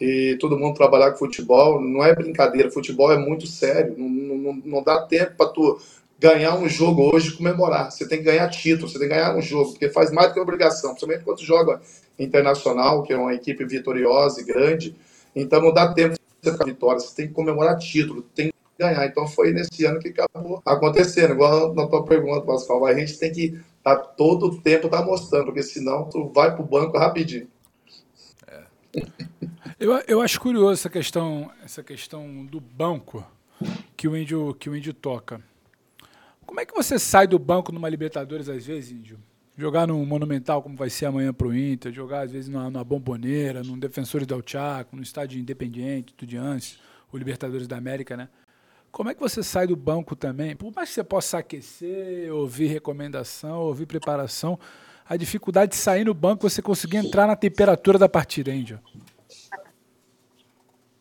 e 0.00 0.36
todo 0.40 0.58
mundo 0.58 0.74
trabalhar 0.74 1.10
com 1.12 1.18
futebol, 1.18 1.80
não 1.80 2.02
é 2.02 2.14
brincadeira, 2.14 2.70
futebol 2.70 3.12
é 3.12 3.18
muito 3.18 3.46
sério, 3.46 3.94
não, 3.96 4.08
não, 4.08 4.62
não 4.64 4.82
dá 4.82 5.02
tempo 5.02 5.32
para 5.36 5.50
tu 5.50 5.78
ganhar 6.18 6.54
um 6.56 6.68
jogo 6.68 7.14
hoje 7.14 7.28
e 7.28 7.36
comemorar. 7.36 7.90
Você 7.90 8.08
tem 8.08 8.18
que 8.18 8.24
ganhar 8.24 8.48
título, 8.48 8.88
você 8.88 8.98
tem 8.98 9.08
que 9.08 9.14
ganhar 9.14 9.36
um 9.36 9.42
jogo, 9.42 9.72
porque 9.72 9.90
faz 9.90 10.10
mais 10.10 10.28
do 10.28 10.34
que 10.34 10.40
obrigação, 10.40 10.90
principalmente 10.90 11.24
quando 11.24 11.42
joga 11.42 11.80
internacional, 12.18 13.02
que 13.02 13.12
é 13.12 13.16
uma 13.16 13.34
equipe 13.34 13.64
vitoriosa 13.64 14.40
e 14.40 14.44
grande. 14.44 14.94
Então 15.34 15.60
não 15.60 15.72
dá 15.72 15.92
tempo 15.92 16.14
de 16.14 16.20
você 16.42 16.52
ficar 16.52 16.64
vitória, 16.64 17.00
você 17.00 17.14
tem 17.14 17.28
que 17.28 17.34
comemorar 17.34 17.78
título, 17.78 18.22
tem 18.34 18.48
que 18.48 18.54
ganhar. 18.78 19.06
Então 19.06 19.26
foi 19.26 19.52
nesse 19.52 19.84
ano 19.84 19.98
que 19.98 20.08
acabou 20.08 20.62
acontecendo. 20.64 21.32
Igual 21.32 21.74
na 21.74 21.86
tua 21.86 22.04
pergunta, 22.04 22.46
Pascal, 22.46 22.84
a 22.86 22.94
gente 22.94 23.18
tem 23.18 23.32
que 23.32 23.58
tá 23.82 23.96
todo 23.96 24.46
o 24.46 24.60
tempo 24.60 24.88
tá 24.88 25.04
mostrando, 25.04 25.46
porque 25.46 25.62
senão 25.62 26.08
tu 26.08 26.28
vai 26.28 26.54
pro 26.54 26.64
banco 26.64 26.96
rapidinho. 26.96 27.48
É. 28.46 28.62
Eu, 29.78 29.92
eu 30.06 30.20
acho 30.20 30.40
curioso 30.40 30.72
essa 30.72 30.90
questão, 30.90 31.50
essa 31.62 31.82
questão 31.82 32.44
do 32.46 32.60
banco 32.60 33.24
que 33.96 34.08
o 34.08 34.16
índio 34.16 34.54
que 34.54 34.70
o 34.70 34.76
índio 34.76 34.94
toca. 34.94 35.40
Como 36.46 36.60
é 36.60 36.66
que 36.66 36.74
você 36.74 36.98
sai 36.98 37.26
do 37.26 37.38
banco 37.38 37.72
numa 37.72 37.88
Libertadores 37.88 38.48
às 38.48 38.64
vezes, 38.64 38.92
Índio? 38.92 39.18
Jogar 39.56 39.86
no 39.86 40.04
Monumental, 40.04 40.60
como 40.62 40.76
vai 40.76 40.90
ser 40.90 41.06
amanhã 41.06 41.32
para 41.32 41.46
o 41.46 41.54
Inter, 41.54 41.92
jogar 41.92 42.22
às 42.22 42.32
vezes 42.32 42.48
numa, 42.48 42.68
numa 42.68 42.82
Bomboneira, 42.82 43.62
num 43.62 43.78
Defensores 43.78 44.26
del 44.26 44.42
Chaco, 44.44 44.96
no 44.96 45.02
Estádio 45.02 45.38
Independiente, 45.38 46.12
Estudiantes, 46.12 46.78
o 47.12 47.16
Libertadores 47.16 47.68
da 47.68 47.76
América, 47.76 48.16
né? 48.16 48.28
Como 48.90 49.10
é 49.10 49.14
que 49.14 49.20
você 49.20 49.42
sai 49.42 49.66
do 49.66 49.76
banco 49.76 50.16
também? 50.16 50.56
Por 50.56 50.72
mais 50.74 50.88
que 50.88 50.96
você 50.96 51.04
possa 51.04 51.38
aquecer, 51.38 52.32
ouvir 52.32 52.66
recomendação, 52.66 53.60
ouvir 53.60 53.86
preparação, 53.86 54.58
a 55.08 55.16
dificuldade 55.16 55.72
de 55.72 55.76
sair 55.76 56.04
no 56.04 56.14
banco 56.14 56.48
você 56.48 56.62
conseguir 56.62 56.96
entrar 56.96 57.26
na 57.26 57.36
temperatura 57.36 57.98
da 57.98 58.08
partida, 58.08 58.52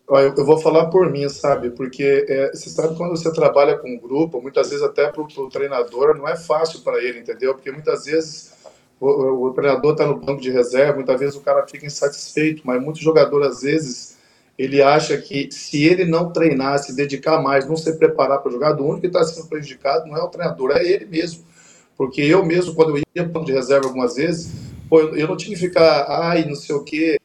Eu 0.07 0.45
vou 0.45 0.57
falar 0.57 0.87
por 0.87 1.09
mim, 1.09 1.27
sabe? 1.29 1.69
Porque 1.69 2.25
é, 2.27 2.51
você 2.51 2.69
sabe 2.69 2.95
quando 2.95 3.11
você 3.11 3.31
trabalha 3.31 3.77
com 3.77 3.89
um 3.89 3.97
grupo, 3.97 4.41
muitas 4.41 4.69
vezes 4.69 4.83
até 4.83 5.09
para 5.09 5.21
o 5.21 5.49
treinador 5.49 6.15
não 6.15 6.27
é 6.27 6.35
fácil 6.35 6.81
para 6.81 7.01
ele, 7.01 7.19
entendeu? 7.19 7.53
Porque 7.53 7.71
muitas 7.71 8.03
vezes 8.05 8.53
o, 8.99 9.47
o 9.47 9.53
treinador 9.53 9.93
está 9.93 10.05
no 10.05 10.19
banco 10.19 10.41
de 10.41 10.51
reserva, 10.51 10.95
muitas 10.95 11.19
vezes 11.19 11.35
o 11.35 11.41
cara 11.41 11.65
fica 11.65 11.85
insatisfeito, 11.85 12.63
mas 12.65 12.81
muito 12.81 12.99
jogador 12.99 13.43
às 13.43 13.61
vezes 13.61 14.17
ele 14.57 14.81
acha 14.81 15.17
que 15.17 15.49
se 15.51 15.83
ele 15.85 16.05
não 16.05 16.31
treinar, 16.31 16.79
se 16.79 16.95
dedicar 16.95 17.41
mais, 17.41 17.67
não 17.67 17.77
se 17.77 17.97
preparar 17.97 18.39
para 18.39 18.51
jogar, 18.51 18.79
o 18.79 18.85
único 18.85 19.01
que 19.01 19.07
está 19.07 19.23
sendo 19.23 19.47
prejudicado 19.47 20.07
não 20.07 20.17
é 20.17 20.21
o 20.21 20.27
treinador, 20.27 20.71
é 20.71 20.83
ele 20.85 21.05
mesmo. 21.05 21.43
Porque 21.97 22.21
eu 22.21 22.45
mesmo, 22.45 22.75
quando 22.75 22.97
eu 22.97 22.97
ia 22.97 23.23
para 23.23 23.29
o 23.29 23.29
banco 23.29 23.45
de 23.45 23.53
reserva 23.53 23.87
algumas 23.87 24.15
vezes, 24.15 24.51
pô, 24.89 24.99
eu, 24.99 25.15
eu 25.15 25.27
não 25.27 25.37
tinha 25.37 25.55
que 25.55 25.61
ficar, 25.61 26.05
ai, 26.09 26.45
não 26.45 26.55
sei 26.55 26.75
o 26.75 26.83
quê, 26.83 27.17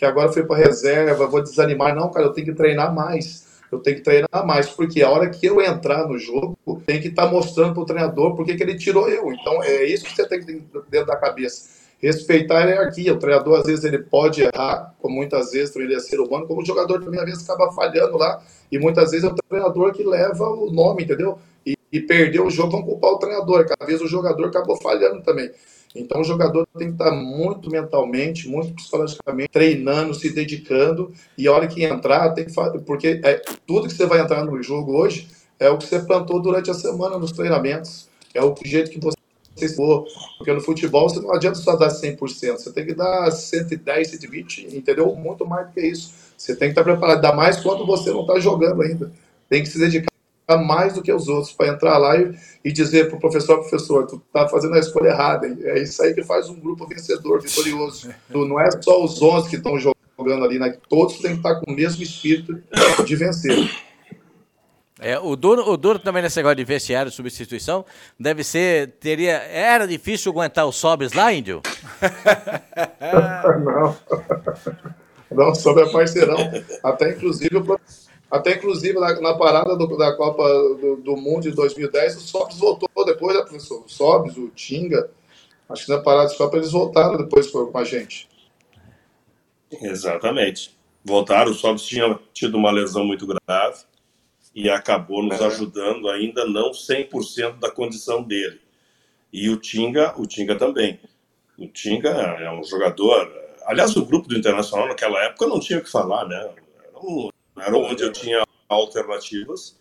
que 0.00 0.06
agora 0.06 0.32
foi 0.32 0.46
para 0.46 0.56
reserva, 0.56 1.26
vou 1.26 1.42
desanimar. 1.42 1.94
Não, 1.94 2.10
cara, 2.10 2.24
eu 2.24 2.32
tenho 2.32 2.46
que 2.46 2.54
treinar 2.54 2.94
mais. 2.94 3.46
Eu 3.70 3.80
tenho 3.80 3.98
que 3.98 4.02
treinar 4.02 4.46
mais, 4.46 4.70
porque 4.70 5.02
a 5.02 5.10
hora 5.10 5.28
que 5.28 5.44
eu 5.44 5.60
entrar 5.60 6.08
no 6.08 6.18
jogo, 6.18 6.56
tem 6.86 6.98
que 7.02 7.08
estar 7.08 7.26
tá 7.26 7.30
mostrando 7.30 7.74
para 7.74 7.82
o 7.82 7.84
treinador 7.84 8.34
por 8.34 8.46
que 8.46 8.52
ele 8.52 8.78
tirou 8.78 9.10
eu. 9.10 9.30
Então, 9.30 9.62
é 9.62 9.84
isso 9.84 10.06
que 10.06 10.16
você 10.16 10.26
tem 10.26 10.40
que 10.40 10.46
ter 10.46 10.62
dentro 10.88 11.06
da 11.06 11.16
cabeça. 11.16 11.68
Respeitar 11.98 12.62
a 12.62 12.64
hierarquia. 12.64 13.12
O 13.12 13.18
treinador, 13.18 13.58
às 13.58 13.66
vezes, 13.66 13.84
ele 13.84 13.98
pode 13.98 14.40
errar, 14.40 14.94
como 15.02 15.16
muitas 15.16 15.50
vezes 15.50 15.76
ele 15.76 15.94
é 15.94 16.00
ser 16.00 16.18
humano, 16.18 16.46
como 16.46 16.62
o 16.62 16.64
jogador 16.64 17.04
também, 17.04 17.20
às 17.20 17.26
vezes, 17.26 17.48
acaba 17.48 17.70
falhando 17.70 18.16
lá. 18.16 18.42
E 18.72 18.78
muitas 18.78 19.10
vezes 19.10 19.28
é 19.28 19.30
o 19.30 19.34
treinador 19.34 19.92
que 19.92 20.02
leva 20.02 20.48
o 20.48 20.70
nome, 20.72 21.04
entendeu? 21.04 21.38
E, 21.66 21.76
e 21.92 22.00
perdeu 22.00 22.46
o 22.46 22.50
jogo, 22.50 22.72
vão 22.72 22.82
culpar 22.82 23.10
o 23.10 23.18
treinador. 23.18 23.66
Às 23.78 23.86
vezes 23.86 24.00
o 24.00 24.08
jogador 24.08 24.46
acabou 24.46 24.80
falhando 24.80 25.20
também. 25.20 25.50
Então, 25.94 26.20
o 26.20 26.24
jogador 26.24 26.66
tem 26.78 26.88
que 26.88 26.92
estar 26.94 27.10
muito 27.10 27.68
mentalmente, 27.68 28.48
muito 28.48 28.72
psicologicamente, 28.74 29.50
treinando, 29.50 30.14
se 30.14 30.30
dedicando, 30.30 31.12
e 31.36 31.48
a 31.48 31.52
hora 31.52 31.66
que 31.66 31.82
entrar, 31.82 32.30
tem 32.30 32.44
que 32.44 32.52
fazer, 32.52 32.78
porque 32.80 33.20
é, 33.24 33.42
tudo 33.66 33.88
que 33.88 33.94
você 33.94 34.06
vai 34.06 34.20
entrar 34.20 34.44
no 34.44 34.62
jogo 34.62 34.96
hoje 34.96 35.28
é 35.58 35.68
o 35.68 35.76
que 35.76 35.86
você 35.86 35.98
plantou 35.98 36.40
durante 36.40 36.70
a 36.70 36.74
semana 36.74 37.18
nos 37.18 37.32
treinamentos, 37.32 38.08
é 38.32 38.42
o 38.42 38.54
jeito 38.64 38.90
que 38.90 39.00
você 39.00 39.74
for, 39.74 40.06
porque 40.38 40.52
no 40.52 40.60
futebol 40.60 41.08
você 41.08 41.20
não 41.20 41.34
adianta 41.34 41.56
só 41.56 41.76
dar 41.76 41.88
100%, 41.88 42.18
você 42.18 42.72
tem 42.72 42.86
que 42.86 42.94
dar 42.94 43.30
110, 43.30 44.08
120, 44.08 44.76
entendeu? 44.76 45.14
Muito 45.14 45.44
mais 45.44 45.66
do 45.66 45.72
que 45.72 45.80
isso. 45.80 46.12
Você 46.36 46.56
tem 46.56 46.68
que 46.68 46.72
estar 46.72 46.84
preparado, 46.84 47.16
ainda 47.16 47.36
mais 47.36 47.60
quando 47.60 47.84
você 47.84 48.10
não 48.10 48.22
está 48.22 48.38
jogando 48.38 48.80
ainda. 48.80 49.12
Tem 49.48 49.62
que 49.62 49.68
se 49.68 49.78
dedicar 49.78 50.09
mais 50.56 50.94
do 50.94 51.02
que 51.02 51.12
os 51.12 51.28
outros 51.28 51.52
para 51.52 51.68
entrar 51.68 51.98
lá 51.98 52.16
e, 52.16 52.34
e 52.64 52.72
dizer 52.72 53.08
para 53.08 53.16
o 53.16 53.20
professor, 53.20 53.58
professor, 53.58 54.06
tu 54.06 54.22
está 54.26 54.48
fazendo 54.48 54.74
a 54.74 54.78
escolha 54.78 55.08
errada. 55.08 55.46
Hein? 55.46 55.58
É 55.62 55.80
isso 55.80 56.02
aí 56.02 56.14
que 56.14 56.22
faz 56.22 56.48
um 56.48 56.58
grupo 56.58 56.86
vencedor, 56.86 57.40
vitorioso. 57.42 58.10
Tu, 58.30 58.44
não 58.46 58.60
é 58.60 58.70
só 58.80 59.02
os 59.02 59.20
11 59.20 59.48
que 59.48 59.56
estão 59.56 59.78
jogando 59.78 60.44
ali, 60.44 60.58
né? 60.58 60.76
todos 60.88 61.18
têm 61.18 61.32
que 61.32 61.36
estar 61.38 61.56
com 61.56 61.70
o 61.70 61.74
mesmo 61.74 62.02
espírito 62.02 62.62
de 63.04 63.16
vencer. 63.16 63.70
É, 65.02 65.18
o 65.18 65.34
duro, 65.34 65.66
o 65.66 65.78
duro 65.78 65.98
também 65.98 66.22
nesse 66.22 66.36
negócio 66.36 66.56
de 66.56 66.64
vestiário, 66.64 67.10
substituição, 67.10 67.86
deve 68.18 68.44
ser, 68.44 68.96
teria, 69.00 69.38
era 69.38 69.86
difícil 69.86 70.30
aguentar 70.30 70.66
os 70.66 70.76
sobres 70.76 71.14
lá, 71.14 71.32
Índio? 71.32 71.62
não, 73.64 73.96
não, 75.30 75.54
sobre 75.54 75.84
a 75.84 75.88
parceirão, 75.88 76.36
até 76.84 77.12
inclusive 77.12 77.56
o 77.56 77.64
Até 78.30 78.54
inclusive 78.54 78.98
na, 78.98 79.20
na 79.20 79.34
parada 79.34 79.76
do, 79.76 79.96
da 79.96 80.14
Copa 80.14 80.44
do, 80.80 80.96
do, 80.96 81.16
Mundo 81.16 81.42
de 81.42 81.50
2010, 81.50 82.16
o 82.16 82.20
Sobs 82.20 82.58
voltou 82.58 82.88
depois, 83.04 83.36
né, 83.36 83.42
professor? 83.42 83.84
O 83.84 83.88
Sobs, 83.88 84.36
o 84.36 84.48
Tinga. 84.50 85.10
Acho 85.68 85.86
que 85.86 85.92
na 85.92 85.98
parada 85.98 86.28
da 86.28 86.36
Copa 86.36 86.56
eles 86.56 86.70
voltaram 86.70 87.16
depois 87.16 87.48
com 87.48 87.76
a 87.76 87.84
gente. 87.84 88.28
Exatamente. 89.82 90.76
Voltaram, 91.04 91.50
o 91.50 91.54
Sobs 91.54 91.82
tinha 91.82 92.18
tido 92.32 92.56
uma 92.56 92.70
lesão 92.70 93.04
muito 93.04 93.26
grave 93.26 93.84
e 94.54 94.68
acabou 94.68 95.22
nos 95.22 95.40
é. 95.40 95.46
ajudando, 95.46 96.08
ainda 96.08 96.44
não 96.44 96.70
100% 96.70 97.58
da 97.58 97.70
condição 97.70 98.22
dele. 98.22 98.60
E 99.32 99.48
o 99.48 99.56
Tinga, 99.56 100.14
o 100.16 100.26
Tinga 100.26 100.56
também. 100.56 101.00
O 101.58 101.66
Tinga 101.68 102.10
é 102.10 102.50
um 102.50 102.64
jogador. 102.64 103.32
Aliás, 103.64 103.94
o 103.96 104.04
grupo 104.04 104.28
do 104.28 104.36
Internacional 104.36 104.88
naquela 104.88 105.22
época 105.24 105.46
não 105.46 105.60
tinha 105.60 105.78
o 105.78 105.82
que 105.82 105.90
falar, 105.90 106.26
né? 106.26 106.36
Era, 106.36 106.98
um, 106.98 107.29
era 107.60 107.76
onde 107.76 108.02
eu 108.02 108.12
tinha 108.12 108.44
alternativas, 108.68 109.78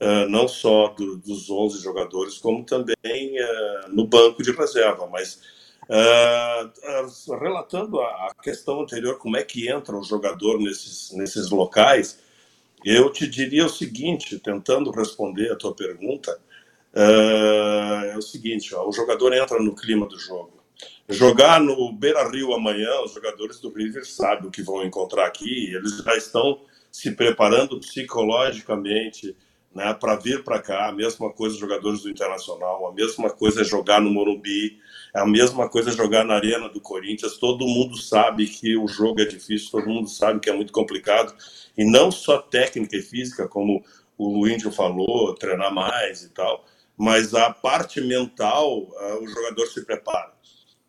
uh, 0.00 0.28
não 0.28 0.46
só 0.48 0.88
do, 0.88 1.16
dos 1.16 1.50
11 1.50 1.82
jogadores, 1.82 2.38
como 2.38 2.64
também 2.64 2.94
uh, 2.96 3.88
no 3.88 4.06
banco 4.06 4.42
de 4.42 4.52
reserva. 4.52 5.06
Mas 5.06 5.40
uh, 5.88 7.36
relatando 7.38 8.00
a, 8.00 8.28
a, 8.28 8.34
questão 8.42 8.80
anterior, 8.80 9.18
como 9.18 9.36
é 9.36 9.42
que 9.42 9.68
entra 9.68 9.96
o 9.96 10.04
jogador 10.04 10.58
nesses, 10.58 11.12
nesses 11.12 11.50
locais, 11.50 12.20
eu 12.84 13.10
te 13.10 13.26
diria 13.26 13.66
o 13.66 13.70
seguinte, 13.70 14.38
tentando 14.38 14.90
responder 14.90 15.52
a 15.52 15.56
tua 15.56 15.74
pergunta, 15.74 16.40
é 18.12 18.16
o 18.16 18.22
seguinte: 18.22 18.74
ó, 18.74 18.88
o 18.88 18.92
jogador 18.92 19.34
entra 19.34 19.60
no 19.62 19.76
clima 19.76 20.06
do 20.06 20.18
jogo. 20.18 20.60
Jogar 21.06 21.60
no 21.60 21.92
Beira 21.92 22.26
Rio 22.30 22.54
amanhã, 22.54 23.02
os 23.02 23.12
jogadores 23.12 23.60
do 23.60 23.70
River 23.70 24.06
sabem 24.06 24.48
o 24.48 24.50
que 24.50 24.62
vão 24.62 24.82
encontrar 24.82 25.26
aqui, 25.26 25.74
eles 25.74 25.98
já 25.98 26.16
estão 26.16 26.62
se 26.90 27.12
preparando 27.12 27.78
psicologicamente 27.80 29.36
né, 29.74 29.94
para 29.94 30.16
vir 30.16 30.42
para 30.42 30.60
cá. 30.60 30.88
A 30.88 30.92
mesma 30.92 31.30
coisa 31.32 31.56
jogadores 31.56 32.02
do 32.02 32.10
Internacional, 32.10 32.86
a 32.86 32.92
mesma 32.92 33.30
coisa 33.30 33.62
é 33.62 33.64
jogar 33.64 34.00
no 34.00 34.10
Morumbi, 34.10 34.78
a 35.14 35.26
mesma 35.26 35.68
coisa 35.68 35.90
é 35.90 35.92
jogar 35.92 36.24
na 36.24 36.34
Arena 36.34 36.68
do 36.68 36.80
Corinthians. 36.80 37.38
Todo 37.38 37.66
mundo 37.66 37.96
sabe 37.96 38.46
que 38.46 38.76
o 38.76 38.88
jogo 38.88 39.20
é 39.20 39.24
difícil, 39.24 39.70
todo 39.70 39.88
mundo 39.88 40.08
sabe 40.08 40.40
que 40.40 40.50
é 40.50 40.52
muito 40.52 40.72
complicado, 40.72 41.34
e 41.76 41.84
não 41.84 42.10
só 42.10 42.38
técnica 42.38 42.96
e 42.96 43.02
física, 43.02 43.48
como 43.48 43.82
o 44.18 44.46
Índio 44.46 44.70
falou, 44.70 45.34
treinar 45.34 45.72
mais 45.72 46.22
e 46.22 46.28
tal, 46.28 46.66
mas 46.96 47.34
a 47.34 47.50
parte 47.50 48.00
mental, 48.02 48.82
uh, 48.82 49.22
o 49.22 49.26
jogador 49.26 49.66
se 49.66 49.82
prepara, 49.86 50.34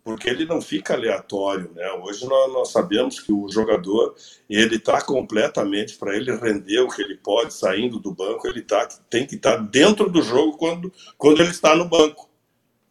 porque 0.04 0.30
ele 0.30 0.46
não 0.46 0.62
fica 0.62 0.94
aleatório, 0.94 1.72
né? 1.76 1.92
Hoje 1.94 2.26
nós, 2.28 2.52
nós 2.52 2.72
sabemos 2.72 3.20
que 3.20 3.32
o 3.32 3.50
jogador 3.50 4.16
ele 4.50 4.76
está 4.76 5.02
completamente 5.02 5.96
para 5.98 6.16
ele 6.16 6.36
render 6.36 6.80
o 6.80 6.90
que 6.90 7.02
ele 7.02 7.16
pode 7.18 7.54
saindo 7.54 8.00
do 8.00 8.14
banco, 8.14 8.48
ele 8.48 8.62
tá, 8.62 8.88
tem 9.10 9.26
que 9.26 9.36
estar 9.36 9.58
tá 9.58 9.64
dentro 9.64 10.10
do 10.10 10.22
jogo 10.22 10.58
quando 10.58 10.92
quando 11.18 11.42
ele 11.42 11.52
está 11.52 11.76
no 11.76 11.86
banco, 11.86 12.30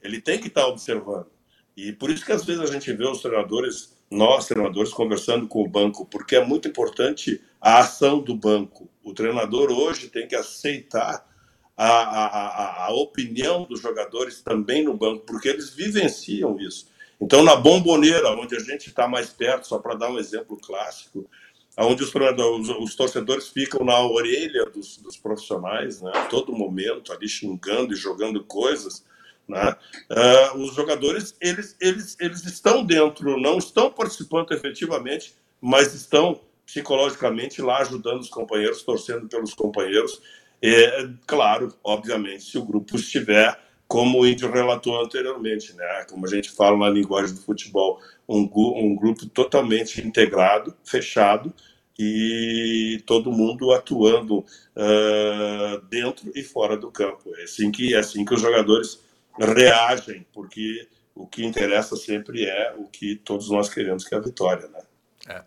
ele 0.03 0.21
tem 0.21 0.39
que 0.39 0.49
estar 0.49 0.63
tá 0.63 0.69
observando. 0.69 1.27
E 1.77 1.93
por 1.93 2.11
isso 2.11 2.25
que 2.25 2.33
às 2.33 2.45
vezes 2.45 2.63
a 2.63 2.73
gente 2.73 2.93
vê 2.93 3.07
os 3.07 3.23
treinadores, 3.23 3.97
nós 4.11 4.47
treinadores 4.47 4.93
conversando 4.93 5.49
com 5.49 5.63
o 5.63 5.69
banco, 5.69 6.07
porque 6.07 6.37
é 6.37 6.45
muito 6.45 6.69
importante 6.69 7.41
a 7.61 7.79
ação 7.79 8.21
do 8.21 8.37
banco. 8.37 8.89
O 9.03 9.15
treinador 9.15 9.71
hoje 9.71 10.09
tem 10.09 10.29
que 10.29 10.37
aceitar 10.37 11.27
a, 11.77 11.87
a, 11.87 12.87
a, 12.87 12.93
opinião 12.93 13.65
dos 13.65 13.81
jogadores 13.81 14.43
também 14.43 14.85
no 14.85 14.95
banco, 14.95 15.25
porque 15.25 15.49
eles 15.49 15.71
vivenciam 15.71 16.61
isso. 16.61 16.89
Então, 17.21 17.43
na 17.43 17.55
bomboneira, 17.55 18.31
onde 18.31 18.57
a 18.57 18.61
gente 18.61 18.89
está 18.89 19.07
mais 19.07 19.31
perto, 19.31 19.67
só 19.67 19.79
para 19.79 19.95
dar 19.95 20.11
um 20.11 20.19
exemplo 20.19 20.57
clássico, 20.57 21.29
onde 21.77 22.03
os, 22.03 22.13
os, 22.15 22.69
os, 22.69 22.95
torcedores 22.95 23.49
ficam 23.49 23.85
na 23.85 24.01
orelha 24.01 24.65
dos, 24.67 24.97
dos 24.99 25.17
profissionais, 25.17 26.01
né, 26.01 26.11
a 26.15 26.27
todo 26.27 26.53
momento, 26.53 27.13
ali 27.13 27.29
xingando 27.29 27.93
e 27.93 27.97
jogando 27.97 28.43
coisas, 28.45 29.05
né, 29.47 29.77
uh, 30.11 30.59
os 30.59 30.75
jogadores 30.75 31.35
eles, 31.41 31.77
eles, 31.81 32.17
eles 32.21 32.45
estão 32.45 32.85
dentro, 32.85 33.39
não 33.39 33.59
estão 33.59 33.91
participando 33.91 34.53
efetivamente, 34.53 35.35
mas 35.61 35.95
estão 35.95 36.41
psicologicamente 36.65 37.61
lá 37.61 37.79
ajudando 37.79 38.21
os 38.21 38.29
companheiros, 38.29 38.83
torcendo 38.83 39.29
pelos 39.29 39.55
companheiros. 39.55 40.21
É, 40.63 41.09
claro, 41.27 41.75
obviamente, 41.83 42.45
se 42.45 42.59
o 42.59 42.65
grupo 42.65 42.97
estiver, 42.97 43.59
como 43.91 44.21
o 44.21 44.27
Índio 44.27 44.49
relatou 44.53 45.03
anteriormente, 45.03 45.75
né? 45.75 46.07
como 46.09 46.25
a 46.25 46.31
gente 46.31 46.49
fala 46.49 46.79
na 46.79 46.89
linguagem 46.89 47.35
do 47.35 47.41
futebol, 47.41 48.01
um, 48.29 48.49
um 48.55 48.95
grupo 48.95 49.27
totalmente 49.27 50.01
integrado, 50.01 50.73
fechado, 50.85 51.53
e 51.99 53.03
todo 53.05 53.33
mundo 53.33 53.73
atuando 53.73 54.39
uh, 54.39 55.81
dentro 55.91 56.31
e 56.37 56.45
fora 56.45 56.77
do 56.77 56.89
campo. 56.89 57.35
É 57.37 57.43
assim 57.43 57.73
que 57.73 57.93
é 57.93 57.99
assim 57.99 58.25
que 58.25 58.33
os 58.33 58.41
jogadores 58.41 59.03
reagem, 59.37 60.25
porque 60.33 60.87
o 61.13 61.27
que 61.27 61.45
interessa 61.45 61.97
sempre 61.97 62.45
é 62.45 62.73
o 62.79 62.85
que 62.85 63.17
todos 63.17 63.51
nós 63.51 63.69
queremos, 63.69 64.05
que 64.05 64.15
é 64.15 64.19
a 64.19 64.23
vitória, 64.23 64.69
né? 64.69 64.83
É. 65.29 65.43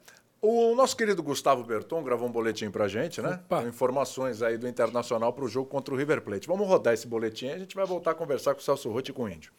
O 0.46 0.76
nosso 0.76 0.98
querido 0.98 1.24
Gustavo 1.24 1.64
Berton 1.64 2.04
gravou 2.04 2.28
um 2.28 2.32
boletim 2.32 2.70
para 2.70 2.84
a 2.84 2.88
gente, 2.90 3.22
né? 3.22 3.40
Com 3.48 3.66
informações 3.66 4.42
aí 4.42 4.58
do 4.58 4.68
Internacional 4.68 5.32
para 5.32 5.46
o 5.46 5.48
jogo 5.48 5.70
contra 5.70 5.94
o 5.94 5.98
River 5.98 6.22
Plate. 6.22 6.50
Vamos 6.50 6.68
rodar 6.68 6.94
esse 6.94 7.08
boletim 7.08 7.46
e 7.46 7.52
a 7.54 7.58
gente 7.58 7.74
vai 7.74 7.86
voltar 7.86 8.12
a 8.12 8.14
conversar 8.14 8.54
com 8.54 8.60
o 8.60 8.62
Celso 8.62 8.92
Rotti 8.92 9.12
e 9.12 9.14
com 9.14 9.24
o 9.24 9.30
Índio. 9.30 9.54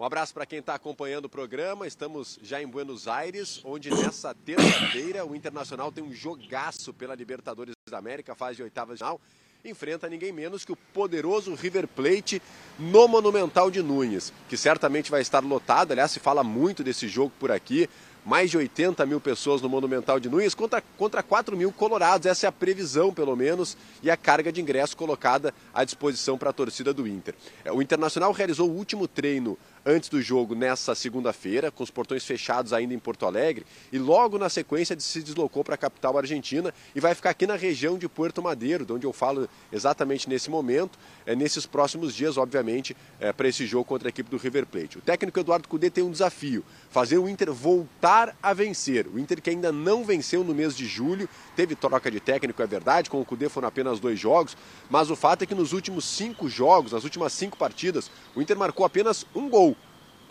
Um 0.00 0.04
abraço 0.06 0.32
para 0.32 0.46
quem 0.46 0.60
está 0.60 0.74
acompanhando 0.74 1.26
o 1.26 1.28
programa. 1.28 1.86
Estamos 1.86 2.38
já 2.42 2.62
em 2.62 2.66
Buenos 2.66 3.06
Aires, 3.06 3.60
onde 3.66 3.90
nessa 3.90 4.34
terça-feira 4.34 5.26
o 5.26 5.36
Internacional 5.36 5.92
tem 5.92 6.02
um 6.02 6.14
jogaço 6.14 6.94
pela 6.94 7.14
Libertadores 7.14 7.74
da 7.90 7.98
América, 7.98 8.34
fase 8.34 8.56
de 8.56 8.62
oitavas 8.62 8.96
de 8.96 9.04
final. 9.04 9.20
Enfrenta 9.62 10.08
ninguém 10.08 10.32
menos 10.32 10.64
que 10.64 10.72
o 10.72 10.76
poderoso 10.76 11.54
River 11.54 11.86
Plate 11.86 12.40
no 12.78 13.06
Monumental 13.06 13.70
de 13.70 13.82
Nunes, 13.82 14.32
que 14.48 14.56
certamente 14.56 15.10
vai 15.10 15.20
estar 15.20 15.44
lotado. 15.44 15.92
Aliás, 15.92 16.10
se 16.10 16.18
fala 16.18 16.42
muito 16.42 16.82
desse 16.82 17.06
jogo 17.06 17.30
por 17.38 17.52
aqui 17.52 17.90
mais 18.24 18.50
de 18.50 18.56
80 18.56 19.04
mil 19.06 19.20
pessoas 19.20 19.60
no 19.60 19.68
Monumental 19.68 20.20
de 20.20 20.28
Nunes 20.28 20.54
contra, 20.54 20.82
contra 20.96 21.22
4 21.22 21.56
mil 21.56 21.72
colorados. 21.72 22.26
Essa 22.26 22.46
é 22.46 22.48
a 22.48 22.52
previsão, 22.52 23.12
pelo 23.12 23.34
menos, 23.34 23.76
e 24.02 24.10
a 24.10 24.16
carga 24.16 24.52
de 24.52 24.60
ingresso 24.60 24.96
colocada 24.96 25.52
à 25.74 25.84
disposição 25.84 26.38
para 26.38 26.50
a 26.50 26.52
torcida 26.52 26.92
do 26.94 27.06
Inter. 27.06 27.34
É, 27.64 27.72
o 27.72 27.82
Internacional 27.82 28.32
realizou 28.32 28.70
o 28.70 28.74
último 28.74 29.08
treino 29.08 29.58
antes 29.84 30.08
do 30.08 30.22
jogo 30.22 30.54
nessa 30.54 30.94
segunda-feira, 30.94 31.70
com 31.70 31.82
os 31.82 31.90
portões 31.90 32.24
fechados 32.24 32.72
ainda 32.72 32.94
em 32.94 32.98
Porto 32.98 33.26
Alegre, 33.26 33.66
e 33.92 33.98
logo 33.98 34.38
na 34.38 34.48
sequência 34.48 34.98
se 34.98 35.22
deslocou 35.22 35.64
para 35.64 35.74
a 35.74 35.78
capital 35.78 36.16
argentina 36.16 36.72
e 36.94 37.00
vai 37.00 37.14
ficar 37.14 37.30
aqui 37.30 37.46
na 37.46 37.56
região 37.56 37.98
de 37.98 38.08
Puerto 38.08 38.42
Madeiro, 38.42 38.84
de 38.84 38.92
onde 38.92 39.06
eu 39.06 39.12
falo 39.12 39.48
exatamente 39.72 40.28
nesse 40.28 40.48
momento, 40.50 40.98
é, 41.26 41.34
nesses 41.34 41.66
próximos 41.66 42.14
dias, 42.14 42.36
obviamente, 42.36 42.96
é, 43.18 43.32
para 43.32 43.48
esse 43.48 43.66
jogo 43.66 43.84
contra 43.84 44.08
a 44.08 44.10
equipe 44.10 44.30
do 44.30 44.36
River 44.36 44.66
Plate. 44.66 44.98
O 44.98 45.00
técnico 45.00 45.38
Eduardo 45.40 45.68
Cudê 45.68 45.90
tem 45.90 46.04
um 46.04 46.10
desafio, 46.10 46.64
fazer 46.90 47.18
o 47.18 47.28
Inter 47.28 47.52
voltar 47.52 48.36
a 48.42 48.52
vencer. 48.52 49.06
O 49.08 49.18
Inter 49.18 49.40
que 49.42 49.50
ainda 49.50 49.72
não 49.72 50.04
venceu 50.04 50.44
no 50.44 50.54
mês 50.54 50.76
de 50.76 50.86
julho, 50.86 51.28
teve 51.56 51.74
troca 51.74 52.10
de 52.10 52.20
técnico, 52.20 52.62
é 52.62 52.66
verdade, 52.66 53.10
com 53.10 53.20
o 53.20 53.24
Cudê 53.24 53.48
foram 53.48 53.68
apenas 53.68 53.98
dois 53.98 54.18
jogos, 54.18 54.56
mas 54.88 55.10
o 55.10 55.16
fato 55.16 55.42
é 55.42 55.46
que 55.46 55.54
nos 55.54 55.72
últimos 55.72 56.04
cinco 56.04 56.48
jogos, 56.48 56.92
nas 56.92 57.04
últimas 57.04 57.32
cinco 57.32 57.56
partidas, 57.56 58.10
o 58.34 58.40
Inter 58.40 58.56
marcou 58.56 58.86
apenas 58.86 59.26
um 59.34 59.48
gol 59.48 59.71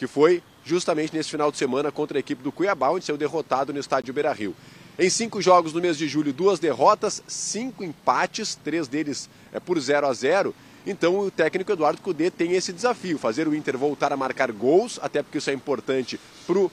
que 0.02 0.08
foi 0.08 0.42
justamente 0.66 1.16
nesse 1.16 1.30
final 1.30 1.52
de 1.52 1.60
semana 1.60 1.92
contra 1.92 2.18
a 2.18 2.20
equipe 2.20 2.42
do 2.42 2.52
Cuiabá, 2.52 2.90
onde 2.90 3.06
saiu 3.06 3.20
derrotado 3.20 3.72
no 3.72 3.80
estádio 3.80 4.12
Beira-Rio. 4.12 4.56
Em 4.98 5.08
cinco 5.12 5.40
jogos 5.40 5.74
no 5.74 5.80
mês 5.80 5.96
de 5.96 6.08
julho, 6.08 6.34
duas 6.34 6.58
derrotas, 6.58 7.22
cinco 7.28 7.84
empates, 7.84 8.56
três 8.56 8.88
deles 8.88 9.30
é, 9.54 9.60
por 9.60 9.80
0 9.80 10.08
a 10.08 10.12
0 10.12 10.56
então 10.88 11.20
o 11.20 11.30
técnico 11.30 11.72
Eduardo 11.72 12.02
Cudê 12.02 12.32
tem 12.32 12.54
esse 12.54 12.74
desafio, 12.74 13.20
fazer 13.20 13.48
o 13.48 13.54
Inter 13.54 13.78
voltar 13.78 14.12
a 14.12 14.18
marcar 14.18 14.52
gols, 14.52 15.00
até 15.04 15.22
porque 15.22 15.38
isso 15.38 15.52
é 15.52 15.54
importante 15.54 16.20
para 16.48 16.58
o 16.58 16.72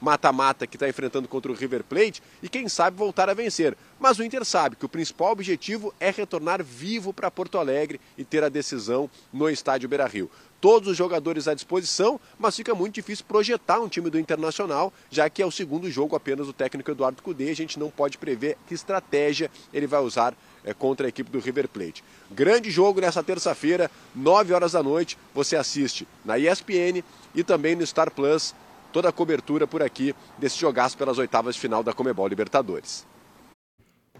mata-mata 0.00 0.66
que 0.66 0.76
está 0.76 0.88
enfrentando 0.88 1.28
contra 1.28 1.52
o 1.52 1.54
River 1.54 1.84
Plate 1.84 2.22
e 2.42 2.48
quem 2.48 2.70
sabe 2.70 2.96
voltar 2.96 3.28
a 3.28 3.34
vencer. 3.34 3.76
Mas 3.98 4.18
o 4.18 4.24
Inter 4.24 4.46
sabe 4.46 4.76
que 4.76 4.86
o 4.86 4.88
principal 4.88 5.32
objetivo 5.32 5.92
é 6.00 6.10
retornar 6.10 6.64
vivo 6.64 7.12
para 7.12 7.30
Porto 7.30 7.58
Alegre 7.58 8.00
e 8.16 8.24
ter 8.24 8.42
a 8.42 8.48
decisão 8.48 9.10
no 9.30 9.50
estádio 9.50 9.90
Beira-Rio 9.90 10.30
todos 10.60 10.88
os 10.88 10.96
jogadores 10.96 11.48
à 11.48 11.54
disposição, 11.54 12.20
mas 12.38 12.56
fica 12.56 12.74
muito 12.74 12.94
difícil 12.94 13.24
projetar 13.26 13.80
um 13.80 13.88
time 13.88 14.10
do 14.10 14.18
Internacional, 14.18 14.92
já 15.10 15.28
que 15.30 15.42
é 15.42 15.46
o 15.46 15.50
segundo 15.50 15.90
jogo 15.90 16.14
apenas 16.14 16.46
do 16.46 16.52
técnico 16.52 16.90
Eduardo 16.90 17.22
Cudê, 17.22 17.50
a 17.50 17.56
gente 17.56 17.78
não 17.78 17.90
pode 17.90 18.18
prever 18.18 18.56
que 18.66 18.74
estratégia 18.74 19.50
ele 19.72 19.86
vai 19.86 20.00
usar 20.00 20.34
é, 20.64 20.74
contra 20.74 21.06
a 21.06 21.08
equipe 21.08 21.30
do 21.30 21.38
River 21.38 21.68
Plate. 21.68 22.04
Grande 22.30 22.70
jogo 22.70 23.00
nessa 23.00 23.22
terça-feira, 23.22 23.90
9 24.14 24.52
horas 24.52 24.72
da 24.72 24.82
noite, 24.82 25.16
você 25.34 25.56
assiste 25.56 26.06
na 26.24 26.38
ESPN 26.38 27.02
e 27.34 27.42
também 27.42 27.74
no 27.74 27.86
Star 27.86 28.10
Plus, 28.10 28.54
toda 28.92 29.08
a 29.08 29.12
cobertura 29.12 29.66
por 29.66 29.82
aqui 29.82 30.14
desse 30.38 30.58
jogaço 30.58 30.96
pelas 30.96 31.18
oitavas 31.18 31.54
de 31.54 31.60
final 31.60 31.82
da 31.82 31.92
Comebol 31.92 32.26
Libertadores. 32.26 33.06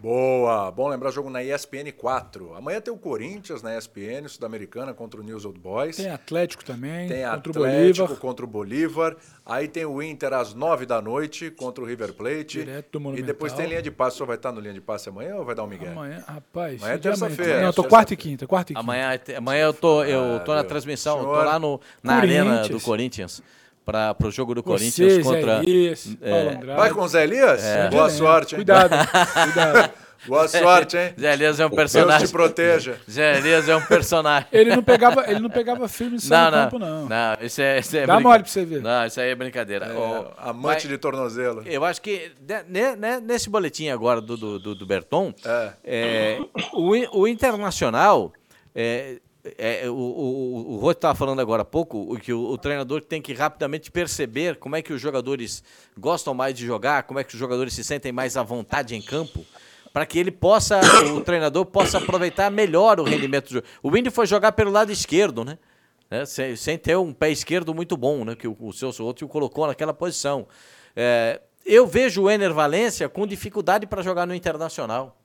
Boa! 0.00 0.70
Bom 0.70 0.88
lembrar 0.88 1.10
jogo 1.10 1.28
na 1.28 1.42
ESPN 1.44 1.92
4. 1.94 2.54
Amanhã 2.54 2.80
tem 2.80 2.92
o 2.92 2.96
Corinthians 2.96 3.62
na 3.62 3.76
ESPN, 3.76 4.26
Sul-Americana, 4.28 4.94
contra 4.94 5.20
o 5.20 5.22
News 5.22 5.44
Old 5.44 5.58
Boys. 5.60 5.96
Tem 5.96 6.08
Atlético 6.08 6.64
também, 6.64 7.06
Tem 7.06 7.18
contra 7.24 7.34
Atlético 7.34 7.60
o 7.60 7.62
Bolívar. 7.66 8.16
contra 8.16 8.44
o 8.44 8.48
Bolívar. 8.48 9.16
Aí 9.44 9.68
tem 9.68 9.84
o 9.84 10.02
Inter 10.02 10.32
às 10.32 10.54
9 10.54 10.86
da 10.86 11.02
noite 11.02 11.50
contra 11.50 11.84
o 11.84 11.86
River 11.86 12.14
Plate. 12.14 12.60
Direto 12.64 12.92
do 12.92 12.98
e 12.98 13.02
Monumental. 13.02 13.26
depois 13.26 13.52
tem 13.52 13.66
linha 13.66 13.82
de 13.82 13.90
passe. 13.90 14.14
O 14.14 14.16
senhor 14.18 14.26
vai 14.28 14.36
estar 14.36 14.52
no 14.52 14.60
linha 14.60 14.72
de 14.72 14.80
passe 14.80 15.10
amanhã 15.10 15.36
ou 15.36 15.44
vai 15.44 15.54
dar 15.54 15.64
um 15.64 15.66
migué? 15.66 15.88
Amanhã, 15.88 16.24
rapaz. 16.26 16.80
Amanhã 16.80 16.94
é 16.94 16.98
terça-feira, 16.98 17.60
Não, 17.60 17.66
eu 17.66 17.72
tô 17.74 17.84
quarta 17.84 18.14
e 18.14 18.16
quinta, 18.16 18.46
quarta 18.46 18.72
e 18.72 18.74
quinta. 18.74 18.80
Amanhã, 18.80 19.20
amanhã 19.36 19.64
eu 19.66 19.74
tô, 19.74 20.02
eu 20.02 20.40
tô 20.40 20.54
na 20.54 20.60
viu? 20.62 20.68
transmissão, 20.70 21.18
eu 21.18 21.24
tô 21.24 21.32
lá 21.32 21.58
no, 21.58 21.78
na 22.02 22.14
arena 22.14 22.66
do 22.66 22.80
Corinthians 22.80 23.42
para 23.92 24.26
o 24.26 24.30
jogo 24.30 24.54
do 24.54 24.62
Você, 24.62 24.68
Corinthians 24.68 25.12
Zé 25.14 25.22
contra. 25.22 25.56
Elias, 25.62 26.16
é. 26.22 26.74
Vai 26.76 26.90
com 26.90 27.00
o 27.02 27.08
Zé 27.08 27.24
Elias? 27.24 27.60
Zé 27.60 27.88
Boa 27.88 28.02
Elias. 28.04 28.12
sorte, 28.18 28.54
hein? 28.54 28.58
Cuidado, 28.58 28.90
cuidado. 29.44 29.90
Boa 30.26 30.46
sorte, 30.46 30.98
hein? 30.98 31.14
Zé 31.18 31.32
Elias 31.32 31.58
é 31.60 31.64
um 31.64 31.70
Deus 31.70 31.76
personagem. 31.78 32.26
te 32.26 32.30
proteja. 32.32 32.96
Zé 33.10 33.38
Elias 33.38 33.66
é 33.70 33.74
um 33.74 33.80
personagem. 33.80 34.46
Ele 34.52 34.76
não 34.76 34.82
pegava, 34.82 35.24
ele 35.30 35.40
não 35.40 35.48
pegava 35.48 35.88
firme 35.88 36.18
no 36.22 36.28
Não, 36.28 36.50
não, 36.50 36.58
campo, 36.64 36.78
não. 36.78 37.06
não. 37.08 37.36
Isso 37.40 37.62
é, 37.62 37.78
isso 37.78 37.96
é 37.96 38.06
Dá 38.06 38.14
brinca- 38.16 38.28
mole 38.28 38.42
pra 38.42 38.52
você 38.52 38.64
ver. 38.66 38.82
Não, 38.82 39.06
isso 39.06 39.18
aí 39.18 39.30
é 39.30 39.34
brincadeira. 39.34 39.86
É, 39.86 40.48
amante 40.48 40.82
mas 40.84 40.88
de 40.88 40.98
tornozelo. 40.98 41.62
Eu 41.64 41.82
acho 41.86 42.02
que 42.02 42.32
ne- 42.68 42.96
ne- 42.96 43.20
nesse 43.20 43.48
boletim 43.48 43.88
agora 43.88 44.20
do, 44.20 44.36
do, 44.36 44.58
do, 44.58 44.74
do 44.74 44.86
Berton, 44.86 45.32
É. 45.42 45.70
é, 45.84 46.38
o, 46.74 47.20
o 47.22 47.26
Internacional. 47.26 48.30
É, 48.74 49.16
é, 49.58 49.88
o 49.88 49.94
o, 49.94 50.74
o 50.74 50.76
Rô 50.76 50.90
estava 50.90 51.14
falando 51.14 51.40
agora 51.40 51.62
há 51.62 51.64
pouco 51.64 52.12
o 52.12 52.18
que 52.18 52.32
o, 52.32 52.40
o 52.50 52.58
treinador 52.58 53.02
tem 53.02 53.22
que 53.22 53.32
rapidamente 53.32 53.90
perceber 53.90 54.56
como 54.56 54.76
é 54.76 54.82
que 54.82 54.92
os 54.92 55.00
jogadores 55.00 55.62
gostam 55.96 56.34
mais 56.34 56.54
de 56.54 56.66
jogar, 56.66 57.04
como 57.04 57.18
é 57.18 57.24
que 57.24 57.34
os 57.34 57.38
jogadores 57.40 57.72
se 57.74 57.82
sentem 57.82 58.12
mais 58.12 58.36
à 58.36 58.42
vontade 58.42 58.94
em 58.94 59.02
campo, 59.02 59.44
para 59.92 60.04
que 60.06 60.18
ele 60.18 60.30
possa, 60.30 60.80
o 61.14 61.20
treinador 61.20 61.64
possa 61.66 61.98
aproveitar 61.98 62.50
melhor 62.50 63.00
o 63.00 63.04
rendimento 63.04 63.48
do 63.48 63.52
jogo. 63.54 63.66
O 63.82 63.96
Indy 63.96 64.10
foi 64.10 64.26
jogar 64.26 64.52
pelo 64.52 64.70
lado 64.70 64.92
esquerdo, 64.92 65.44
né? 65.44 65.58
né, 66.10 66.24
Sem, 66.26 66.56
sem 66.56 66.76
ter 66.78 66.96
um 66.96 67.12
pé 67.12 67.30
esquerdo 67.30 67.74
muito 67.74 67.96
bom, 67.96 68.24
né? 68.24 68.34
Que 68.34 68.46
o, 68.46 68.56
o 68.60 68.72
seu 68.72 68.92
outro 69.04 69.26
o 69.26 69.28
colocou 69.28 69.66
naquela 69.66 69.94
posição. 69.94 70.46
É, 70.94 71.40
eu 71.64 71.86
vejo 71.86 72.22
o 72.22 72.30
Ener 72.30 72.52
Valência 72.52 73.08
com 73.08 73.26
dificuldade 73.26 73.86
para 73.86 74.02
jogar 74.02 74.26
no 74.26 74.34
Internacional. 74.34 75.16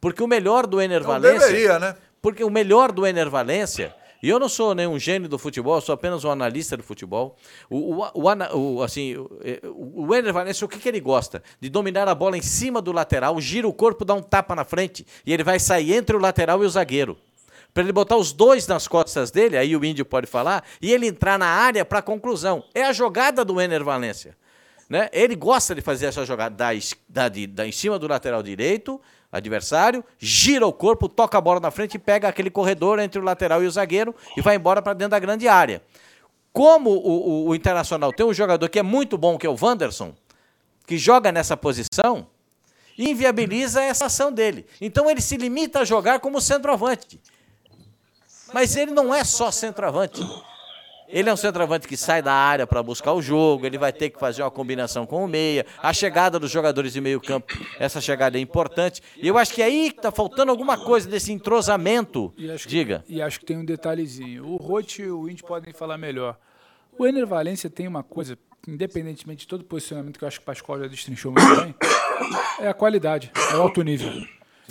Porque 0.00 0.22
o 0.22 0.26
melhor 0.26 0.66
do 0.66 0.80
Ener 0.80 1.02
Não 1.02 1.08
Valência. 1.08 1.40
deveria, 1.40 1.78
né? 1.78 1.94
Porque 2.22 2.44
o 2.44 2.50
melhor 2.50 2.92
do 2.92 3.06
Ener 3.06 3.30
Valência, 3.30 3.94
e 4.22 4.28
eu 4.28 4.38
não 4.38 4.48
sou 4.48 4.74
nenhum 4.74 4.98
gênio 4.98 5.28
do 5.28 5.38
futebol, 5.38 5.80
sou 5.80 5.94
apenas 5.94 6.24
um 6.24 6.30
analista 6.30 6.76
do 6.76 6.82
futebol. 6.82 7.36
O, 7.70 7.96
o, 7.96 8.10
o, 8.14 8.58
o- 8.58 8.82
assim, 8.82 9.16
o, 9.16 9.30
o 9.64 10.06
o 10.06 10.14
Ener 10.14 10.34
o 10.62 10.68
que, 10.68 10.78
que 10.78 10.88
ele 10.88 11.00
gosta? 11.00 11.42
De 11.58 11.70
dominar 11.70 12.08
a 12.08 12.14
bola 12.14 12.36
em 12.36 12.42
cima 12.42 12.82
do 12.82 12.92
lateral, 12.92 13.40
gira 13.40 13.66
o 13.66 13.72
corpo, 13.72 14.04
dá 14.04 14.14
um 14.14 14.22
tapa 14.22 14.54
na 14.54 14.64
frente 14.64 15.06
e 15.24 15.32
ele 15.32 15.42
vai 15.42 15.58
sair 15.58 15.94
entre 15.94 16.14
o 16.14 16.18
lateral 16.20 16.62
e 16.62 16.66
o 16.66 16.70
zagueiro. 16.70 17.16
Para 17.72 17.84
ele 17.84 17.92
botar 17.92 18.16
os 18.16 18.32
dois 18.32 18.66
nas 18.66 18.88
costas 18.88 19.30
dele, 19.30 19.56
aí 19.56 19.76
o 19.76 19.84
índio 19.84 20.04
pode 20.04 20.26
falar, 20.26 20.64
e 20.82 20.92
ele 20.92 21.06
entrar 21.06 21.38
na 21.38 21.46
área 21.46 21.84
para 21.84 22.02
conclusão. 22.02 22.64
É 22.74 22.82
a 22.82 22.92
jogada 22.92 23.44
do 23.44 23.60
Ener 23.60 23.84
Valência. 23.84 24.36
Né? 24.90 25.08
Ele 25.12 25.36
gosta 25.36 25.72
de 25.72 25.80
fazer 25.80 26.06
essa 26.06 26.26
jogada 26.26 26.56
da, 26.56 26.70
da, 27.08 27.28
da- 27.48 27.66
em 27.66 27.70
cima 27.70 27.96
do 27.96 28.08
lateral 28.08 28.42
direito, 28.42 29.00
adversário, 29.30 30.04
gira 30.18 30.66
o 30.66 30.72
corpo, 30.72 31.08
toca 31.08 31.38
a 31.38 31.40
bola 31.40 31.60
na 31.60 31.70
frente 31.70 31.94
e 31.94 31.98
pega 31.98 32.26
aquele 32.26 32.50
corredor 32.50 32.98
entre 32.98 33.20
o 33.20 33.22
lateral 33.24 33.62
e 33.62 33.66
o 33.68 33.70
zagueiro 33.70 34.12
e 34.36 34.40
vai 34.40 34.56
embora 34.56 34.82
para 34.82 34.92
dentro 34.92 35.12
da 35.12 35.18
grande 35.20 35.46
área. 35.46 35.80
Como 36.52 36.90
o, 36.90 36.96
o- 36.96 37.48
o 37.50 37.54
Internacional 37.54 38.12
tem 38.12 38.26
um 38.26 38.34
jogador 38.34 38.68
que 38.68 38.80
é 38.80 38.82
muito 38.82 39.16
bom, 39.16 39.38
que 39.38 39.46
é 39.46 39.48
o 39.48 39.56
Wanderson, 39.58 40.12
que 40.84 40.98
joga 40.98 41.30
nessa 41.30 41.56
posição, 41.56 42.26
inviabiliza 42.98 43.80
essa 43.80 44.06
ação 44.06 44.32
dele. 44.32 44.66
Então 44.80 45.08
ele 45.08 45.20
se 45.20 45.36
limita 45.36 45.78
a 45.78 45.84
jogar 45.84 46.18
como 46.18 46.40
centroavante. 46.40 47.20
Mas 48.52 48.74
ele 48.74 48.90
não 48.90 49.14
é 49.14 49.22
só 49.22 49.52
centroavante. 49.52 50.20
Ele 51.12 51.28
é 51.28 51.32
um 51.32 51.36
centroavante 51.36 51.88
que 51.88 51.96
sai 51.96 52.22
da 52.22 52.32
área 52.32 52.66
para 52.66 52.82
buscar 52.82 53.12
o 53.12 53.20
jogo, 53.20 53.66
ele 53.66 53.76
vai 53.76 53.92
ter 53.92 54.10
que 54.10 54.18
fazer 54.18 54.42
uma 54.42 54.50
combinação 54.50 55.04
com 55.06 55.24
o 55.24 55.28
meia. 55.28 55.66
A 55.82 55.92
chegada 55.92 56.38
dos 56.38 56.50
jogadores 56.50 56.92
de 56.92 57.00
meio 57.00 57.20
campo, 57.20 57.52
essa 57.78 58.00
chegada 58.00 58.38
é 58.38 58.40
importante. 58.40 59.02
E 59.16 59.26
eu 59.26 59.36
acho 59.36 59.52
que 59.52 59.62
aí 59.62 59.88
está 59.88 60.10
faltando 60.12 60.50
alguma 60.50 60.78
coisa 60.78 61.08
desse 61.08 61.32
entrosamento. 61.32 62.32
E 62.36 62.46
que- 62.56 62.68
Diga. 62.68 63.04
E 63.08 63.20
acho 63.20 63.40
que 63.40 63.46
tem 63.46 63.56
um 63.58 63.64
detalhezinho. 63.64 64.46
O 64.46 64.56
Roth 64.56 64.98
e 65.00 65.10
o 65.10 65.28
Indy 65.28 65.42
podem 65.42 65.72
falar 65.72 65.98
melhor. 65.98 66.38
O 66.98 67.06
Ener 67.06 67.26
Valência 67.26 67.68
tem 67.70 67.88
uma 67.88 68.02
coisa, 68.02 68.38
independentemente 68.68 69.40
de 69.40 69.46
todo 69.48 69.62
o 69.62 69.64
posicionamento 69.64 70.18
que 70.18 70.24
eu 70.24 70.28
acho 70.28 70.38
que 70.38 70.42
o 70.44 70.46
Pascoal 70.46 70.78
já 70.80 70.86
destrinchou 70.86 71.32
muito 71.32 71.60
bem, 71.62 71.74
é 72.60 72.68
a 72.68 72.74
qualidade, 72.74 73.32
é 73.52 73.56
o 73.56 73.62
alto 73.62 73.82
nível. 73.82 74.10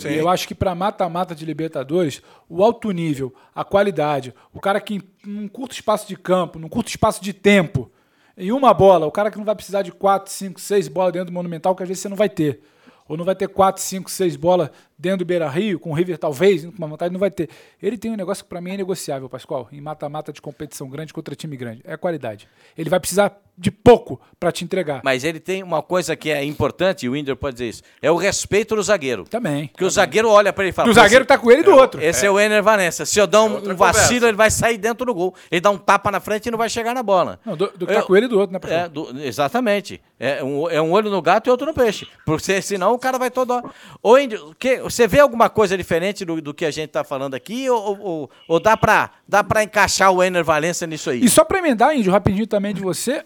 E 0.08 0.16
eu 0.16 0.28
acho 0.28 0.46
que 0.46 0.54
para 0.54 0.74
mata-mata 0.74 1.34
de 1.34 1.44
Libertadores, 1.44 2.22
o 2.48 2.62
alto 2.62 2.90
nível, 2.90 3.34
a 3.54 3.64
qualidade, 3.64 4.34
o 4.52 4.60
cara 4.60 4.80
que 4.80 5.02
num 5.24 5.48
curto 5.48 5.72
espaço 5.72 6.06
de 6.06 6.16
campo, 6.16 6.58
num 6.58 6.68
curto 6.68 6.88
espaço 6.88 7.22
de 7.22 7.32
tempo, 7.32 7.90
em 8.36 8.52
uma 8.52 8.72
bola, 8.72 9.06
o 9.06 9.12
cara 9.12 9.30
que 9.30 9.36
não 9.36 9.44
vai 9.44 9.54
precisar 9.54 9.82
de 9.82 9.92
4, 9.92 10.32
5, 10.32 10.60
6 10.60 10.88
bolas 10.88 11.12
dentro 11.12 11.26
do 11.26 11.32
Monumental, 11.32 11.74
que 11.74 11.82
às 11.82 11.88
vezes 11.88 12.02
você 12.02 12.08
não 12.08 12.16
vai 12.16 12.28
ter. 12.28 12.62
Ou 13.06 13.16
não 13.16 13.24
vai 13.24 13.34
ter 13.34 13.48
4, 13.48 13.82
5, 13.82 14.08
6 14.08 14.36
bolas 14.36 14.70
dentro 14.96 15.18
do 15.18 15.24
Beira 15.24 15.48
Rio, 15.48 15.80
com 15.80 15.90
o 15.90 15.92
River 15.92 16.16
talvez, 16.16 16.64
com 16.64 16.72
uma 16.78 16.86
vantagem, 16.86 17.12
não 17.12 17.18
vai 17.18 17.30
ter. 17.30 17.50
Ele 17.82 17.98
tem 17.98 18.10
um 18.10 18.16
negócio 18.16 18.44
que 18.44 18.48
para 18.48 18.60
mim 18.60 18.70
é 18.70 18.76
negociável, 18.76 19.28
Pascoal, 19.28 19.68
em 19.72 19.80
mata-mata 19.80 20.32
de 20.32 20.40
competição 20.40 20.88
grande 20.88 21.12
contra 21.12 21.34
time 21.34 21.56
grande. 21.56 21.82
É 21.84 21.94
a 21.94 21.98
qualidade. 21.98 22.48
Ele 22.78 22.88
vai 22.88 23.00
precisar 23.00 23.36
de 23.60 23.70
pouco 23.70 24.18
para 24.38 24.50
te 24.50 24.64
entregar. 24.64 25.02
Mas 25.04 25.22
ele 25.22 25.38
tem 25.38 25.62
uma 25.62 25.82
coisa 25.82 26.16
que 26.16 26.30
é 26.30 26.42
importante, 26.42 27.04
e 27.04 27.08
o 27.10 27.12
Winder 27.12 27.36
pode 27.36 27.56
dizer 27.56 27.68
isso, 27.68 27.82
é 28.00 28.10
o 28.10 28.16
respeito 28.16 28.74
do 28.74 28.82
zagueiro. 28.82 29.24
Também. 29.24 29.66
Porque 29.68 29.84
o 29.84 29.90
zagueiro 29.90 30.30
olha 30.30 30.50
para 30.50 30.64
ele 30.64 30.70
e 30.70 30.72
fala... 30.72 30.88
Do 30.88 30.94
"Pô, 30.94 31.00
zagueiro 31.00 31.26
tá 31.26 31.36
com 31.36 31.50
ele 31.50 31.60
e 31.60 31.64
do 31.64 31.74
outro. 31.74 32.02
Esse 32.02 32.24
é, 32.24 32.30
o 32.30 32.40
Ener 32.40 32.62
Vanessa. 32.62 33.04
Se 33.04 33.18
eu 33.20 33.26
dar 33.26 33.42
um, 33.42 33.52
outra 33.56 33.74
um 33.74 33.76
vacilo, 33.76 34.04
conversa. 34.06 34.26
ele 34.28 34.36
vai 34.38 34.50
sair 34.50 34.78
dentro 34.78 35.04
do 35.04 35.12
gol. 35.12 35.34
Ele 35.50 35.60
dá 35.60 35.68
um 35.70 35.76
tapa 35.76 36.10
na 36.10 36.20
frente 36.20 36.46
e 36.46 36.50
não 36.50 36.56
vai 36.56 36.70
chegar 36.70 36.94
na 36.94 37.02
bola. 37.02 37.38
Não, 37.44 37.54
do, 37.54 37.66
do 37.76 37.86
que 37.86 37.92
tá 37.92 38.00
Eu- 38.00 38.06
com 38.06 38.16
ele 38.16 38.24
e 38.24 38.28
do 38.30 38.38
outro, 38.40 38.58
né? 38.58 38.74
É, 38.74 38.88
do- 38.88 39.10
exatamente. 39.22 40.00
É 40.18 40.42
um, 40.42 40.70
é 40.70 40.80
um 40.80 40.90
olho 40.92 41.10
no 41.10 41.20
gato 41.20 41.48
e 41.48 41.50
outro 41.50 41.66
no 41.66 41.74
peixe. 41.74 42.08
Porque 42.24 42.60
senão 42.62 42.94
o 42.94 42.98
cara 42.98 43.18
vai 43.18 43.30
todo. 43.30 43.62
Ô, 44.02 44.16
Índio, 44.16 44.54
que, 44.58 44.78
você 44.78 45.06
vê 45.06 45.20
alguma 45.20 45.50
coisa 45.50 45.76
diferente 45.76 46.24
do, 46.24 46.40
do 46.40 46.54
que 46.54 46.64
a 46.64 46.70
gente 46.70 46.86
está 46.88 47.04
falando 47.04 47.34
aqui? 47.34 47.68
Ou, 47.68 47.98
ou, 48.00 48.30
ou 48.48 48.58
dá 48.60 48.74
para 48.74 49.10
dá 49.28 49.44
pra 49.44 49.62
encaixar 49.62 50.10
o 50.12 50.22
Ener 50.22 50.42
Valência 50.44 50.86
nisso 50.86 51.10
aí? 51.10 51.22
E 51.22 51.28
só 51.28 51.44
para 51.44 51.58
emendar, 51.58 51.94
Índio, 51.94 52.10
rapidinho 52.10 52.46
também 52.46 52.72
de 52.74 52.80
você, 52.80 53.22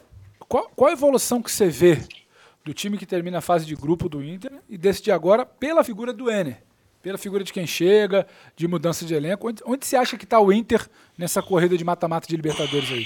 qual, 0.55 0.71
qual 0.77 0.91
a 0.91 0.93
evolução 0.93 1.43
que 1.43 1.51
você 1.51 1.69
vê 1.69 1.99
do 2.65 2.73
time 2.73 2.97
que 2.97 3.05
termina 3.05 3.39
a 3.39 3.41
fase 3.41 3.67
de 3.67 3.75
grupo 3.75 4.09
do 4.09 4.23
Inter 4.23 4.53
e 4.69 4.79
desse 4.79 5.03
de 5.03 5.11
agora 5.11 5.45
pela 5.45 5.83
figura 5.83 6.13
do 6.13 6.31
Ener? 6.31 6.63
Pela 7.03 7.19
figura 7.19 7.43
de 7.43 7.53
quem 7.53 7.67
chega, 7.67 8.25
de 8.55 8.69
mudança 8.69 9.05
de 9.05 9.13
elenco. 9.15 9.49
Onde, 9.49 9.61
onde 9.67 9.85
você 9.85 9.97
acha 9.97 10.17
que 10.17 10.23
está 10.23 10.39
o 10.39 10.53
Inter 10.53 10.89
nessa 11.19 11.43
corrida 11.43 11.77
de 11.77 11.83
mata-mata 11.83 12.29
de 12.29 12.37
Libertadores 12.37 12.89
aí? 12.89 13.05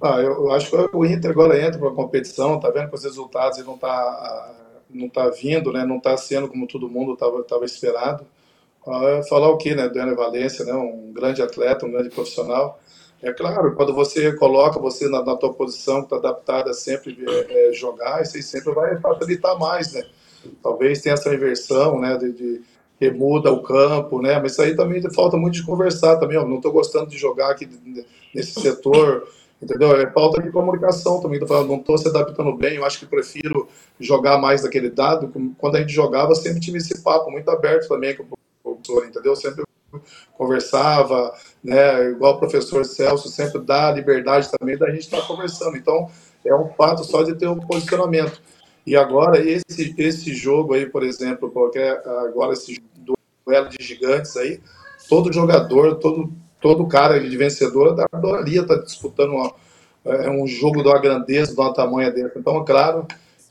Ah, 0.00 0.20
eu, 0.20 0.52
acho 0.52 0.70
que 0.70 0.96
o 0.96 1.04
Inter 1.04 1.32
agora 1.32 1.60
entra 1.60 1.76
para 1.76 1.88
a 1.88 1.94
competição, 1.94 2.60
tá 2.60 2.70
vendo 2.70 2.88
que 2.88 2.94
os 2.94 3.02
resultados 3.02 3.58
não 3.66 3.76
tá 3.76 4.54
não 4.88 5.08
tá 5.08 5.28
vindo, 5.28 5.72
né? 5.72 5.84
Não 5.84 5.98
tá 5.98 6.16
sendo 6.16 6.46
como 6.46 6.68
todo 6.68 6.88
mundo 6.88 7.14
estava 7.14 7.42
tava 7.42 7.64
esperado. 7.64 8.24
Ah, 8.86 9.22
falar 9.28 9.48
o 9.48 9.58
que, 9.58 9.74
né? 9.74 9.88
Do 9.88 9.98
Ener 9.98 10.14
Valência, 10.14 10.64
né? 10.64 10.72
Um 10.72 11.12
grande 11.12 11.42
atleta, 11.42 11.84
um 11.84 11.90
grande 11.90 12.10
profissional. 12.10 12.80
É 13.22 13.32
claro, 13.32 13.74
quando 13.76 13.94
você 13.94 14.32
coloca 14.32 14.80
você 14.80 15.08
na, 15.08 15.24
na 15.24 15.36
tua 15.36 15.54
posição, 15.54 16.00
que 16.00 16.06
está 16.06 16.16
adaptada 16.16 16.70
a 16.70 16.74
sempre 16.74 17.16
é, 17.26 17.68
é, 17.68 17.72
jogar, 17.72 18.20
isso 18.20 18.36
aí 18.36 18.42
sempre 18.42 18.74
vai 18.74 18.98
facilitar 19.00 19.56
mais, 19.58 19.92
né? 19.92 20.04
Talvez 20.60 21.00
tenha 21.00 21.12
essa 21.12 21.32
inversão, 21.32 22.00
né? 22.00 22.16
De, 22.16 22.32
de 22.32 22.62
remuda 23.00 23.52
o 23.52 23.62
campo, 23.62 24.20
né? 24.20 24.40
Mas 24.40 24.52
isso 24.52 24.62
aí 24.62 24.74
também 24.74 25.00
falta 25.12 25.36
muito 25.36 25.54
de 25.54 25.64
conversar 25.64 26.16
também. 26.16 26.36
Ó, 26.36 26.44
não 26.44 26.56
estou 26.56 26.72
gostando 26.72 27.10
de 27.10 27.16
jogar 27.16 27.50
aqui 27.50 27.68
nesse 28.34 28.60
setor, 28.60 29.28
entendeu? 29.60 29.94
É 29.96 30.10
falta 30.10 30.42
de 30.42 30.50
comunicação 30.50 31.20
também. 31.20 31.38
Tô 31.38 31.46
falando, 31.46 31.68
não 31.68 31.76
estou 31.76 31.98
se 31.98 32.08
adaptando 32.08 32.56
bem. 32.56 32.76
Eu 32.76 32.84
acho 32.84 32.98
que 32.98 33.06
prefiro 33.06 33.68
jogar 34.00 34.38
mais 34.38 34.62
daquele 34.62 34.90
dado. 34.90 35.32
Quando 35.58 35.76
a 35.76 35.80
gente 35.80 35.92
jogava, 35.92 36.34
sempre 36.34 36.60
tive 36.60 36.78
esse 36.78 37.02
papo 37.02 37.30
muito 37.30 37.48
aberto 37.50 37.86
também 37.86 38.16
com 38.16 38.24
o 38.24 38.76
professor, 38.76 39.06
entendeu? 39.06 39.36
Sempre 39.36 39.64
conversava, 40.36 41.32
né? 41.62 42.10
Igual 42.10 42.34
o 42.34 42.38
professor 42.38 42.84
Celso 42.84 43.28
sempre 43.28 43.60
dá 43.60 43.88
a 43.88 43.92
liberdade 43.92 44.50
também 44.50 44.76
da 44.76 44.90
gente 44.90 45.02
estar 45.02 45.22
conversando. 45.26 45.76
Então, 45.76 46.10
é 46.44 46.54
um 46.54 46.68
fato 46.70 47.04
só 47.04 47.22
de 47.22 47.34
ter 47.34 47.46
um 47.46 47.60
posicionamento. 47.60 48.40
E 48.86 48.96
agora, 48.96 49.38
esse, 49.38 49.94
esse 49.96 50.34
jogo 50.34 50.74
aí, 50.74 50.86
por 50.86 51.04
exemplo, 51.04 51.50
qualquer, 51.50 52.02
agora 52.06 52.52
esse 52.52 52.82
duelo 53.46 53.68
de 53.68 53.84
gigantes 53.84 54.36
aí, 54.36 54.60
todo 55.08 55.32
jogador, 55.32 55.96
todo, 55.96 56.32
todo 56.60 56.88
cara 56.88 57.20
de 57.20 57.36
vencedor 57.36 57.96
adoraria 58.12 58.62
estar 58.62 58.76
disputando 58.76 59.30
uma, 59.30 59.54
é, 60.04 60.28
um 60.30 60.46
jogo 60.48 60.82
uma 60.82 60.98
grandeza, 60.98 61.54
de 61.54 61.60
uma 61.60 61.72
tamanha 61.72 62.10
dessa. 62.10 62.38
Então, 62.38 62.60
é 62.60 62.64
claro, 62.64 63.06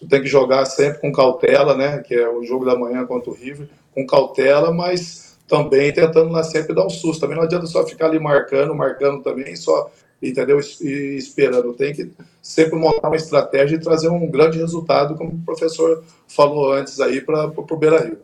tem 0.10 0.22
que 0.22 0.28
jogar 0.28 0.66
sempre 0.66 1.00
com 1.00 1.14
cautela, 1.14 1.78
né? 1.78 2.00
Que 2.00 2.16
é 2.16 2.30
o 2.30 2.44
jogo 2.44 2.66
da 2.66 2.78
manhã 2.78 3.06
contra 3.06 3.30
o 3.30 3.34
River, 3.34 3.70
com 3.94 4.06
cautela, 4.06 4.72
mas 4.74 5.31
também 5.52 5.92
tentando 5.92 6.32
lá 6.32 6.44
sempre 6.44 6.74
dar 6.74 6.86
um 6.86 6.90
susto. 6.90 7.20
Também 7.20 7.36
não 7.36 7.44
adianta 7.44 7.66
só 7.66 7.86
ficar 7.86 8.06
ali 8.06 8.18
marcando, 8.18 8.74
marcando 8.74 9.22
também, 9.22 9.54
só 9.58 9.92
entendeu? 10.24 10.62
E 10.80 11.18
esperando. 11.18 11.74
Tem 11.74 11.94
que 11.94 12.10
sempre 12.42 12.80
montar 12.80 13.10
uma 13.10 13.18
estratégia 13.18 13.76
e 13.76 13.80
trazer 13.80 14.08
um 14.08 14.32
grande 14.32 14.58
resultado, 14.58 15.14
como 15.16 15.32
o 15.32 15.42
professor 15.46 16.06
falou 16.26 16.72
antes 16.72 17.02
aí, 17.02 17.20
para 17.20 17.48
o 17.48 17.76
Beira 17.78 18.00
Rio. 18.00 18.20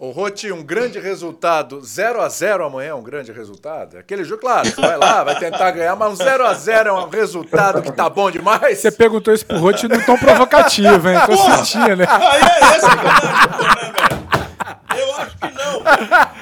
Ô, 0.00 0.10
Roti, 0.10 0.50
um 0.50 0.64
grande 0.64 0.98
resultado, 0.98 1.80
0 1.80 2.20
a 2.20 2.28
0 2.28 2.64
amanhã 2.64 2.88
é 2.88 2.94
um 2.94 3.04
grande 3.04 3.30
resultado? 3.30 3.96
Aquele 3.96 4.24
jogo, 4.24 4.40
claro, 4.40 4.68
você 4.68 4.80
vai 4.80 4.98
lá, 4.98 5.22
vai 5.22 5.38
tentar 5.38 5.70
ganhar, 5.70 5.94
mas 5.94 6.12
um 6.12 6.16
0 6.16 6.44
a 6.44 6.54
0 6.54 6.88
é 6.88 6.92
um 6.92 7.08
resultado 7.08 7.80
que 7.82 7.92
tá 7.92 8.10
bom 8.10 8.32
demais. 8.32 8.78
Você 8.78 8.90
perguntou 8.90 9.32
isso 9.32 9.46
pro 9.46 9.58
Roti 9.58 9.86
não 9.86 10.00
tão 10.00 10.18
provocativo, 10.18 11.08
hein? 11.08 11.18
Tô 11.24 11.36
sentindo, 11.36 11.94
né? 11.94 12.06
Aí 12.08 12.42
é 12.42 12.76
esse 12.76 12.90
que 12.90 12.96
é 14.98 15.00
Eu 15.00 15.14
acho 15.14 15.36
que 15.38 15.46
não. 15.52 16.33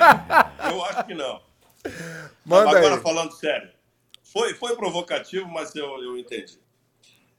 Eu 0.70 0.84
acho 0.84 1.04
que 1.04 1.14
não. 1.14 1.40
Manda 2.44 2.70
Agora, 2.78 2.94
aí. 2.94 3.00
falando 3.00 3.32
sério, 3.32 3.70
foi, 4.22 4.54
foi 4.54 4.76
provocativo, 4.76 5.48
mas 5.48 5.74
eu, 5.74 5.86
eu 6.02 6.16
entendi. 6.16 6.62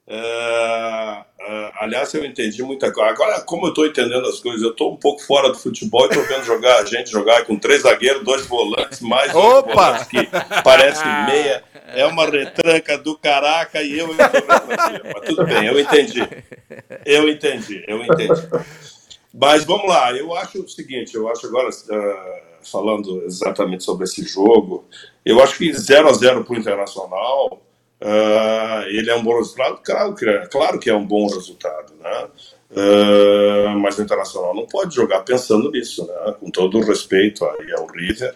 É, 0.06 1.24
é, 1.40 1.72
aliás, 1.80 2.14
eu 2.14 2.26
entendi 2.26 2.62
muita 2.62 2.92
coisa. 2.92 3.10
Agora, 3.10 3.42
como 3.42 3.66
eu 3.66 3.70
estou 3.70 3.86
entendendo 3.86 4.28
as 4.28 4.40
coisas, 4.40 4.62
eu 4.62 4.72
estou 4.72 4.94
um 4.94 4.98
pouco 4.98 5.24
fora 5.24 5.50
do 5.50 5.58
futebol 5.58 6.06
e 6.06 6.10
estou 6.10 6.24
vendo 6.26 6.44
jogar 6.44 6.80
a 6.80 6.86
gente 6.86 7.10
jogar 7.10 7.46
com 7.46 7.58
três 7.58 7.84
zagueiros, 7.84 8.24
dois 8.24 8.46
volantes, 8.46 9.00
mais 9.00 9.32
dois 9.32 9.46
Opa! 9.46 9.74
volantes 9.74 10.08
que 10.08 10.30
parece 10.64 11.06
meia. 11.26 11.64
É 11.96 12.06
uma 12.06 12.26
retranca 12.26 12.98
do 12.98 13.18
caraca 13.18 13.82
e 13.82 13.98
eu 13.98 14.12
entro 14.12 14.26
Mas 15.14 15.30
tudo 15.30 15.46
bem, 15.46 15.68
eu 15.68 15.80
entendi. 15.80 16.28
Eu 17.06 17.30
entendi, 17.30 17.84
eu 17.88 18.04
entendi. 18.04 18.42
Mas 19.34 19.64
vamos 19.64 19.88
lá, 19.88 20.12
eu 20.12 20.36
acho 20.36 20.64
o 20.64 20.68
seguinte, 20.68 21.16
eu 21.16 21.28
acho 21.30 21.48
agora, 21.48 21.70
ah, 21.70 22.42
falando 22.70 23.24
exatamente 23.26 23.84
sobre 23.84 24.06
esse 24.06 24.24
jogo, 24.24 24.86
eu 25.26 25.42
acho 25.42 25.58
que 25.58 25.72
0 25.72 26.10
a 26.10 26.14
0 26.14 26.44
para 26.44 26.54
o 26.54 26.58
Internacional, 26.58 27.62
ah, 28.02 28.84
ele 28.88 29.10
é 29.10 29.16
um 29.16 29.24
bom 29.24 29.38
resultado? 29.38 29.80
Claro 29.84 30.16
que 30.16 30.28
é, 30.28 30.46
claro 30.48 30.80
que 30.80 30.90
é 30.90 30.96
um 30.96 31.06
bom 31.06 31.28
resultado, 31.28 31.94
né? 32.02 32.28
Ah, 32.76 33.76
mas 33.78 33.98
o 33.98 34.02
Internacional 34.02 34.54
não 34.54 34.68
pode 34.68 34.94
jogar 34.96 35.22
pensando 35.22 35.72
nisso, 35.72 36.06
né? 36.06 36.36
Com 36.40 36.52
todo 36.52 36.78
o 36.78 36.84
respeito 36.84 37.46
aí 37.46 37.72
ao 37.72 37.88
River, 37.88 38.36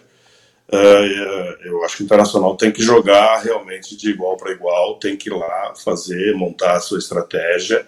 ah, 0.72 1.56
eu 1.64 1.84
acho 1.84 1.96
que 1.98 2.02
o 2.02 2.06
Internacional 2.06 2.56
tem 2.56 2.70
que 2.72 2.82
jogar 2.82 3.40
realmente 3.42 3.96
de 3.96 4.10
igual 4.10 4.36
para 4.36 4.52
igual, 4.52 4.98
tem 4.98 5.16
que 5.16 5.28
ir 5.28 5.34
lá 5.34 5.74
fazer, 5.74 6.34
montar 6.34 6.76
a 6.76 6.80
sua 6.80 6.98
estratégia, 6.98 7.86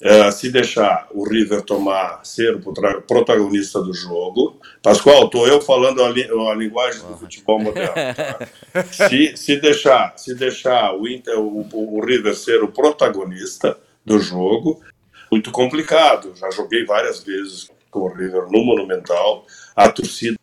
Uh, 0.00 0.32
se 0.32 0.50
deixar 0.50 1.08
o 1.12 1.28
River 1.28 1.62
tomar, 1.62 2.24
ser 2.24 2.56
o 2.56 2.60
protagonista 3.02 3.80
do 3.80 3.92
jogo. 3.94 4.60
Pascoal, 4.82 5.26
estou 5.26 5.46
eu 5.46 5.60
falando 5.60 6.02
a, 6.02 6.08
li- 6.08 6.28
a 6.50 6.54
linguagem 6.54 7.00
do 7.02 7.16
futebol 7.16 7.60
moderno. 7.60 7.92
tá? 7.94 8.84
se, 8.84 9.36
se 9.36 9.56
deixar, 9.56 10.14
se 10.16 10.34
deixar 10.34 10.94
o, 10.94 11.06
Inter, 11.08 11.38
o, 11.38 11.66
o 11.72 12.04
River 12.04 12.34
ser 12.34 12.62
o 12.62 12.68
protagonista 12.68 13.78
do 14.04 14.18
jogo, 14.18 14.82
muito 15.30 15.50
complicado. 15.50 16.34
Já 16.36 16.50
joguei 16.50 16.84
várias 16.84 17.22
vezes 17.22 17.70
com 17.90 18.00
o 18.00 18.12
River 18.12 18.48
no 18.50 18.64
Monumental. 18.64 19.46
A 19.76 19.88
torcida, 19.88 20.36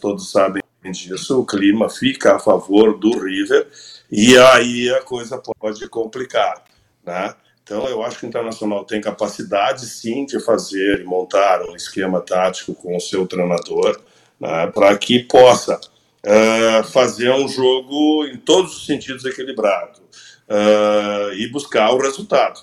todos 0.00 0.30
sabem 0.30 0.62
disso, 0.90 1.40
o 1.40 1.46
clima 1.46 1.88
fica 1.88 2.36
a 2.36 2.38
favor 2.38 2.98
do 2.98 3.18
River 3.18 3.68
e 4.10 4.36
aí 4.36 4.90
a 4.90 5.00
coisa 5.02 5.40
pode 5.58 5.88
complicar, 5.88 6.62
né? 7.04 7.34
Então, 7.64 7.86
eu 7.88 8.02
acho 8.02 8.18
que 8.18 8.26
o 8.26 8.28
Internacional 8.28 8.84
tem 8.84 9.00
capacidade, 9.00 9.86
sim, 9.86 10.26
de 10.26 10.40
fazer 10.40 11.00
e 11.00 11.04
montar 11.04 11.62
um 11.62 11.76
esquema 11.76 12.20
tático 12.20 12.74
com 12.74 12.96
o 12.96 13.00
seu 13.00 13.26
treinador, 13.26 14.00
né, 14.40 14.66
para 14.68 14.96
que 14.98 15.22
possa 15.22 15.80
eh, 16.24 16.82
fazer 16.84 17.30
um 17.30 17.48
jogo 17.48 18.26
em 18.26 18.36
todos 18.36 18.76
os 18.76 18.86
sentidos 18.86 19.24
equilibrado 19.24 20.00
eh, 20.48 21.34
e 21.36 21.48
buscar 21.48 21.92
o 21.92 21.98
resultado. 21.98 22.60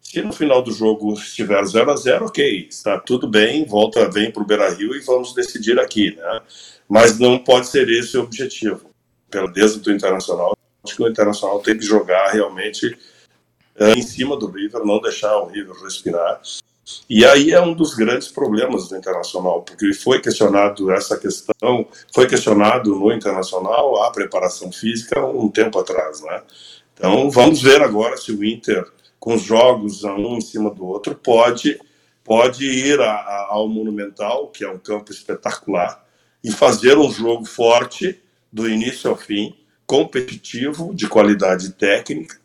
Se 0.00 0.22
no 0.22 0.32
final 0.32 0.62
do 0.62 0.72
jogo 0.72 1.14
estiver 1.14 1.64
0 1.64 1.90
a 1.90 1.96
0 1.96 2.26
ok, 2.26 2.68
está 2.70 2.98
tudo 2.98 3.28
bem, 3.28 3.64
volta, 3.64 4.08
vem 4.08 4.30
para 4.30 4.42
o 4.42 4.46
Beira-Rio 4.46 4.94
e 4.94 5.00
vamos 5.00 5.34
decidir 5.34 5.78
aqui, 5.80 6.14
né? 6.16 6.40
Mas 6.88 7.18
não 7.18 7.38
pode 7.38 7.66
ser 7.66 7.88
esse 7.88 8.16
o 8.16 8.22
objetivo. 8.22 8.90
Pela 9.28 9.50
desde 9.50 9.80
do 9.80 9.92
Internacional, 9.92 10.56
acho 10.84 10.96
que 10.96 11.02
o 11.02 11.08
Internacional 11.08 11.60
tem 11.60 11.76
que 11.76 11.84
jogar 11.84 12.30
realmente 12.30 12.96
em 13.78 14.02
cima 14.02 14.36
do 14.36 14.46
River, 14.50 14.84
não 14.84 15.00
deixar 15.00 15.36
o 15.38 15.46
River 15.46 15.74
respirar. 15.82 16.40
E 17.10 17.24
aí 17.24 17.50
é 17.50 17.60
um 17.60 17.74
dos 17.74 17.94
grandes 17.94 18.28
problemas 18.28 18.88
do 18.88 18.96
Internacional, 18.96 19.62
porque 19.62 19.92
foi 19.92 20.20
questionado 20.20 20.90
essa 20.92 21.16
questão, 21.18 21.86
foi 22.14 22.26
questionado 22.28 22.94
no 22.94 23.12
Internacional 23.12 24.02
a 24.02 24.10
preparação 24.12 24.70
física 24.70 25.24
um 25.26 25.48
tempo 25.48 25.78
atrás, 25.80 26.20
né? 26.22 26.42
Então 26.94 27.28
vamos 27.30 27.60
ver 27.60 27.82
agora 27.82 28.16
se 28.16 28.30
o 28.32 28.44
Inter, 28.44 28.86
com 29.18 29.34
os 29.34 29.42
jogos 29.42 30.04
um 30.04 30.36
em 30.36 30.40
cima 30.40 30.70
do 30.70 30.86
outro, 30.86 31.14
pode 31.14 31.78
pode 32.22 32.64
ir 32.66 33.00
a- 33.00 33.12
a- 33.12 33.46
ao 33.50 33.68
Monumental, 33.68 34.48
que 34.48 34.64
é 34.64 34.68
um 34.68 34.78
campo 34.78 35.12
espetacular, 35.12 36.04
e 36.42 36.50
fazer 36.50 36.98
um 36.98 37.08
jogo 37.08 37.44
forte 37.44 38.20
do 38.52 38.68
início 38.68 39.08
ao 39.08 39.16
fim, 39.16 39.54
competitivo, 39.86 40.92
de 40.92 41.08
qualidade 41.08 41.70
técnica, 41.74 42.36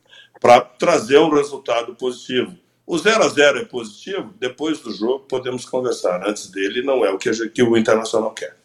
para 0.41 0.59
trazer 0.59 1.19
um 1.19 1.29
resultado 1.29 1.95
positivo. 1.95 2.57
O 2.85 2.97
0 2.97 3.23
a 3.23 3.27
0 3.29 3.59
é 3.59 3.63
positivo, 3.65 4.33
depois 4.39 4.79
do 4.79 4.91
jogo 4.91 5.19
podemos 5.29 5.63
conversar. 5.65 6.27
Antes 6.27 6.49
dele, 6.49 6.81
não 6.81 7.05
é 7.05 7.11
o 7.11 7.17
que, 7.17 7.29
a 7.29 7.31
gente- 7.33 7.51
que 7.51 7.63
o 7.63 7.77
Internacional 7.77 8.31
quer. 8.31 8.57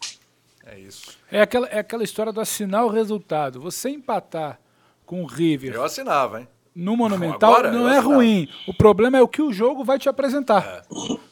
É 0.65 0.77
isso. 0.77 1.15
É 1.31 1.39
aquela, 1.41 1.67
é 1.67 1.79
aquela 1.79 2.03
história 2.03 2.33
do 2.33 2.41
assinar 2.41 2.83
o 2.85 2.89
resultado. 2.89 3.61
Você 3.61 3.89
empatar 3.89 4.59
com 5.05 5.23
o 5.23 5.25
River 5.27 5.73
Eu 5.75 5.83
assinava, 5.83 6.41
hein? 6.41 6.47
no 6.75 6.95
Monumental 6.97 7.53
Agora, 7.53 7.71
não 7.71 7.87
é 7.87 7.97
assinava. 7.97 8.15
ruim. 8.15 8.49
O 8.67 8.73
problema 8.73 9.17
é 9.17 9.21
o 9.21 9.27
que 9.27 9.41
o 9.41 9.53
jogo 9.53 9.83
vai 9.83 9.97
te 9.97 10.09
apresentar. 10.09 10.63
É. 10.65 10.81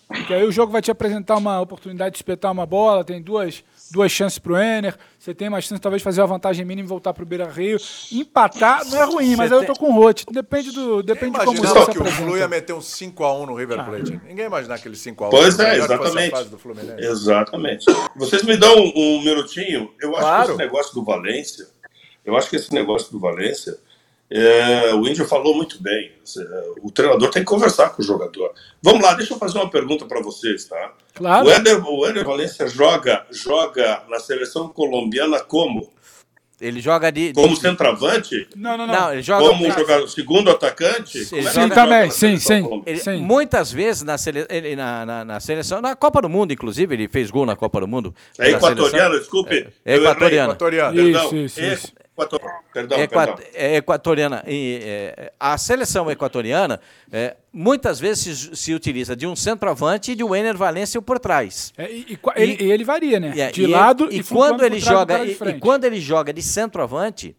Porque 0.08 0.34
aí 0.34 0.44
o 0.44 0.52
jogo 0.52 0.72
vai 0.72 0.82
te 0.82 0.90
apresentar 0.90 1.36
uma 1.38 1.60
oportunidade 1.60 2.12
de 2.14 2.18
espetar 2.18 2.52
uma 2.52 2.66
bola, 2.66 3.04
tem 3.04 3.22
duas, 3.22 3.64
duas 3.92 4.12
chances 4.12 4.40
pro 4.40 4.58
Ener, 4.58 4.96
você 5.18 5.34
tem 5.34 5.50
mais 5.50 5.66
chance 5.66 5.82
talvez 5.82 6.02
de 6.02 6.04
fazer 6.04 6.22
uma 6.22 6.28
vantagem 6.28 6.66
mínima 6.66 6.86
e 6.86 6.90
voltar 6.90 7.14
pro 7.14 7.26
Beira 7.26 7.50
Rio. 7.50 7.78
Empatar 8.12 8.86
não 8.90 9.02
é 9.02 9.06
ruim, 9.06 9.36
mas 9.36 9.52
aí 9.52 9.60
eu 9.60 9.66
tô 9.66 9.74
com 9.74 9.92
o 9.92 9.94
Rote. 9.94 10.26
Depende, 10.32 10.72
do, 10.72 11.02
depende 11.04 11.38
de 11.38 11.46
como 11.46 11.58
você 11.62 11.92
que 11.92 12.00
o 12.00 12.06
Flu 12.06 12.38
ia 12.38 12.48
meter 12.48 12.74
um 12.74 12.80
5x1 12.80 13.46
no 13.46 13.56
River 13.56 13.84
Plate. 13.86 14.20
Ninguém 14.28 14.46
imaginava 14.46 14.80
aquele 14.80 14.96
5x1. 14.96 15.30
Pois 15.30 15.60
é, 15.60 15.78
exatamente. 15.78 16.32
fase 16.32 16.50
do 16.50 16.58
Fluminense. 16.58 17.04
Exatamente. 17.04 17.86
Vocês 18.16 18.44
me 18.44 18.58
dão 18.58 18.76
um, 18.76 18.92
um 18.96 19.24
minutinho? 19.24 19.92
Eu 20.02 20.12
acho 20.12 20.20
Claro. 20.22 20.46
que 20.46 20.52
esse 20.52 20.58
negócio 20.60 20.94
do 20.94 21.04
Valência, 21.04 21.68
eu 22.26 22.36
acho 22.36 22.50
que 22.50 22.56
esse 22.56 22.74
negócio 22.74 23.12
do 23.12 23.20
Valência, 23.20 23.78
é, 24.38 24.94
o 24.94 25.08
Índio 25.08 25.26
falou 25.26 25.56
muito 25.56 25.82
bem. 25.82 26.12
É, 26.38 26.64
O 26.82 26.92
treinador 26.92 27.30
tem 27.30 27.42
que 27.44 27.48
conversar 27.48 27.90
com 27.90 28.02
o 28.02 28.06
jogador. 28.06 28.52
Vamos 28.82 29.02
lá, 29.02 29.14
deixa 29.14 29.34
eu 29.34 29.38
fazer 29.38 29.58
uma 29.58 29.70
pergunta 29.70 30.06
para 30.06 30.22
vocês, 30.22 30.66
tá? 30.66 30.94
Claro. 31.14 31.48
O 31.48 31.52
Éder, 31.52 31.88
o 31.88 32.06
Éder 32.06 32.26
Valência 32.26 32.68
joga, 32.68 33.26
joga 33.32 34.04
na 34.10 34.20
seleção 34.20 34.68
colombiana 34.68 35.40
como? 35.40 35.90
Ele 36.60 36.80
joga 36.80 37.12
de. 37.12 37.28
de- 37.28 37.34
Como 37.34 37.54
centroavante? 37.56 38.48
Não, 38.56 38.78
não, 38.78 38.88
não. 38.88 38.94
Não, 38.96 39.14
ele 39.14 39.22
joga. 39.22 39.46
Como 39.46 39.70
jogador, 39.72 40.08
segundo 40.08 40.50
atacante? 40.50 41.26
Sim, 41.26 41.36
Como 41.36 41.48
é 41.50 41.52
sim, 41.52 41.62
ele 41.64 41.74
também, 41.74 42.10
sim, 42.12 42.38
sim. 42.38 42.84
Ele- 42.86 43.00
Sim. 43.00 43.18
muitas 43.18 43.74
vezes 43.74 44.04
na, 44.04 44.18
sele, 44.18 44.46
ele, 44.50 44.74
na, 44.74 45.06
na, 45.06 45.26
na 45.26 45.40
seleção, 45.42 45.82
na 45.82 45.98
Copa 45.98 46.22
do 46.22 46.30
Mundo, 46.30 46.54
inclusive, 46.54 46.96
ele 46.96 47.10
fez 47.10 47.30
gol 47.30 47.46
na 47.46 47.58
Copa 47.58 47.82
do 47.82 47.88
Mundo. 47.90 48.16
É 48.40 48.52
equatoriano, 48.52 49.20
desculpe. 49.20 49.68
É 49.84 49.94
errei. 49.96 50.06
equatoriano. 50.06 50.52
Equatoriano. 50.54 50.96
Perdão, 50.96 51.26
Isso, 51.26 51.60
isso, 51.60 51.92
isso. 52.18 52.26
Equator- 52.36 52.42
Perdão, 52.74 53.00
Equa- 53.00 53.28
perdão. 53.28 53.46
é 53.54 53.76
equatoriana. 53.78 54.44
E, 54.48 54.80
é, 54.84 55.34
a 55.40 55.58
seleção 55.58 56.10
equatoriana 56.12 56.80
é, 57.12 57.36
muitas 57.54 58.00
vezes 58.00 58.38
se, 58.50 58.56
se 58.56 58.74
utiliza 58.74 59.16
de 59.16 59.26
um 59.28 59.36
centroavante 59.36 60.12
e 60.12 60.16
de 60.16 60.24
um 60.24 60.36
Ener 60.36 60.58
Valência 60.58 61.02
por 61.02 61.20
trás. 61.20 61.74
É, 61.78 61.90
e, 61.92 62.06
e 62.14 62.20
ele, 62.36 62.58
e 62.64 62.72
ele 62.72 62.84
varia, 62.84 63.20
né? 63.20 63.34
É, 63.38 63.52
de 63.52 63.64
e 63.64 63.68
lado 63.68 64.10
e, 64.12 64.20
e 64.20 64.24
quando 64.24 64.64
ele 64.64 64.80
joga 64.80 65.24
e, 65.26 65.32
e 65.32 65.60
quando 65.60 65.86
ele 65.86 66.00
joga 66.02 66.34
de 66.34 66.42
centroavante 66.42 67.36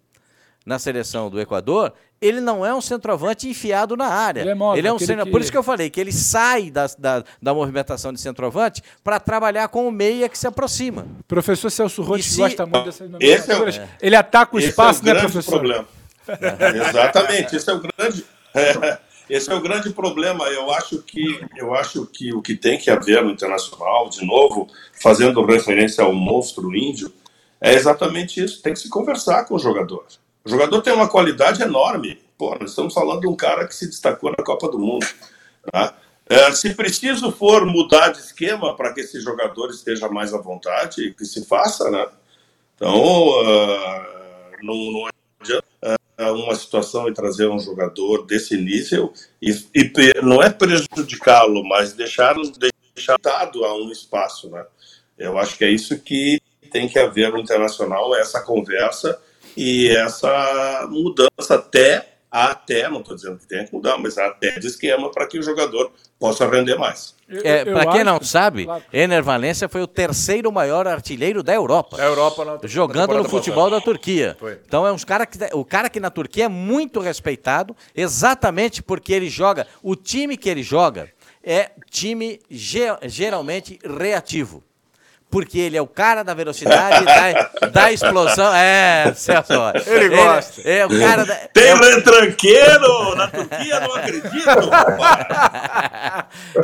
na 0.66 0.78
seleção 0.80 1.30
do 1.30 1.40
Equador, 1.40 1.92
ele 2.20 2.40
não 2.40 2.66
é 2.66 2.74
um 2.74 2.80
centroavante 2.80 3.48
enfiado 3.48 3.96
na 3.96 4.06
área. 4.08 4.40
Ele 4.40 4.50
é 4.50 4.54
móvel, 4.54 4.82
um 4.92 4.96
aquele 4.96 5.06
centro- 5.06 5.24
que- 5.26 5.30
Por 5.30 5.40
isso 5.40 5.52
que 5.52 5.56
eu 5.56 5.62
falei 5.62 5.88
que 5.88 6.00
ele 6.00 6.10
sai 6.12 6.70
da, 6.72 6.86
da, 6.98 7.24
da 7.40 7.54
movimentação 7.54 8.12
de 8.12 8.20
centroavante 8.20 8.82
para 9.04 9.20
trabalhar 9.20 9.68
com 9.68 9.86
o 9.86 9.92
meia 9.92 10.28
que 10.28 10.36
se 10.36 10.46
aproxima. 10.46 11.06
Professor 11.28 11.70
Celso 11.70 12.02
Rotti 12.02 12.24
se- 12.24 12.40
gosta 12.40 12.66
muito 12.66 12.84
dessas 12.84 13.08
é. 13.78 13.88
Ele 14.02 14.16
ataca 14.16 14.56
o 14.56 14.58
Esse 14.58 14.70
espaço, 14.70 15.00
é 15.08 15.12
o 15.12 15.14
né, 15.14 15.20
professor? 15.20 15.50
problema. 15.52 15.86
Exatamente, 16.90 17.54
esse 17.56 17.70
é 17.70 17.72
o 17.72 17.80
grande. 17.80 18.24
esse 19.30 19.50
é 19.50 19.54
o 19.54 19.60
grande 19.60 19.90
problema. 19.90 20.44
Eu 20.46 20.72
acho 20.72 20.98
que 21.02 21.40
eu 21.56 21.74
acho 21.74 22.06
que 22.06 22.32
o 22.34 22.42
que 22.42 22.56
tem 22.56 22.76
que 22.78 22.90
haver 22.90 23.22
no 23.22 23.30
internacional, 23.30 24.08
de 24.08 24.26
novo, 24.26 24.66
fazendo 25.00 25.44
referência 25.44 26.02
ao 26.02 26.12
monstro 26.12 26.74
índio, 26.74 27.12
é 27.60 27.74
exatamente 27.74 28.42
isso. 28.42 28.60
Tem 28.62 28.72
que 28.72 28.80
se 28.80 28.88
conversar 28.88 29.44
com 29.44 29.54
o 29.54 29.58
jogador. 29.58 30.04
O 30.46 30.48
jogador 30.48 30.80
tem 30.80 30.92
uma 30.92 31.08
qualidade 31.08 31.60
enorme. 31.60 32.20
Pô, 32.38 32.54
nós 32.54 32.70
estamos 32.70 32.94
falando 32.94 33.22
de 33.22 33.26
um 33.26 33.34
cara 33.34 33.66
que 33.66 33.74
se 33.74 33.88
destacou 33.88 34.30
na 34.30 34.44
Copa 34.44 34.68
do 34.68 34.78
Mundo. 34.78 35.04
tá? 35.72 35.92
É, 36.28 36.52
se 36.52 36.72
preciso 36.72 37.32
for 37.32 37.66
mudar 37.66 38.10
de 38.10 38.20
esquema 38.20 38.76
para 38.76 38.92
que 38.94 39.00
esse 39.00 39.20
jogador 39.20 39.70
esteja 39.70 40.08
mais 40.08 40.32
à 40.32 40.38
vontade, 40.38 41.12
que 41.14 41.24
se 41.24 41.44
faça, 41.44 41.90
né? 41.90 42.06
Então, 42.76 42.94
ah, 43.44 44.52
não, 44.62 44.74
não 44.92 45.08
adianta 45.40 45.66
uh, 46.20 46.32
uma 46.34 46.54
situação 46.54 47.08
e 47.08 47.14
trazer 47.14 47.48
um 47.48 47.58
jogador 47.58 48.24
desse 48.24 48.56
nível 48.56 49.12
e, 49.42 49.50
e 49.74 49.92
não 50.22 50.40
é 50.40 50.48
prejudicá-lo, 50.48 51.64
mas 51.64 51.92
deixá-lo 51.92 52.52
deixado 52.94 53.64
a 53.64 53.74
um 53.74 53.90
espaço, 53.90 54.48
né? 54.50 54.64
Eu 55.18 55.38
acho 55.38 55.58
que 55.58 55.64
é 55.64 55.70
isso 55.70 55.98
que 55.98 56.40
tem 56.70 56.88
que 56.88 56.98
haver 57.00 57.32
no 57.32 57.38
internacional, 57.38 58.14
essa 58.14 58.40
conversa 58.42 59.20
e 59.56 59.88
essa 59.88 60.86
mudança 60.90 61.54
até 61.54 62.16
até, 62.30 62.88
não 62.88 63.00
estou 63.00 63.16
dizendo 63.16 63.38
que 63.38 63.46
tenha 63.46 63.64
que 63.64 63.72
mudar, 63.72 63.96
mas 63.96 64.18
até 64.18 64.58
de 64.58 64.66
esquema 64.66 65.10
para 65.10 65.26
que 65.26 65.38
o 65.38 65.42
jogador 65.42 65.90
possa 66.18 66.46
render 66.46 66.76
mais. 66.76 67.14
É, 67.42 67.64
para 67.64 67.92
quem 67.92 68.04
não 68.04 68.20
sabe, 68.22 68.66
claro. 68.66 68.84
Ener 68.92 69.22
Valência 69.22 69.68
foi 69.68 69.80
o 69.80 69.86
terceiro 69.86 70.52
maior 70.52 70.86
artilheiro 70.86 71.42
da 71.42 71.54
Europa. 71.54 71.96
Da 71.96 72.04
Europa 72.04 72.44
na, 72.44 72.58
jogando 72.64 73.14
no 73.14 73.28
futebol 73.28 73.64
passada. 73.64 73.76
da 73.76 73.80
Turquia. 73.80 74.36
Foi. 74.38 74.60
Então 74.66 74.86
é 74.86 74.92
uns 74.92 75.02
cara 75.02 75.24
que 75.24 75.38
o 75.52 75.64
cara 75.64 75.88
que 75.88 75.98
na 75.98 76.10
Turquia 76.10 76.44
é 76.44 76.48
muito 76.48 77.00
respeitado, 77.00 77.74
exatamente 77.94 78.82
porque 78.82 79.12
ele 79.12 79.30
joga. 79.30 79.66
O 79.82 79.96
time 79.96 80.36
que 80.36 80.48
ele 80.48 80.62
joga 80.62 81.10
é 81.42 81.70
time 81.90 82.38
geralmente 82.50 83.78
reativo 83.82 84.62
porque 85.30 85.58
ele 85.58 85.76
é 85.76 85.82
o 85.82 85.86
cara 85.86 86.22
da 86.22 86.32
velocidade, 86.34 87.04
da, 87.04 87.66
da 87.68 87.92
explosão. 87.92 88.54
É, 88.54 89.12
Celso. 89.14 89.52
Ele 89.86 90.08
gosta. 90.16 90.60
Ele, 90.60 90.78
é 90.78 90.86
o 90.86 91.00
cara 91.00 91.24
da. 91.24 91.34
Tem 91.34 91.64
é, 91.64 91.74
retranqueiro 91.74 93.14
na 93.16 93.28
Turquia, 93.28 93.80
não 93.80 93.94
acredito. 93.94 94.70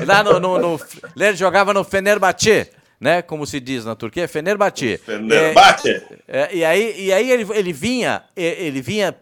Lá 0.06 0.22
no, 0.22 0.40
no, 0.40 0.58
no, 0.58 0.80
Ele 1.16 1.36
jogava 1.36 1.74
no 1.74 1.84
Fenerbahçe. 1.84 2.70
Né, 3.00 3.20
como 3.20 3.44
se 3.44 3.58
diz 3.58 3.84
na 3.84 3.96
Turquia, 3.96 4.28
Fenerbahçe. 4.28 4.96
Fenerbahçe. 4.98 6.00
É, 6.28 6.42
é, 6.42 6.54
e 6.54 6.64
aí, 6.64 6.94
e 7.06 7.12
aí 7.12 7.32
ele, 7.32 7.44
ele 7.52 7.72
vinha, 7.72 8.22
ele 8.36 8.80
vinha 8.80 9.12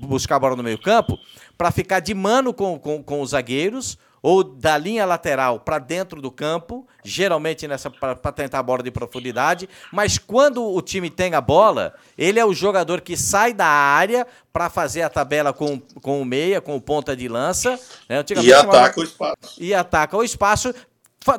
buscar 0.00 0.36
a 0.36 0.38
bola 0.38 0.56
no 0.56 0.62
meio 0.62 0.78
campo 0.78 1.18
para 1.58 1.70
ficar 1.70 2.00
de 2.00 2.14
mano 2.14 2.54
com, 2.54 2.78
com, 2.78 3.02
com 3.02 3.20
os 3.20 3.32
zagueiros 3.32 3.98
ou 4.26 4.42
da 4.42 4.76
linha 4.76 5.06
lateral 5.06 5.60
para 5.60 5.78
dentro 5.78 6.20
do 6.20 6.32
campo, 6.32 6.84
geralmente 7.04 7.68
nessa 7.68 7.88
para 7.88 8.16
tentar 8.32 8.58
a 8.58 8.62
bola 8.62 8.82
de 8.82 8.90
profundidade, 8.90 9.68
mas 9.92 10.18
quando 10.18 10.64
o 10.64 10.82
time 10.82 11.08
tem 11.08 11.32
a 11.34 11.40
bola, 11.40 11.94
ele 12.18 12.40
é 12.40 12.44
o 12.44 12.52
jogador 12.52 13.02
que 13.02 13.16
sai 13.16 13.52
da 13.52 13.68
área 13.68 14.26
para 14.52 14.68
fazer 14.68 15.02
a 15.02 15.08
tabela 15.08 15.52
com, 15.52 15.80
com 16.02 16.20
o 16.20 16.24
meia, 16.24 16.60
com 16.60 16.74
o 16.74 16.80
ponta 16.80 17.14
de 17.14 17.28
lança. 17.28 17.78
Né? 18.08 18.24
E 18.42 18.52
ataca 18.52 18.98
o 18.98 19.04
espaço. 19.04 19.36
E 19.58 19.72
ataca 19.72 20.16
o 20.16 20.24
espaço. 20.24 20.74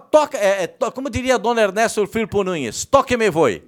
Toca, 0.10 0.38
é, 0.38 0.64
é, 0.64 0.68
to, 0.68 0.90
como 0.94 1.10
diria 1.10 1.38
Dona 1.38 1.64
Ernesto 1.64 2.08
Firpo 2.08 2.42
Nunes, 2.42 2.86
toque 2.86 3.18
me 3.18 3.30
voe. 3.30 3.68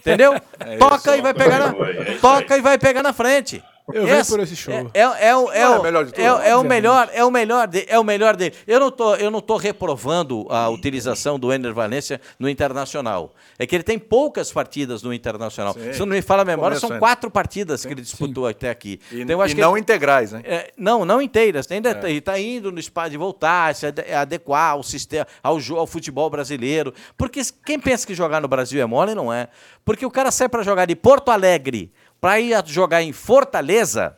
Entendeu? 0.00 0.40
É 0.58 0.78
toca 0.78 1.14
e 1.16 1.20
vai 1.20 1.34
pegar 1.34 1.58
na, 1.58 1.86
é 1.86 2.18
toca 2.18 2.56
e 2.56 2.62
vai 2.62 2.78
pegar 2.78 3.02
na 3.02 3.12
frente. 3.12 3.62
Eu 3.92 4.06
venho 4.06 4.24
por 4.24 4.40
esse 4.40 4.56
show. 4.56 4.72
É, 4.72 4.78
é, 4.94 5.00
é, 5.00 5.28
é, 5.28 5.36
o, 5.36 5.52
é, 5.52 5.68
o, 5.68 5.82
melhor 5.82 6.08
é, 6.16 6.22
é, 6.22 6.56
o 6.56 6.64
melhor, 6.64 7.10
é 7.12 7.24
o 7.24 7.30
melhor, 7.30 7.66
de, 7.66 7.84
é 7.86 7.98
o 7.98 8.04
melhor 8.04 8.34
dele. 8.34 8.54
Eu 8.66 8.80
não 8.80 8.90
tô, 8.90 9.14
eu 9.16 9.30
não 9.30 9.42
tô 9.42 9.58
reprovando 9.58 10.46
a 10.48 10.70
utilização 10.70 11.38
do 11.38 11.52
Ener 11.52 11.74
Valência 11.74 12.18
no 12.38 12.48
Internacional. 12.48 13.34
É 13.58 13.66
que 13.66 13.76
ele 13.76 13.82
tem 13.82 13.98
poucas 13.98 14.50
partidas 14.50 15.02
no 15.02 15.12
Internacional. 15.12 15.74
Sim. 15.74 15.92
Se 15.92 15.98
não 15.98 16.06
me 16.06 16.22
fala 16.22 16.42
a 16.42 16.44
memória, 16.46 16.78
são 16.78 16.98
quatro 16.98 17.30
partidas 17.30 17.82
Sim. 17.82 17.88
que 17.88 17.94
ele 17.94 18.00
disputou 18.00 18.44
Sim. 18.46 18.50
até 18.52 18.70
aqui. 18.70 18.98
E, 19.12 19.20
então, 19.20 19.42
acho 19.42 19.52
e 19.52 19.54
que 19.54 19.60
não 19.60 19.72
ele, 19.72 19.80
integrais, 19.80 20.32
né? 20.32 20.40
É, 20.44 20.72
não, 20.78 21.04
não 21.04 21.20
inteiras. 21.20 21.70
Ainda 21.70 21.90
está 21.90 22.10
é. 22.10 22.20
Tá 22.22 22.40
indo 22.40 22.72
no 22.72 22.80
espaço 22.80 23.10
de 23.10 23.18
voltar, 23.18 23.74
se 23.74 23.86
adequar 23.86 24.70
ao 24.70 24.82
sistema, 24.82 25.26
ao, 25.42 25.58
ao 25.76 25.86
futebol 25.86 26.30
brasileiro. 26.30 26.94
Porque 27.18 27.42
quem 27.66 27.78
pensa 27.78 28.06
que 28.06 28.14
jogar 28.14 28.40
no 28.40 28.48
Brasil 28.48 28.80
é 28.80 28.86
mole, 28.86 29.14
não 29.14 29.30
é. 29.30 29.48
Porque 29.84 30.06
o 30.06 30.10
cara 30.10 30.30
sai 30.30 30.48
para 30.48 30.62
jogar 30.62 30.86
de 30.86 30.96
Porto 30.96 31.30
Alegre 31.30 31.92
para 32.20 32.40
ir 32.40 32.56
jogar 32.66 33.02
em 33.02 33.12
Fortaleza, 33.12 34.16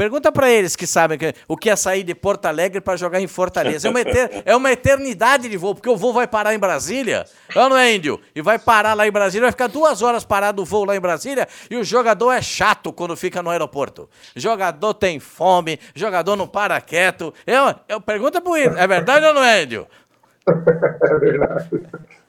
pergunta 0.00 0.32
para 0.32 0.50
eles 0.50 0.74
que 0.74 0.86
sabem 0.86 1.18
que, 1.18 1.34
o 1.46 1.58
que 1.58 1.68
é 1.68 1.76
sair 1.76 2.02
de 2.02 2.14
Porto 2.14 2.46
Alegre 2.46 2.80
para 2.80 2.96
jogar 2.96 3.20
em 3.20 3.26
Fortaleza. 3.26 3.86
É 3.86 3.90
uma, 3.90 4.00
eter, 4.00 4.42
é 4.46 4.56
uma 4.56 4.72
eternidade 4.72 5.46
de 5.46 5.56
voo, 5.58 5.74
porque 5.74 5.90
o 5.90 5.96
voo 5.96 6.14
vai 6.14 6.26
parar 6.26 6.54
em 6.54 6.58
Brasília, 6.58 7.26
não 7.54 7.76
é, 7.76 7.94
Índio? 7.94 8.18
E 8.34 8.40
vai 8.40 8.58
parar 8.58 8.94
lá 8.94 9.06
em 9.06 9.10
Brasília, 9.10 9.42
vai 9.42 9.52
ficar 9.52 9.66
duas 9.66 10.00
horas 10.00 10.24
parado 10.24 10.62
o 10.62 10.64
voo 10.64 10.86
lá 10.86 10.96
em 10.96 11.00
Brasília, 11.00 11.46
e 11.70 11.76
o 11.76 11.84
jogador 11.84 12.32
é 12.32 12.40
chato 12.40 12.94
quando 12.94 13.14
fica 13.14 13.42
no 13.42 13.50
aeroporto. 13.50 14.08
Jogador 14.34 14.94
tem 14.94 15.20
fome, 15.20 15.78
jogador 15.94 16.34
não 16.34 16.48
para 16.48 16.80
quieto. 16.80 17.34
Eu, 17.46 17.74
eu 17.86 18.00
pergunta 18.00 18.40
para 18.40 18.58
Índio, 18.58 18.78
é 18.78 18.86
verdade 18.86 19.26
ou 19.26 19.34
não 19.34 19.44
é, 19.44 19.62
Índio? 19.64 19.86
É 21.02 21.18
verdade. 21.18 21.68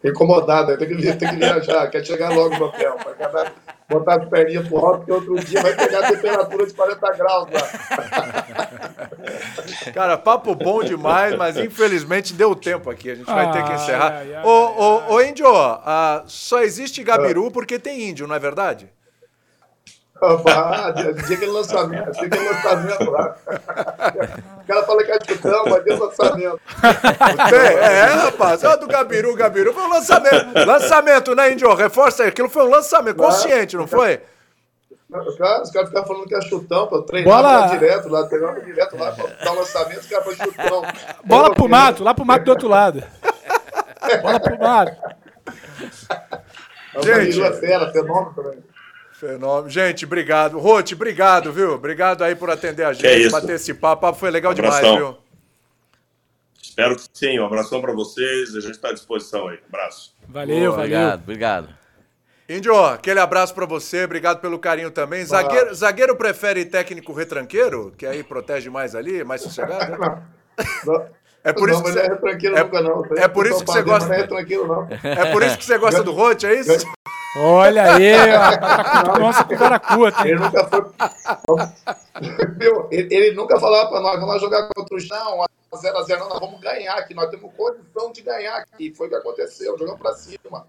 Incomodado, 0.03 0.77
tem 0.77 0.87
que, 0.87 1.13
tem 1.13 1.29
que 1.29 1.35
viajar, 1.35 1.87
quer 1.89 2.03
chegar 2.03 2.29
logo 2.29 2.57
no 2.57 2.65
hotel, 2.65 2.95
para 2.95 3.51
botar 3.91 4.15
as 4.15 4.29
perninhas 4.29 4.67
pro 4.67 4.77
alto, 4.77 4.97
porque 4.99 5.11
outro 5.11 5.35
dia 5.45 5.61
vai 5.61 5.75
pegar 5.75 5.99
a 5.99 6.07
temperatura 6.07 6.65
de 6.65 6.73
40 6.73 7.11
graus 7.17 7.47
lá. 7.51 8.71
Cara, 9.93 10.17
papo 10.17 10.55
bom 10.55 10.83
demais, 10.83 11.35
mas 11.35 11.57
infelizmente 11.57 12.33
deu 12.33 12.55
tempo 12.55 12.89
aqui. 12.89 13.11
A 13.11 13.15
gente 13.15 13.25
vai 13.25 13.51
ter 13.51 13.63
que 13.63 13.73
encerrar. 13.73 14.13
Ai, 14.13 14.33
ai, 14.33 14.43
ô, 14.43 14.49
ô, 14.49 15.13
ô, 15.13 15.21
Índio, 15.21 15.47
uh, 15.47 16.23
só 16.25 16.61
existe 16.61 17.03
Gabiru 17.03 17.47
ah. 17.47 17.51
porque 17.51 17.77
tem 17.77 18.09
índio, 18.09 18.27
não 18.27 18.35
é 18.35 18.39
verdade? 18.39 18.89
Ah, 20.23 20.91
dia 20.91 21.35
aquele 21.35 21.51
lançamento, 21.51 22.11
dia 22.11 22.27
aquele 22.27 22.47
lançamento 22.47 23.09
lá. 23.09 23.35
O 24.63 24.67
cara 24.67 24.83
fala 24.83 25.03
que 25.03 25.11
é 25.11 25.17
chutão, 25.27 25.65
mas 25.65 25.83
deu 25.83 25.97
lançamento. 25.97 26.61
É, 27.81 28.05
rapaz. 28.05 28.63
Olha 28.63 28.77
do 28.77 28.87
Gabiru, 28.87 29.35
Gabiru. 29.35 29.73
Foi 29.73 29.83
um 29.83 29.89
lançamento. 29.89 30.53
Lançamento, 30.65 31.33
né, 31.33 31.51
Índio? 31.51 31.73
Reforça 31.73 32.21
aí. 32.23 32.29
Aquilo 32.29 32.49
foi 32.49 32.63
um 32.63 32.69
lançamento 32.69 33.17
consciente, 33.17 33.75
não 33.75 33.87
foi? 33.87 34.21
Os 35.09 35.35
caras 35.37 35.71
cara 35.71 35.87
ficam 35.87 36.05
falando 36.05 36.25
que 36.25 36.35
é 36.35 36.41
chutão, 36.41 36.87
pra 36.87 37.01
treinar 37.01 37.41
Bola... 37.41 37.67
direto 37.67 38.07
lá, 38.07 38.23
treinava 38.27 38.61
direto 38.61 38.97
lá, 38.97 39.11
pra 39.11 39.25
dar 39.43 39.51
lançamento, 39.51 39.99
os 39.99 40.07
caras 40.07 40.37
chutão. 40.37 40.83
Bola 41.25 41.53
pro 41.53 41.67
mato, 41.67 42.01
lá 42.03 42.13
pro 42.13 42.23
mato 42.23 42.45
do 42.45 42.51
outro 42.51 42.69
lado. 42.69 43.03
Bola 44.21 44.39
pro 44.39 44.57
mato. 44.57 44.95
Gente, 47.03 47.41
é 47.41 47.51
fera, 47.53 47.91
fenômeno 47.91 48.33
também. 48.33 48.70
Fenômeno. 49.21 49.69
Gente, 49.69 50.03
obrigado. 50.03 50.57
Rote, 50.57 50.95
obrigado, 50.95 51.53
viu? 51.53 51.75
Obrigado 51.75 52.23
aí 52.23 52.35
por 52.35 52.49
atender 52.49 52.83
a 52.83 52.91
gente, 52.91 53.27
é 53.27 53.29
bater 53.29 53.55
esse 53.55 53.71
papo. 53.71 53.99
O 53.99 54.01
papo 54.01 54.19
foi 54.19 54.31
legal 54.31 54.51
um 54.51 54.55
demais, 54.55 54.81
viu? 54.81 55.15
Espero 56.59 56.95
que 56.95 57.03
sim. 57.13 57.39
Um 57.39 57.45
abração 57.45 57.79
para 57.81 57.93
vocês. 57.93 58.55
A 58.55 58.59
gente 58.59 58.71
está 58.71 58.89
à 58.89 58.93
disposição 58.93 59.47
aí. 59.47 59.57
Um 59.57 59.67
abraço. 59.67 60.15
Valeu, 60.27 60.55
Boa, 60.55 60.71
valeu. 60.71 60.73
Obrigado, 60.73 61.21
obrigado. 61.21 61.69
Índio, 62.49 62.83
aquele 62.83 63.19
abraço 63.19 63.53
para 63.53 63.67
você. 63.67 64.05
Obrigado 64.05 64.41
pelo 64.41 64.57
carinho 64.57 64.89
também. 64.89 65.23
Zagueiro, 65.23 65.75
zagueiro 65.75 66.15
prefere 66.15 66.65
técnico 66.65 67.13
retranqueiro? 67.13 67.93
Que 67.95 68.07
aí 68.07 68.23
protege 68.23 68.71
mais 68.71 68.95
ali, 68.95 69.23
mais 69.23 69.41
sossegado? 69.41 69.97
Não. 70.83 71.21
É 71.43 71.51
por 71.51 71.67
não, 71.67 71.73
isso 71.73 71.83
que 71.83 71.91
você... 71.91 71.99
é 71.99 72.05
é, 72.05 72.63
nunca 72.63 72.81
não. 72.81 73.03
É 73.17 73.27
por 73.27 73.47
isso 73.47 73.65
que 73.65 73.71
você 73.71 73.81
gosta. 73.81 74.07
Não 74.07 74.15
é 74.15 74.27
tranquilo 74.27 74.67
não. 74.67 74.87
É 75.03 75.31
por 75.31 75.41
isso 75.41 75.57
que 75.57 75.65
você 75.65 75.75
gosta 75.75 76.03
do 76.03 76.11
Rote, 76.11 76.45
é 76.45 76.59
isso? 76.59 76.85
Olha 77.35 77.93
aí, 77.93 78.11
nossa 79.19 79.43
com 79.45 79.55
caracuta. 79.55 80.27
Ele 80.27 80.39
nunca 80.39 80.67
foi. 80.67 80.85
ele, 82.91 83.15
ele 83.15 83.35
nunca 83.35 83.59
falava 83.59 83.89
para 83.89 84.01
nós, 84.01 84.19
vamos 84.19 84.41
jogar 84.41 84.67
contra 84.75 84.97
o 84.97 84.99
chão, 84.99 85.45
0x0, 85.73 86.19
não, 86.19 86.29
nós 86.29 86.39
vamos 86.39 86.59
ganhar 86.59 86.95
aqui, 86.95 87.13
nós 87.13 87.29
temos 87.29 87.51
condição 87.55 88.11
de 88.11 88.21
ganhar 88.21 88.57
aqui. 88.57 88.93
Foi 88.93 89.07
o 89.07 89.09
que 89.09 89.15
aconteceu, 89.15 89.77
jogamos 89.77 90.01
para 90.01 90.13
cima. 90.13 90.67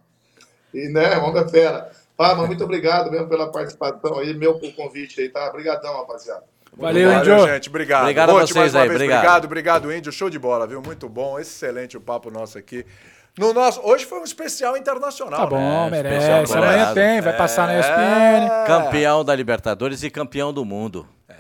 E, 0.73 0.89
né, 0.89 1.17
vamos 1.17 1.35
ver 1.35 1.51
fera. 1.51 1.91
Mas 2.17 2.37
muito 2.47 2.63
obrigado 2.63 3.11
mesmo 3.11 3.29
pela 3.29 3.51
participação 3.51 4.19
aí, 4.19 4.33
meu 4.33 4.59
por 4.59 4.73
convite 4.75 5.21
aí, 5.21 5.29
tá? 5.29 5.49
Obrigadão, 5.49 5.97
rapaziada. 5.97 6.45
Valeu, 6.77 7.13
Índio. 7.13 7.47
gente. 7.47 7.69
Obrigado. 7.69 8.03
Obrigado 8.03 8.31
a 8.31 8.47
vocês 8.47 8.75
aí. 8.75 8.89
Obrigado. 8.89 9.19
obrigado, 9.19 9.45
obrigado, 9.45 9.93
Índio. 9.93 10.13
Show 10.13 10.31
de 10.31 10.39
bola, 10.39 10.67
viu? 10.67 10.81
Muito 10.81 11.09
bom. 11.09 11.39
Excelente 11.39 11.97
o 11.97 12.01
papo 12.01 12.31
nosso 12.31 12.57
aqui. 12.57 12.87
No 13.39 13.55
nosso, 13.55 13.81
hoje 13.83 14.05
foi 14.05 14.21
um 14.21 14.25
especial 14.25 14.77
internacional. 14.77 15.41
Tá 15.41 15.47
bom, 15.47 15.57
né? 15.57 16.03
merece. 16.03 16.55
Amanhã 16.55 16.93
tem, 16.93 17.21
vai 17.21 17.35
passar 17.35 17.67
na 17.67 17.79
ESPN. 17.79 18.47
É. 18.47 18.67
Campeão 18.67 19.25
da 19.25 19.35
Libertadores 19.35 20.03
e 20.03 20.11
campeão 20.11 20.53
do 20.53 20.65
mundo. 20.65 21.09
É. 21.29 21.35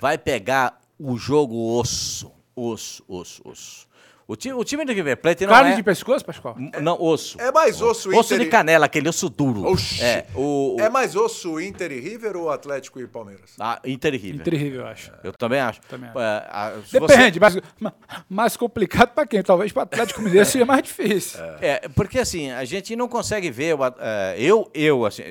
Vai 0.00 0.18
pegar 0.18 0.80
o 0.98 1.16
jogo 1.16 1.78
osso. 1.78 2.32
Osso, 2.54 3.04
osso, 3.06 3.42
osso. 3.44 3.86
O 4.28 4.34
time, 4.34 4.54
o 4.54 4.64
time 4.64 4.84
do 4.84 4.92
River 4.92 5.16
Plate 5.18 5.46
não 5.46 5.52
Carne 5.52 5.70
é... 5.70 5.76
de 5.76 5.84
pescoço, 5.84 6.24
Pascoal? 6.24 6.56
Não, 6.82 7.00
osso. 7.00 7.40
É 7.40 7.52
mais 7.52 7.80
osso 7.80 8.08
Inter... 8.08 8.20
Osso 8.20 8.38
de 8.38 8.46
canela, 8.46 8.86
aquele 8.86 9.08
osso 9.08 9.28
duro. 9.28 9.64
Oxi. 9.64 10.02
É, 10.02 10.26
o, 10.34 10.74
o... 10.76 10.80
é 10.80 10.88
mais 10.88 11.14
osso 11.14 11.60
Inter 11.60 11.92
e 11.92 12.00
River 12.00 12.36
ou 12.36 12.50
Atlético 12.50 12.98
e 12.98 13.06
Palmeiras? 13.06 13.52
Ah, 13.60 13.80
Inter 13.84 14.14
e 14.14 14.16
River. 14.16 14.40
Inter 14.40 14.54
e 14.54 14.56
River, 14.56 14.80
eu 14.80 14.86
acho. 14.88 15.12
Eu 15.22 15.32
também 15.32 15.60
acho. 15.60 15.80
Também 15.82 16.10
acho. 16.10 16.18
É, 16.18 16.46
a, 16.50 16.72
Depende, 16.90 17.38
você... 17.38 17.62
mas 17.78 17.92
mais 18.28 18.56
complicado 18.56 19.10
para 19.10 19.26
quem? 19.28 19.40
Talvez 19.44 19.70
para 19.70 19.84
Atlético 19.84 20.20
Mineiro 20.20 20.44
seja 20.44 20.64
mais 20.64 20.82
difícil. 20.82 21.38
É. 21.60 21.68
é. 21.84 21.88
porque 21.90 22.18
assim, 22.18 22.50
a 22.50 22.64
gente 22.64 22.96
não 22.96 23.06
consegue 23.06 23.48
ver... 23.48 23.76
É, 24.00 24.34
eu, 24.40 24.68
eu, 24.74 25.06
assim, 25.06 25.22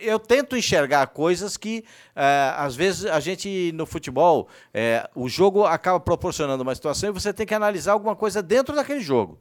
eu 0.00 0.18
tento 0.18 0.56
enxergar 0.56 1.06
coisas 1.08 1.58
que 1.58 1.84
é, 2.16 2.54
às 2.56 2.74
vezes 2.74 3.04
a 3.04 3.20
gente 3.20 3.70
no 3.74 3.86
futebol, 3.86 4.48
é, 4.74 5.08
o 5.14 5.28
jogo 5.28 5.64
acaba 5.64 6.00
proporcionando 6.00 6.62
uma 6.62 6.74
situação 6.74 7.10
e 7.10 7.12
você 7.12 7.32
tem 7.32 7.46
que 7.46 7.54
analisar 7.54 7.92
alguma 7.92 8.16
coisa 8.16 8.37
dentro 8.42 8.74
daquele 8.74 9.00
jogo. 9.00 9.38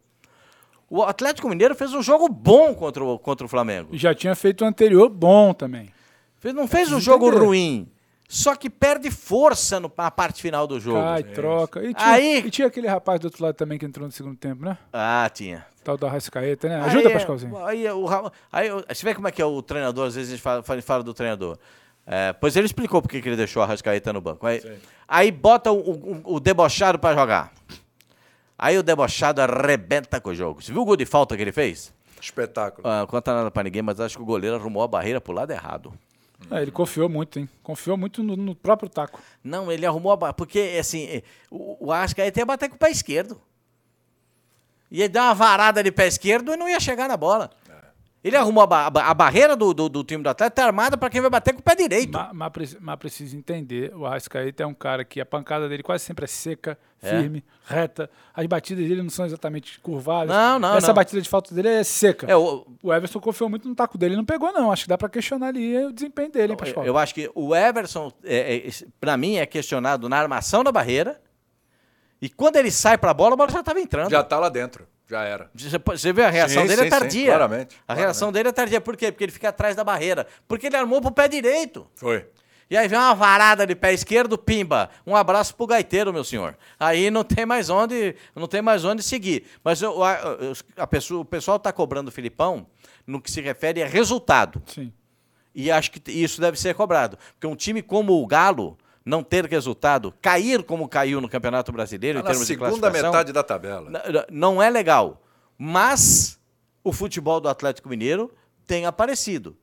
O 0.90 1.04
Atlético 1.04 1.50
Mineiro 1.50 1.76
fez 1.76 1.94
um 1.94 2.02
jogo 2.02 2.30
bom 2.30 2.74
contra 2.74 3.04
o, 3.04 3.20
contra 3.20 3.46
o 3.46 3.50
Flamengo. 3.50 3.90
Já 3.94 4.16
tinha 4.16 4.34
feito 4.36 4.64
o 4.64 4.68
anterior 4.68 5.10
bom 5.10 5.54
também. 5.54 5.90
Não 6.56 6.68
fez 6.68 6.92
um 6.92 7.00
jogo 7.00 7.30
ruim. 7.30 7.90
só 8.30 8.56
que 8.56 8.70
perde 8.70 9.10
força 9.10 9.80
no- 9.80 9.92
na 9.98 10.12
parte 10.12 10.42
final 10.42 10.66
do 10.68 10.80
jogo. 10.80 11.00
Cai, 11.02 11.24
troca. 11.24 11.82
E 11.84 11.94
tinha, 11.94 12.10
Aí- 12.10 12.38
e 12.46 12.50
tinha 12.50 12.68
aquele 12.68 12.88
rapaz 12.88 13.20
do 13.22 13.26
outro 13.26 13.44
lado 13.44 13.56
também 13.56 13.78
que 13.78 13.86
entrou 13.86 14.06
no 14.06 14.12
segundo 14.12 14.36
tempo, 14.38 14.64
né? 14.66 14.78
Ah, 14.94 15.30
tinha. 15.34 15.66
Tal 15.84 15.98
do 15.98 16.06
Arrascaeta, 16.06 16.68
né? 16.70 16.82
Ajuda, 16.82 17.08
aí, 17.08 17.14
Pascoalzinho. 17.14 17.58
Aí, 17.66 17.90
o, 17.90 18.06
aí 18.52 18.70
você 18.94 19.06
vê 19.06 19.16
como 19.16 19.28
é 19.30 19.32
que 19.32 19.42
é 19.42 19.46
o 19.46 19.62
treinador, 19.62 20.08
às 20.08 20.16
vezes 20.16 20.30
a 20.32 20.36
gente 20.36 20.42
fala, 20.44 20.62
fala- 20.82 21.04
do 21.04 21.14
treinador. 21.14 21.58
É, 22.06 22.32
pois 22.34 22.56
ele 22.58 22.66
explicou 22.66 23.02
porque 23.02 23.22
que 23.22 23.28
ele 23.30 23.36
deixou 23.38 23.62
a 23.62 23.66
Rascaeta 23.66 24.12
no 24.14 24.20
banco. 24.22 24.46
Aí, 24.46 24.62
aí 25.08 25.32
bota 25.32 25.72
o, 25.72 25.80
o- 25.80 26.22
o 26.36 26.40
debochado 26.40 27.00
pra 27.00 27.14
jogar. 27.14 27.52
Aí 28.58 28.78
o 28.78 28.84
debochado 28.84 29.42
arrebenta 29.42 30.20
com 30.20 30.32
o 30.32 30.36
jogo. 30.36 30.62
Você 30.62 30.72
viu 30.72 30.82
o 30.82 30.86
gol 30.86 30.96
de 30.96 31.06
falta 31.06 31.36
que 31.36 31.42
ele 31.42 31.52
fez? 31.52 31.94
Espetáculo. 32.20 32.88
Ah, 32.88 33.02
não 33.02 33.08
conta 33.08 33.34
nada 33.34 33.52
pra 33.52 33.64
ninguém, 33.64 33.82
mas 33.82 34.00
acho 34.00 34.18
que 34.18 34.24
o 34.24 34.26
goleiro 34.26 34.56
arrumou 34.56 34.82
a 34.82 34.88
barreira 34.88 35.22
pro 35.22 35.34
lado 35.34 35.52
errado. 35.52 35.94
É, 36.52 36.62
ele 36.62 36.72
confiou 36.72 37.10
muito, 37.10 37.40
hein? 37.40 37.50
Confiou 37.62 37.98
muito 37.98 38.24
no, 38.24 38.36
no 38.36 38.56
próprio 38.56 38.90
taco. 38.90 39.20
Não, 39.44 39.72
ele 39.72 39.86
arrumou 39.86 40.12
a 40.12 40.16
barreira. 40.16 40.34
Porque, 40.34 40.78
assim, 40.80 41.06
eh, 41.06 41.24
o, 41.50 41.88
o 41.88 41.92
Arrascaeta 41.92 42.40
ia 42.40 42.46
bater 42.46 42.70
com 42.70 42.76
o 42.76 42.80
pé 42.80 42.90
esquerdo. 42.90 43.40
Ia 44.90 45.10
dar 45.10 45.26
uma 45.26 45.34
varada 45.34 45.84
de 45.84 45.92
pé 45.92 46.08
esquerdo 46.08 46.54
e 46.54 46.58
não 46.58 46.70
ia 46.70 46.80
chegar 46.80 47.08
na 47.08 47.18
bola. 47.18 47.52
Ele 48.28 48.38
arrumou 48.38 48.64
a, 48.64 48.68
ba- 48.68 48.86
a 48.86 48.90
ba- 48.90 49.04
a 49.06 49.14
barreira 49.14 49.56
do, 49.56 49.74
do, 49.74 49.90
do 49.90 50.04
time 50.04 50.22
do 50.24 50.30
Atlético, 50.30 50.56
tá 50.56 50.66
armada 50.66 50.98
pra 50.98 51.10
quem 51.10 51.22
vai 51.22 51.30
bater 51.30 51.54
com 51.54 51.60
o 51.60 51.64
pé 51.64 51.76
direito. 51.76 52.12
Mas, 52.18 52.30
mas, 52.34 52.50
preci- 52.52 52.78
mas 52.80 52.96
precisa 52.98 53.36
entender, 53.38 53.94
o 53.96 54.06
Arrascaeta 54.06 54.64
é 54.64 54.66
um 54.66 54.74
cara 54.74 55.04
que 55.06 55.20
a 55.22 55.26
pancada 55.26 55.68
dele 55.70 55.82
quase 55.84 56.04
sempre 56.04 56.26
é 56.26 56.28
seca, 56.28 56.78
É. 57.02 57.10
firme, 57.10 57.44
reta. 57.66 58.10
As 58.34 58.46
batidas 58.46 58.88
dele 58.88 59.02
não 59.02 59.10
são 59.10 59.26
exatamente 59.26 59.80
curvadas. 59.80 60.36
Não, 60.36 60.60
não, 60.60 60.76
Essa 60.78 60.88
não. 60.88 60.94
batida 60.96 61.22
de 61.22 61.30
falta 61.30 61.54
dele 61.56 61.70
é 61.70 61.84
seca. 61.84 62.26
É, 62.30 62.36
o, 62.36 62.66
O 62.84 62.94
Everson 62.94 63.20
confiou 63.20 63.50
muito 63.50 63.68
no 63.68 63.76
taco 63.76 63.98
dele 63.98 64.14
e 64.14 64.18
não 64.18 64.26
pegou, 64.26 64.52
não. 64.52 64.72
Acho 64.72 64.84
que 64.84 64.90
dá 64.90 64.98
pra 64.98 65.10
questionar 65.10 65.48
ali 65.48 65.78
o 65.86 65.92
desempenho 65.94 66.32
dele, 66.32 66.54
hein, 66.54 66.58
Pascoal? 66.58 66.86
eu 66.86 66.98
acho 66.98 67.14
que 67.14 67.30
o 67.36 67.56
Everson, 67.56 68.12
é, 68.24 68.58
é, 68.68 68.70
pra 69.00 69.16
mim, 69.18 69.38
é 69.38 69.46
questionado 69.46 70.08
na 70.10 70.18
armação 70.18 70.64
da 70.64 70.72
barreira. 70.72 71.22
E 72.22 72.30
quando 72.30 72.56
ele 72.56 72.72
sai 72.72 72.98
pra 72.98 73.14
bola, 73.14 73.34
a 73.34 73.38
bola 73.38 73.50
já 73.52 73.62
tava 73.62 73.80
entrando. 73.80 74.10
Já 74.10 74.24
tá 74.24 74.40
lá 74.40 74.50
dentro. 74.50 74.88
Já 75.10 75.24
era. 75.24 75.50
Você, 75.54 76.12
vê 76.12 76.24
a 76.24 76.30
reação 76.30 76.64
Sim, 76.64 76.68
dele 76.68 76.82
sim, 76.82 76.88
é 76.88 76.92
sim, 76.92 77.00
tardia. 77.00 77.26
claramente, 77.28 77.76
A 77.88 77.94
reação 77.94 78.32
dele 78.32 78.50
é 78.50 78.52
tardia. 78.52 78.82
Por 78.82 78.98
quê? 78.98 79.12
Porque 79.12 79.24
ele 79.24 79.32
fica 79.32 79.50
atrás 79.50 79.76
da 79.76 79.84
barreira. 79.84 80.28
Porque 80.48 80.68
ele 80.68 80.76
armou 80.76 81.02
pro 81.02 81.12
pé 81.12 81.28
direito. 81.30 81.88
Foi. 81.96 82.28
E 82.70 82.76
aí 82.76 82.86
vem 82.90 83.00
uma 83.00 83.16
varada 83.16 83.66
de 83.66 83.74
pé 83.74 83.94
esquerdo, 83.94 84.38
pimba. 84.38 84.90
Um 85.06 85.16
abraço 85.16 85.56
pro 85.56 85.66
gaiteiro, 85.66 86.12
meu 86.12 86.26
senhor. 86.26 86.58
Aí 86.78 87.10
não 87.10 87.24
tem 87.24 87.46
mais 87.46 87.70
onde, 87.70 88.14
não 88.36 88.46
tem 88.48 88.62
mais 88.62 88.84
onde 88.84 89.02
seguir. 89.02 89.46
Mas 89.64 89.82
eu- 89.82 90.04
a, 90.04 90.18
a 90.76 90.86
pessoa, 90.86 91.22
o 91.22 91.26
pessoal 91.26 91.58
tá 91.58 91.72
cobrando 91.72 92.10
o 92.10 92.12
Filipão 92.12 92.68
no 93.06 93.22
que 93.22 93.32
se 93.32 93.40
refere 93.40 93.82
a 93.82 93.88
resultado. 93.88 94.62
Sim. 94.66 94.92
E 95.56 95.72
acho 95.72 95.90
que 95.92 96.12
isso 96.12 96.42
deve 96.42 96.60
ser 96.60 96.76
cobrado. 96.76 97.18
Porque 97.34 97.48
um 97.48 97.56
time 97.56 97.82
como 97.82 98.22
o 98.22 98.28
Galo 98.28 98.78
não 99.08 99.24
ter 99.24 99.46
resultado, 99.46 100.14
cair 100.22 100.62
como 100.64 100.88
caiu 100.88 101.22
no 101.22 101.30
Campeonato 101.30 101.72
Brasileiro 101.72 102.20
Tá 102.20 102.20
em 102.20 102.24
na 102.24 102.30
termos 102.30 102.46
de 102.46 102.54
segunda 102.54 102.70
classificação, 102.70 103.12
metade 103.12 103.32
da 103.32 103.42
tabela. 103.42 103.90
não 104.30 104.62
é 104.62 104.70
legal. 104.70 105.24
Mas 105.58 106.38
o 106.84 106.92
futebol 106.92 107.40
do 107.40 107.48
Atlético 107.48 107.88
Mineiro 107.88 108.32
tem 108.66 108.86
aparecido. 108.86 109.58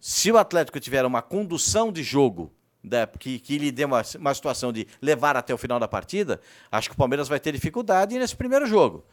Se 0.00 0.32
o 0.32 0.38
Atlético 0.38 0.80
tiver 0.80 1.04
uma 1.04 1.20
condução 1.20 1.92
de 1.92 2.02
jogo 2.02 2.50
né, 2.82 3.06
que, 3.18 3.38
que 3.38 3.58
lhe 3.58 3.70
dê 3.70 3.84
uma, 3.84 4.02
uma 4.18 4.34
situação 4.34 4.72
de 4.72 4.86
levar 5.02 5.36
até 5.36 5.52
o 5.52 5.58
final 5.58 5.78
da 5.78 5.86
partida, 5.86 6.40
acho 6.72 6.88
que 6.88 6.94
o 6.94 6.98
Palmeiras 6.98 7.28
vai 7.28 7.38
ter 7.38 7.52
dificuldade 7.52 8.18
nesse 8.18 8.34
primeiro 8.34 8.66
jogo. 8.66 9.04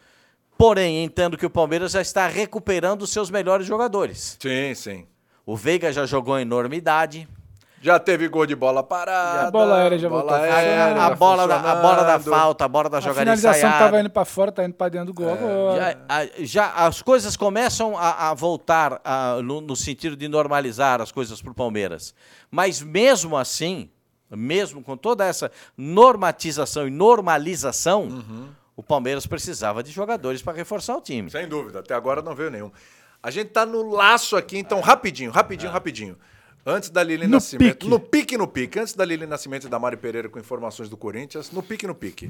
Porém, 0.56 1.04
entendo 1.04 1.36
que 1.36 1.44
o 1.44 1.50
Palmeiras 1.50 1.92
já 1.92 2.00
está 2.00 2.26
recuperando 2.26 3.02
os 3.02 3.10
seus 3.10 3.30
melhores 3.30 3.66
jogadores. 3.66 4.38
Sim, 4.40 4.74
sim. 4.74 5.06
O 5.44 5.54
Veiga 5.54 5.92
já 5.92 6.06
jogou 6.06 6.38
enormidade. 6.38 7.28
Já 7.82 7.98
teve 7.98 8.26
gol 8.28 8.46
de 8.46 8.56
bola 8.56 8.82
parada. 8.82 9.48
A 9.48 9.50
bola 9.50 9.76
aérea 9.76 9.98
já 9.98 10.08
bola 10.08 10.22
voltou 10.22 10.36
a 10.38 10.56
aérea 10.56 11.04
a, 11.04 11.14
bola 11.14 11.46
da, 11.46 11.56
a 11.56 11.76
bola 11.76 12.02
da 12.04 12.18
falta, 12.18 12.64
a 12.64 12.68
bola 12.68 12.88
da 12.88 12.98
A 12.98 13.00
jogada 13.00 13.20
finalização 13.20 13.58
ensaiada. 13.58 13.84
tava 13.84 14.00
indo 14.00 14.10
pra 14.10 14.24
fora, 14.24 14.50
tá 14.50 14.64
indo 14.64 14.74
pra 14.74 14.88
dentro 14.88 15.08
do 15.08 15.14
gol 15.14 15.30
agora. 15.32 15.76
Já, 15.76 15.96
a- 16.08 16.26
já 16.38 16.72
as 16.86 17.02
coisas 17.02 17.36
começam 17.36 17.96
a, 17.96 18.30
a 18.30 18.34
voltar 18.34 19.00
a- 19.04 19.40
no, 19.42 19.60
no 19.60 19.76
sentido 19.76 20.16
de 20.16 20.26
normalizar 20.26 21.00
as 21.02 21.12
coisas 21.12 21.40
para 21.42 21.52
o 21.52 21.54
Palmeiras. 21.54 22.14
Mas 22.50 22.80
mesmo 22.80 23.36
assim, 23.36 23.90
mesmo 24.30 24.82
com 24.82 24.96
toda 24.96 25.24
essa 25.24 25.50
normatização 25.76 26.88
e 26.88 26.90
normalização, 26.90 28.04
Uhum. 28.04 28.48
o 28.74 28.82
Palmeiras 28.82 29.26
precisava 29.26 29.82
de 29.82 29.90
jogadores 29.92 30.40
para 30.42 30.54
reforçar 30.56 30.96
o 30.96 31.00
time. 31.00 31.30
Sem 31.30 31.46
dúvida, 31.46 31.80
até 31.80 31.94
agora 31.94 32.22
não 32.22 32.34
veio 32.34 32.50
nenhum. 32.50 32.70
A 33.22 33.30
gente 33.30 33.50
tá 33.50 33.64
no 33.66 33.90
laço 33.90 34.36
aqui, 34.36 34.58
então, 34.58 34.80
rapidinho, 34.80 35.30
rapidinho, 35.30 35.70
rapidinho. 35.70 36.16
Antes 36.68 36.90
da 36.90 37.02
Lili 37.02 37.26
No 37.26 37.34
Nascimento. 37.34 37.74
pique. 37.78 37.88
No 37.88 38.00
pique, 38.00 38.36
no 38.36 38.48
pique. 38.48 38.80
Antes 38.80 38.92
da 38.94 39.04
Lili 39.04 39.24
Nascimento 39.24 39.68
e 39.68 39.70
da 39.70 39.78
Mari 39.78 39.96
Pereira 39.96 40.28
com 40.28 40.38
informações 40.40 40.88
do 40.88 40.96
Corinthians, 40.96 41.52
no 41.52 41.62
pique, 41.62 41.86
no 41.86 41.94
pique. 41.94 42.28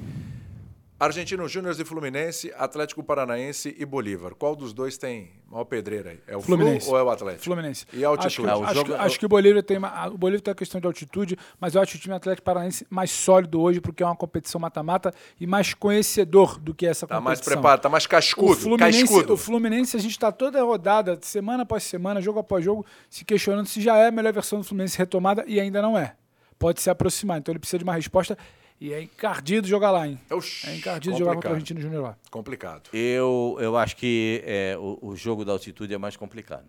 Argentino 0.99 1.47
Júnior 1.47 1.78
e 1.78 1.84
Fluminense, 1.84 2.51
Atlético 2.57 3.03
Paranaense 3.05 3.76
e 3.78 3.84
Bolívar. 3.84 4.34
Qual 4.34 4.57
dos 4.57 4.72
dois 4.72 4.97
tem 4.97 5.30
maior 5.47 5.64
pedreira 5.66 6.11
aí? 6.12 6.20
É 6.26 6.34
o 6.34 6.40
Fluminense. 6.40 6.86
Flu 6.86 6.94
ou 6.94 6.99
é 6.99 7.03
o 7.03 7.11
Atlético? 7.11 7.44
Fluminense. 7.44 7.84
E 7.92 8.03
a 8.03 8.09
altitude? 8.09 8.26
Acho, 8.26 8.42
que- 8.42 8.49
É, 8.49 8.55
o 8.57 8.64
acho 8.64 8.74
jogo- 8.74 8.94
acho 8.94 9.18
que 9.18 9.26
o 9.26 9.28
Bolívia 9.28 9.62
tem 9.62 9.76
uma, 9.76 10.07
o 10.09 10.16
Bolívia 10.16 10.40
tem 10.42 10.53
a 10.53 10.55
questão 10.55 10.80
de 10.80 10.86
altitude, 10.86 11.36
mas 11.61 11.74
eu 11.74 11.82
acho 11.82 11.99
o 11.99 12.01
time 12.01 12.14
Atlético 12.14 12.47
Paranaense 12.47 12.86
mais 12.88 13.11
sólido 13.11 13.61
hoje 13.61 13.78
porque 13.78 14.03
é 14.03 14.07
uma 14.07 14.16
competição 14.16 14.59
mata-mata 14.59 15.12
e 15.38 15.47
mais 15.47 15.74
conhecedor 15.74 16.59
do 16.59 16.72
que 16.74 16.86
essa 16.86 17.07
Tá 17.07 17.20
mais 17.20 17.40
competição. 17.40 17.53
preparado, 17.61 17.80
tá 17.82 17.88
mais 17.90 18.05
O 18.07 18.09
cascudo. 18.09 18.57
Fluminense, 18.57 19.01
cascudo. 19.03 19.34
o 19.34 19.36
Fluminense, 19.36 19.97
a 19.99 20.01
gente 20.01 20.12
está 20.12 20.32
toda 20.32 20.62
rodada, 20.62 21.18
semana 21.20 21.64
após 21.64 21.82
semana, 21.82 22.22
jogo 22.22 22.38
após 22.38 22.64
jogo, 22.64 22.86
se 23.11 23.22
questionando 23.22 23.66
se 23.66 23.82
já 23.82 23.99
é 23.99 24.07
a 24.07 24.11
melhor 24.11 24.32
versão 24.32 24.61
do 24.61 24.64
Fluminense 24.64 24.97
retomada 24.97 25.44
e 25.47 25.61
ainda 25.61 25.82
não 25.82 25.99
é. 25.99 26.14
Pode 26.59 26.80
se 26.80 26.88
aproximar. 26.88 27.36
Então 27.36 27.53
ele 27.53 27.59
precisa 27.59 27.76
de 27.76 27.84
uma 27.84 27.92
resposta 27.94 28.38
e 28.80 28.92
é 28.92 29.02
encardido 29.02 29.66
jogar 29.66 29.90
lá, 29.90 30.06
hein? 30.06 30.20
Oxi, 30.30 30.68
É 30.68 30.76
encardido 30.76 31.16
jogar 31.16 31.34
contra 31.34 31.50
o 31.50 31.52
complicado. 31.52 31.52
Argentino 31.54 31.80
Júnior 31.80 32.02
lá. 32.02 32.16
Complicado. 32.30 32.90
Eu, 32.92 33.56
eu 33.60 33.76
acho 33.76 33.96
que 33.96 34.42
é, 34.44 34.76
o, 34.78 34.98
o 35.00 35.16
jogo 35.16 35.44
da 35.44 35.52
altitude 35.52 35.94
é 35.94 35.98
mais 35.98 36.16
complicado. 36.16 36.66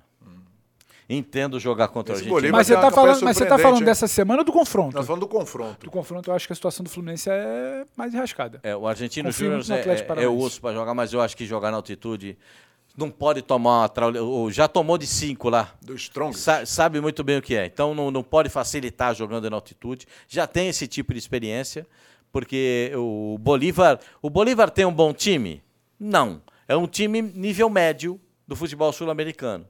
Entendo 1.09 1.57
jogar 1.57 1.87
contra 1.87 2.13
Esse 2.13 2.23
o 2.23 2.25
Argentina. 2.25 2.35
Bolívar 2.35 2.57
Mas 2.57 2.67
você, 2.67 2.73
tem 2.73 2.77
uma 2.77 2.81
tá 2.81 2.89
campanha 2.89 3.13
falando, 3.13 3.23
mas 3.23 3.37
você 3.37 3.45
tá 3.45 3.57
falando 3.57 3.85
dessa 3.85 4.07
semana 4.07 4.41
ou 4.41 4.45
do 4.45 4.51
confronto? 4.51 4.95
Nós 4.97 5.05
falamos 5.05 5.25
do 5.25 5.31
confronto. 5.31 5.85
Do 5.85 5.91
confronto, 5.91 6.29
eu 6.29 6.35
acho 6.35 6.45
que 6.45 6.51
a 6.51 6.55
situação 6.55 6.83
do 6.83 6.89
Fluminense 6.89 7.29
é 7.29 7.85
mais 7.95 8.13
enrascada. 8.13 8.59
É, 8.61 8.75
o 8.75 8.85
Argentino 8.85 9.31
Júnior 9.31 9.65
no 9.65 9.73
é, 9.73 9.79
é, 9.79 10.23
é 10.23 10.27
osso 10.27 10.59
para 10.59 10.73
jogar, 10.73 10.93
mas 10.93 11.13
eu 11.13 11.21
acho 11.21 11.37
que 11.37 11.45
jogar 11.45 11.71
na 11.71 11.77
altitude 11.77 12.37
não 12.97 13.11
pode 13.11 13.43
tomar 13.43 13.81
uma 13.81 13.89
traule... 13.89 14.17
ou 14.17 14.49
Já 14.51 14.67
tomou 14.67 14.97
de 14.97 15.05
cinco 15.05 15.49
lá. 15.49 15.71
Do 15.81 15.93
Strong. 15.95 16.35
Sa- 16.35 16.65
sabe 16.65 16.99
muito 16.99 17.23
bem 17.23 17.37
o 17.37 17.41
que 17.41 17.55
é. 17.55 17.67
Então 17.67 17.93
não, 17.93 18.09
não 18.09 18.23
pode 18.23 18.49
facilitar 18.49 19.13
jogando 19.13 19.47
na 19.49 19.55
altitude. 19.55 20.07
Já 20.27 20.47
tem 20.47 20.67
esse 20.67 20.87
tipo 20.87 21.13
de 21.13 21.19
experiência, 21.19 21.85
porque 22.31 22.91
o 22.95 23.37
Bolívar. 23.39 23.99
O 24.21 24.29
Bolívar 24.31 24.71
tem 24.71 24.83
um 24.83 24.93
bom 24.93 25.13
time? 25.13 25.61
Não. 25.99 26.41
É 26.67 26.75
um 26.75 26.87
time 26.87 27.21
nível 27.21 27.69
médio 27.69 28.19
do 28.47 28.55
futebol 28.55 28.91
sul-americano. 28.91 29.65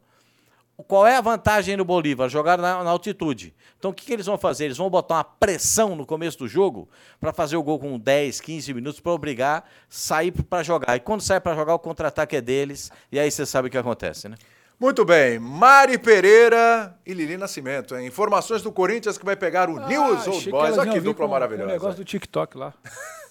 Qual 0.85 1.07
é 1.07 1.17
a 1.17 1.21
vantagem 1.21 1.75
no 1.75 1.83
Bolívar? 1.83 2.29
Jogar 2.29 2.57
na, 2.57 2.83
na 2.83 2.89
altitude. 2.91 3.53
Então 3.79 3.89
o 3.91 3.93
que, 3.93 4.05
que 4.05 4.13
eles 4.13 4.27
vão 4.27 4.37
fazer? 4.37 4.65
Eles 4.65 4.77
vão 4.77 4.89
botar 4.89 5.15
uma 5.15 5.23
pressão 5.23 5.95
no 5.95 6.05
começo 6.05 6.37
do 6.37 6.47
jogo 6.47 6.87
para 7.19 7.33
fazer 7.33 7.57
o 7.57 7.63
gol 7.63 7.79
com 7.79 7.97
10, 7.97 8.39
15 8.41 8.73
minutos 8.75 8.99
para 8.99 9.11
obrigar 9.11 9.65
sair 9.89 10.31
para 10.31 10.61
jogar. 10.61 10.95
E 10.95 10.99
quando 10.99 11.21
sai 11.21 11.39
para 11.39 11.55
jogar, 11.55 11.73
o 11.73 11.79
contra-ataque 11.79 12.35
é 12.35 12.41
deles. 12.41 12.91
E 13.11 13.19
aí 13.19 13.29
você 13.31 13.45
sabe 13.45 13.67
o 13.69 13.71
que 13.71 13.77
acontece, 13.77 14.29
né? 14.29 14.35
Muito 14.79 15.03
bem. 15.03 15.39
Mari 15.39 15.97
Pereira 15.97 16.95
e 17.03 17.11
Lili 17.11 17.35
Nascimento. 17.37 17.95
Hein? 17.95 18.05
Informações 18.05 18.61
do 18.61 18.71
Corinthians 18.71 19.17
que 19.17 19.25
vai 19.25 19.35
pegar 19.35 19.69
o 19.69 19.79
News 19.87 20.27
Ah, 20.27 20.29
Old 20.29 20.37
achei 20.37 20.51
Boys. 20.51 20.75
vir 20.93 21.01
dupla 21.01 21.27
maravilhosa. 21.27 21.69
O 21.69 21.73
negócio 21.73 21.97
do 21.97 22.05
TikTok 22.05 22.55
lá. 22.55 22.73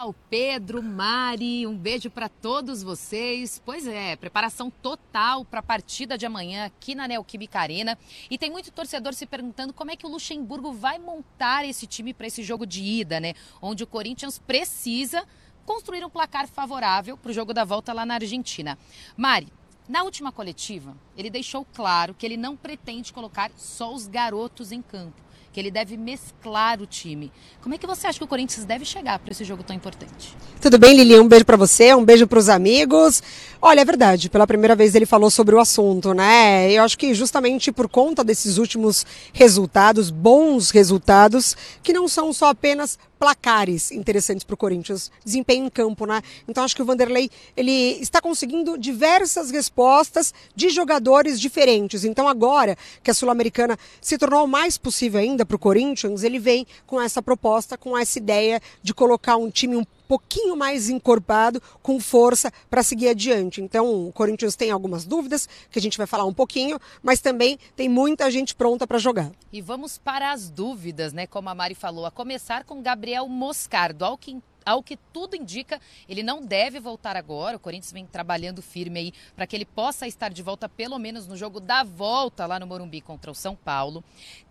Ao 0.00 0.14
Pedro, 0.14 0.82
Mari, 0.82 1.66
um 1.66 1.76
beijo 1.76 2.08
para 2.08 2.26
todos 2.26 2.82
vocês. 2.82 3.60
Pois 3.62 3.86
é, 3.86 4.16
preparação 4.16 4.70
total 4.70 5.44
para 5.44 5.60
a 5.60 5.62
partida 5.62 6.16
de 6.16 6.24
amanhã 6.24 6.64
aqui 6.64 6.94
na 6.94 7.06
Neoquímica 7.06 7.60
Arena. 7.60 7.98
E 8.30 8.38
tem 8.38 8.50
muito 8.50 8.72
torcedor 8.72 9.12
se 9.12 9.26
perguntando 9.26 9.74
como 9.74 9.90
é 9.90 9.96
que 9.96 10.06
o 10.06 10.08
Luxemburgo 10.08 10.72
vai 10.72 10.98
montar 10.98 11.66
esse 11.66 11.86
time 11.86 12.14
para 12.14 12.26
esse 12.26 12.42
jogo 12.42 12.64
de 12.64 12.82
ida, 12.82 13.20
né? 13.20 13.34
Onde 13.60 13.84
o 13.84 13.86
Corinthians 13.86 14.38
precisa 14.38 15.22
construir 15.66 16.02
um 16.02 16.08
placar 16.08 16.48
favorável 16.48 17.18
para 17.18 17.30
o 17.30 17.34
jogo 17.34 17.52
da 17.52 17.66
volta 17.66 17.92
lá 17.92 18.06
na 18.06 18.14
Argentina. 18.14 18.78
Mari, 19.18 19.52
na 19.86 20.02
última 20.02 20.32
coletiva, 20.32 20.96
ele 21.14 21.28
deixou 21.28 21.66
claro 21.74 22.14
que 22.14 22.24
ele 22.24 22.38
não 22.38 22.56
pretende 22.56 23.12
colocar 23.12 23.50
só 23.54 23.92
os 23.92 24.06
garotos 24.06 24.72
em 24.72 24.80
campo, 24.80 25.20
que 25.52 25.58
ele 25.58 25.70
deve 25.70 25.96
mesclar 25.96 26.80
o 26.80 26.86
time. 26.86 27.32
Como 27.60 27.74
é 27.74 27.78
que 27.78 27.86
você 27.86 28.06
acha 28.06 28.18
que 28.18 28.24
o 28.24 28.28
Corinthians 28.28 28.64
deve 28.64 28.84
chegar 28.84 29.18
para 29.18 29.32
esse 29.32 29.44
jogo 29.44 29.62
tão 29.62 29.74
importante? 29.74 30.36
Tudo 30.60 30.78
bem, 30.78 30.94
Lili? 30.94 31.18
Um 31.18 31.26
beijo 31.26 31.44
pra 31.44 31.56
você, 31.56 31.94
um 31.94 32.04
beijo 32.04 32.26
pros 32.26 32.48
amigos. 32.48 33.22
Olha, 33.60 33.80
é 33.80 33.84
verdade, 33.84 34.30
pela 34.30 34.46
primeira 34.46 34.76
vez 34.76 34.94
ele 34.94 35.06
falou 35.06 35.30
sobre 35.30 35.54
o 35.54 35.60
assunto, 35.60 36.14
né? 36.14 36.70
Eu 36.70 36.84
acho 36.84 36.96
que 36.96 37.12
justamente 37.14 37.72
por 37.72 37.88
conta 37.88 38.22
desses 38.22 38.58
últimos 38.58 39.04
resultados, 39.32 40.10
bons 40.10 40.70
resultados, 40.70 41.56
que 41.82 41.92
não 41.92 42.06
são 42.06 42.32
só 42.32 42.48
apenas 42.48 42.98
placares 43.20 43.92
interessantes 43.92 44.44
para 44.44 44.54
o 44.54 44.56
Corinthians, 44.56 45.12
desempenho 45.22 45.66
em 45.66 45.68
campo, 45.68 46.06
né? 46.06 46.22
Então 46.48 46.64
acho 46.64 46.74
que 46.74 46.80
o 46.80 46.86
Vanderlei 46.86 47.30
ele 47.54 47.98
está 48.00 48.18
conseguindo 48.18 48.78
diversas 48.78 49.50
respostas 49.50 50.32
de 50.56 50.70
jogadores 50.70 51.38
diferentes. 51.38 52.02
Então 52.02 52.26
agora 52.26 52.78
que 53.02 53.10
a 53.10 53.14
Sul-Americana 53.14 53.78
se 54.00 54.16
tornou 54.16 54.46
mais 54.46 54.78
possível 54.78 55.20
ainda 55.20 55.44
para 55.44 55.54
o 55.54 55.58
Corinthians, 55.58 56.24
ele 56.24 56.38
vem 56.38 56.66
com 56.86 56.98
essa 56.98 57.20
proposta, 57.20 57.76
com 57.76 57.96
essa 57.96 58.18
ideia 58.18 58.58
de 58.82 58.94
colocar 58.94 59.36
um 59.36 59.50
time 59.50 59.76
um 59.76 59.84
pouquinho 60.10 60.56
mais 60.56 60.88
encorpado, 60.88 61.62
com 61.80 62.00
força 62.00 62.52
para 62.68 62.82
seguir 62.82 63.10
adiante. 63.10 63.62
Então, 63.62 64.08
o 64.08 64.12
Corinthians 64.12 64.56
tem 64.56 64.72
algumas 64.72 65.04
dúvidas, 65.04 65.48
que 65.70 65.78
a 65.78 65.82
gente 65.82 65.96
vai 65.96 66.06
falar 66.06 66.24
um 66.24 66.34
pouquinho, 66.34 66.80
mas 67.00 67.20
também 67.20 67.56
tem 67.76 67.88
muita 67.88 68.28
gente 68.28 68.52
pronta 68.52 68.88
para 68.88 68.98
jogar. 68.98 69.30
E 69.52 69.62
vamos 69.62 69.98
para 69.98 70.32
as 70.32 70.50
dúvidas, 70.50 71.12
né? 71.12 71.28
Como 71.28 71.48
a 71.48 71.54
Mari 71.54 71.76
falou, 71.76 72.04
a 72.06 72.10
começar 72.10 72.64
com 72.64 72.82
Gabriel 72.82 73.28
Moscardo. 73.28 74.04
Ao 74.04 74.18
que 74.18 74.36
ao 74.70 74.82
que 74.82 74.96
tudo 74.96 75.34
indica, 75.34 75.80
ele 76.08 76.22
não 76.22 76.44
deve 76.44 76.78
voltar 76.78 77.16
agora. 77.16 77.56
O 77.56 77.60
Corinthians 77.60 77.92
vem 77.92 78.06
trabalhando 78.06 78.62
firme 78.62 79.00
aí 79.00 79.12
para 79.34 79.46
que 79.46 79.56
ele 79.56 79.64
possa 79.64 80.06
estar 80.06 80.30
de 80.30 80.42
volta, 80.42 80.68
pelo 80.68 80.98
menos 80.98 81.26
no 81.26 81.36
jogo 81.36 81.58
da 81.58 81.82
volta 81.82 82.46
lá 82.46 82.58
no 82.58 82.66
Morumbi 82.66 83.00
contra 83.00 83.30
o 83.30 83.34
São 83.34 83.56
Paulo. 83.56 84.04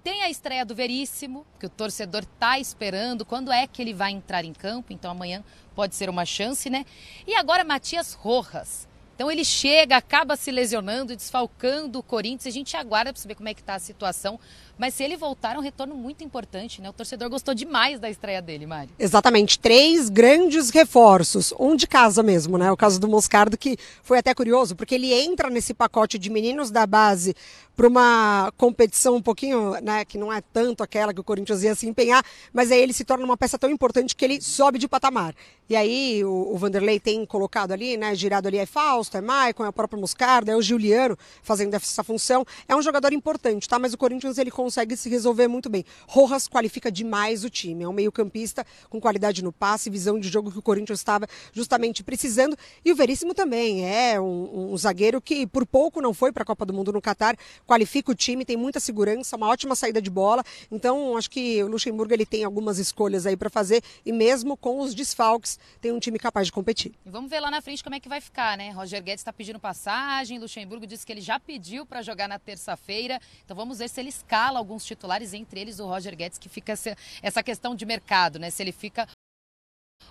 Tem 0.04 0.24
a 0.24 0.30
estreia 0.30 0.66
do 0.66 0.76
Veríssimo, 0.76 1.46
que 1.60 1.66
o 1.66 1.70
torcedor 1.70 2.24
está 2.24 2.60
esperando. 2.60 3.26
Quando 3.26 3.52
é 3.52 3.66
que 3.66 3.82
ele 3.82 3.94
vai 3.94 4.12
entrar 4.12 4.44
em 4.44 4.54
campo? 4.54 4.92
Então 4.92 5.12
amanhã 5.12 5.44
pode 5.74 5.96
ser 5.96 6.10
uma 6.10 6.26
chance, 6.26 6.70
né? 6.70 6.86
E 7.26 7.36
agora 7.36 7.64
Matias 7.64 8.14
Rojas. 8.14 8.90
Então 9.20 9.30
ele 9.30 9.44
chega, 9.44 9.98
acaba 9.98 10.38
se 10.38 10.50
lesionando, 10.50 11.14
desfalcando 11.14 12.00
o 12.00 12.04
Corinthians. 12.04 12.48
A 12.48 12.58
gente 12.58 12.78
aguarda 12.78 13.12
para 13.12 13.22
saber 13.22 13.36
como 13.36 13.50
é 13.50 13.54
que 13.54 13.60
está 13.60 13.76
a 13.76 13.80
situação. 13.80 14.40
Mas 14.80 14.94
se 14.94 15.04
ele 15.04 15.18
voltar, 15.18 15.56
é 15.56 15.60
um 15.60 15.62
retorno 15.62 15.94
muito 15.94 16.24
importante, 16.24 16.82
né? 16.82 16.90
O 16.90 16.94
torcedor 16.94 17.30
gostou 17.30 17.54
demais 17.54 18.00
da 18.00 18.10
estreia 18.10 18.42
dele, 18.42 18.66
Mari. 18.66 18.90
Exatamente. 18.98 19.60
Três 19.60 20.08
grandes 20.08 20.70
reforços. 20.70 21.54
Um 21.60 21.76
de 21.76 21.86
casa 21.86 22.24
mesmo, 22.24 22.58
né? 22.58 22.72
O 22.72 22.78
caso 22.78 22.98
do 22.98 23.06
Moscardo, 23.06 23.58
que 23.58 23.78
foi 24.02 24.20
até 24.20 24.34
curioso, 24.34 24.78
porque 24.78 24.96
ele 24.96 25.14
entra 25.14 25.50
nesse 25.50 25.74
pacote 25.74 26.18
de 26.18 26.30
meninos 26.30 26.72
da 26.72 26.88
base 26.88 27.36
para 27.76 27.88
uma 27.88 28.52
competição 28.58 29.16
um 29.16 29.22
pouquinho, 29.22 29.80
né, 29.82 30.04
que 30.04 30.18
não 30.18 30.34
é 30.34 30.42
tanto 30.42 30.84
aquela 30.84 31.14
que 31.14 31.22
o 31.22 31.24
Corinthians 31.24 31.64
ia 31.64 31.74
se 31.74 31.88
empenhar, 31.88 32.22
mas 32.52 32.74
aí 32.74 32.82
ele 32.82 32.92
se 32.92 33.06
torna 33.06 33.24
uma 33.24 33.38
peça 33.38 33.58
tão 33.58 33.70
importante 33.70 34.18
que 34.18 34.26
ele 34.26 34.42
sobe 34.42 34.78
de 34.78 34.86
patamar. 34.86 35.34
E 35.70 35.78
aí 35.78 36.22
o, 36.26 36.52
o 36.52 36.58
Vanderlei 36.58 37.00
tem 37.00 37.26
colocado 37.26 37.72
ali, 37.72 37.96
né, 37.96 38.14
girado 38.16 38.50
ali 38.50 38.58
é 38.58 38.66
Fausto, 38.66 39.16
é 39.16 39.22
Maicon, 39.22 39.64
é 39.64 39.70
o 39.70 39.72
próprio 39.72 39.98
Moscardo, 39.98 40.52
é 40.52 40.58
o 40.58 40.62
Juliano 40.62 41.18
fazendo 41.42 41.74
essa 41.74 42.04
função. 42.04 42.46
É 42.68 42.76
um 42.76 42.82
jogador 42.82 43.14
importante, 43.14 43.70
tá? 43.70 43.80
Mas 43.80 43.94
o 43.94 43.98
Corinthians 43.98 44.38
ele 44.38 44.52
consegue 44.52 44.69
se 44.72 45.10
resolver 45.10 45.48
muito 45.48 45.70
bem. 45.70 45.84
Rojas 46.08 46.48
qualifica 46.48 46.92
demais 46.92 47.44
o 47.44 47.50
time, 47.50 47.84
é 47.84 47.88
um 47.88 47.94
meio-campista 47.94 48.66
com 48.90 49.00
qualidade 49.00 49.44
no 49.44 49.52
passe, 49.52 49.90
visão 49.90 50.20
de 50.20 50.28
jogo 50.30 50.52
que 50.52 50.60
o 50.60 50.62
Corinthians 50.62 51.00
estava 51.00 51.28
justamente 51.54 52.04
precisando. 52.04 52.58
E 52.84 52.92
o 52.92 52.96
Veríssimo 52.96 53.34
também 53.34 53.86
é 53.86 54.20
um, 54.20 54.74
um 54.74 54.78
zagueiro 54.78 55.22
que 55.22 55.46
por 55.48 55.66
pouco 55.66 56.02
não 56.02 56.14
foi 56.14 56.32
para 56.32 56.44
a 56.44 56.46
Copa 56.46 56.66
do 56.66 56.74
Mundo 56.74 56.92
no 56.92 57.02
Catar 57.02 57.38
qualifica 57.66 58.12
o 58.12 58.16
time, 58.16 58.46
tem 58.46 58.58
muita 58.58 58.80
segurança, 58.80 59.36
uma 59.36 59.48
ótima 59.48 59.76
saída 59.76 60.02
de 60.02 60.10
bola. 60.10 60.44
Então, 60.72 61.18
acho 61.18 61.30
que 61.30 61.64
o 61.64 61.68
Luxemburgo 61.68 62.14
ele 62.14 62.26
tem 62.26 62.44
algumas 62.44 62.78
escolhas 62.80 63.26
aí 63.26 63.36
para 63.36 63.50
fazer 63.50 63.84
e 64.06 64.12
mesmo 64.12 64.58
com 64.58 64.80
os 64.80 64.94
desfalques, 64.94 65.60
tem 65.82 65.92
um 65.92 66.00
time 66.00 66.18
capaz 66.18 66.48
de 66.48 66.52
competir. 66.52 66.94
E 67.06 67.10
vamos 67.10 67.30
ver 67.30 67.40
lá 67.40 67.52
na 67.52 67.62
frente 67.62 67.84
como 67.84 67.96
é 67.96 68.00
que 68.00 68.10
vai 68.10 68.22
ficar, 68.22 68.58
né? 68.58 68.72
Roger 68.72 69.02
Guedes 69.04 69.22
está 69.22 69.34
pedindo 69.34 69.60
passagem, 69.60 70.40
Luxemburgo 70.40 70.86
disse 70.86 71.06
que 71.06 71.12
ele 71.12 71.22
já 71.22 71.40
pediu 71.40 71.86
para 71.86 72.02
jogar 72.02 72.28
na 72.28 72.40
terça-feira. 72.40 73.20
Então 73.46 73.56
vamos 73.56 73.80
ver 73.80 73.90
se 73.90 74.00
ele 74.00 74.10
escala 74.10 74.59
alguns 74.60 74.86
titulares, 74.86 75.34
entre 75.34 75.60
eles 75.60 75.80
o 75.80 75.88
Roger 75.88 76.16
Guedes, 76.16 76.38
que 76.38 76.48
fica 76.48 76.74
essa, 77.22 77.44
questão 77.44 77.74
de 77.76 77.86
mercado, 77.86 78.38
né? 78.38 78.50
Se 78.50 78.62
ele 78.62 78.72
fica 78.72 79.08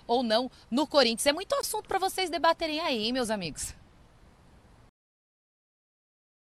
ou 0.05 0.21
não 0.21 0.51
no 0.69 0.85
Corinthians. 0.85 1.25
É 1.25 1.33
muito 1.33 1.53
assunto 1.55 1.87
para 1.87 1.99
vocês 1.99 2.29
debaterem 2.29 2.79
aí, 2.79 3.11
meus 3.13 3.29
amigos 3.29 3.73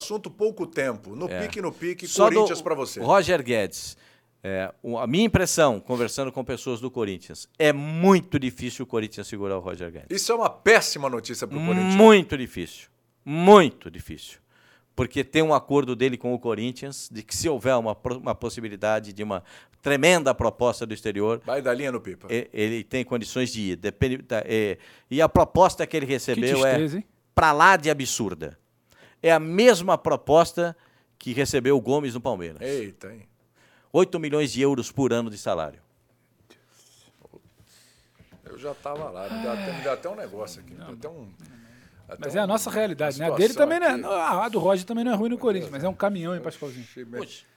assunto 0.02 0.30
pouco 0.30 0.66
tempo. 0.66 1.14
No 1.14 1.28
é. 1.28 1.42
pique, 1.42 1.62
no 1.62 1.72
pique, 1.72 2.06
Só 2.06 2.24
Corinthians 2.24 2.60
para 2.60 2.74
você. 2.74 3.00
Roger 3.00 3.42
Guedes. 3.42 3.96
É, 4.44 4.72
a 5.00 5.06
minha 5.06 5.24
impressão, 5.24 5.78
conversando 5.78 6.32
com 6.32 6.44
pessoas 6.44 6.80
do 6.80 6.90
Corinthians, 6.90 7.48
é 7.56 7.72
muito 7.72 8.40
difícil 8.40 8.82
o 8.82 8.86
Corinthians 8.86 9.28
segurar 9.28 9.56
o 9.56 9.60
Roger 9.60 9.90
Guedes. 9.90 10.08
Isso 10.10 10.32
é 10.32 10.34
uma 10.34 10.50
péssima 10.50 11.08
notícia 11.08 11.46
para 11.46 11.56
o 11.56 11.64
Corinthians. 11.64 11.94
Muito 11.94 12.36
difícil. 12.36 12.88
Muito 13.24 13.88
difícil. 13.88 14.41
Porque 14.94 15.24
tem 15.24 15.42
um 15.42 15.54
acordo 15.54 15.96
dele 15.96 16.16
com 16.18 16.34
o 16.34 16.38
Corinthians 16.38 17.08
de 17.10 17.22
que 17.22 17.34
se 17.34 17.48
houver 17.48 17.74
uma, 17.76 17.96
uma 18.20 18.34
possibilidade 18.34 19.12
de 19.12 19.22
uma 19.22 19.42
tremenda 19.80 20.34
proposta 20.34 20.84
do 20.84 20.92
exterior. 20.92 21.40
Vai 21.44 21.62
dar 21.62 21.74
linha 21.74 21.90
no 21.90 22.00
pipa. 22.00 22.28
Ele 22.30 22.84
tem 22.84 23.04
condições 23.04 23.52
de 23.52 23.72
ir. 23.72 23.76
Depende, 23.76 24.24
é, 24.44 24.78
e 25.10 25.22
a 25.22 25.28
proposta 25.28 25.86
que 25.86 25.96
ele 25.96 26.06
recebeu 26.06 26.56
que 26.56 26.62
tristeza, 26.62 26.98
é 26.98 27.04
para 27.34 27.52
lá 27.52 27.76
de 27.76 27.90
absurda 27.90 28.58
é 29.22 29.30
a 29.30 29.38
mesma 29.38 29.96
proposta 29.96 30.76
que 31.18 31.32
recebeu 31.32 31.76
o 31.76 31.80
Gomes 31.80 32.14
no 32.14 32.20
Palmeiras. 32.20 32.60
Eita, 32.60 33.12
hein? 33.12 33.28
8 33.92 34.18
milhões 34.18 34.52
de 34.52 34.60
euros 34.60 34.90
por 34.90 35.12
ano 35.12 35.30
de 35.30 35.38
salário. 35.38 35.80
Eu 38.44 38.58
já 38.58 38.72
estava 38.72 39.08
lá, 39.10 39.30
me 39.30 39.42
deu, 39.42 39.52
até, 39.52 39.72
me 39.72 39.82
deu 39.82 39.92
até 39.92 40.08
um 40.08 40.16
negócio 40.16 40.60
aqui. 40.60 40.74
Não, 40.74 40.92
até 40.92 41.08
um, 41.08 41.32
mas 42.18 42.36
é 42.36 42.38
a 42.40 42.46
nossa 42.46 42.70
realidade, 42.70 43.18
né? 43.18 43.26
A 43.26 43.30
dele 43.30 43.54
também 43.54 43.80
não 43.80 44.12
é. 44.12 44.22
A 44.44 44.48
do 44.48 44.58
Roger 44.58 44.84
também 44.84 45.04
não 45.04 45.12
é 45.12 45.14
ruim 45.14 45.30
no 45.30 45.38
Corinthians, 45.38 45.70
mas 45.70 45.82
é 45.84 45.88
um 45.88 45.94
caminhão, 45.94 46.34
hein, 46.34 46.40
Pascoalzinho? 46.40 46.86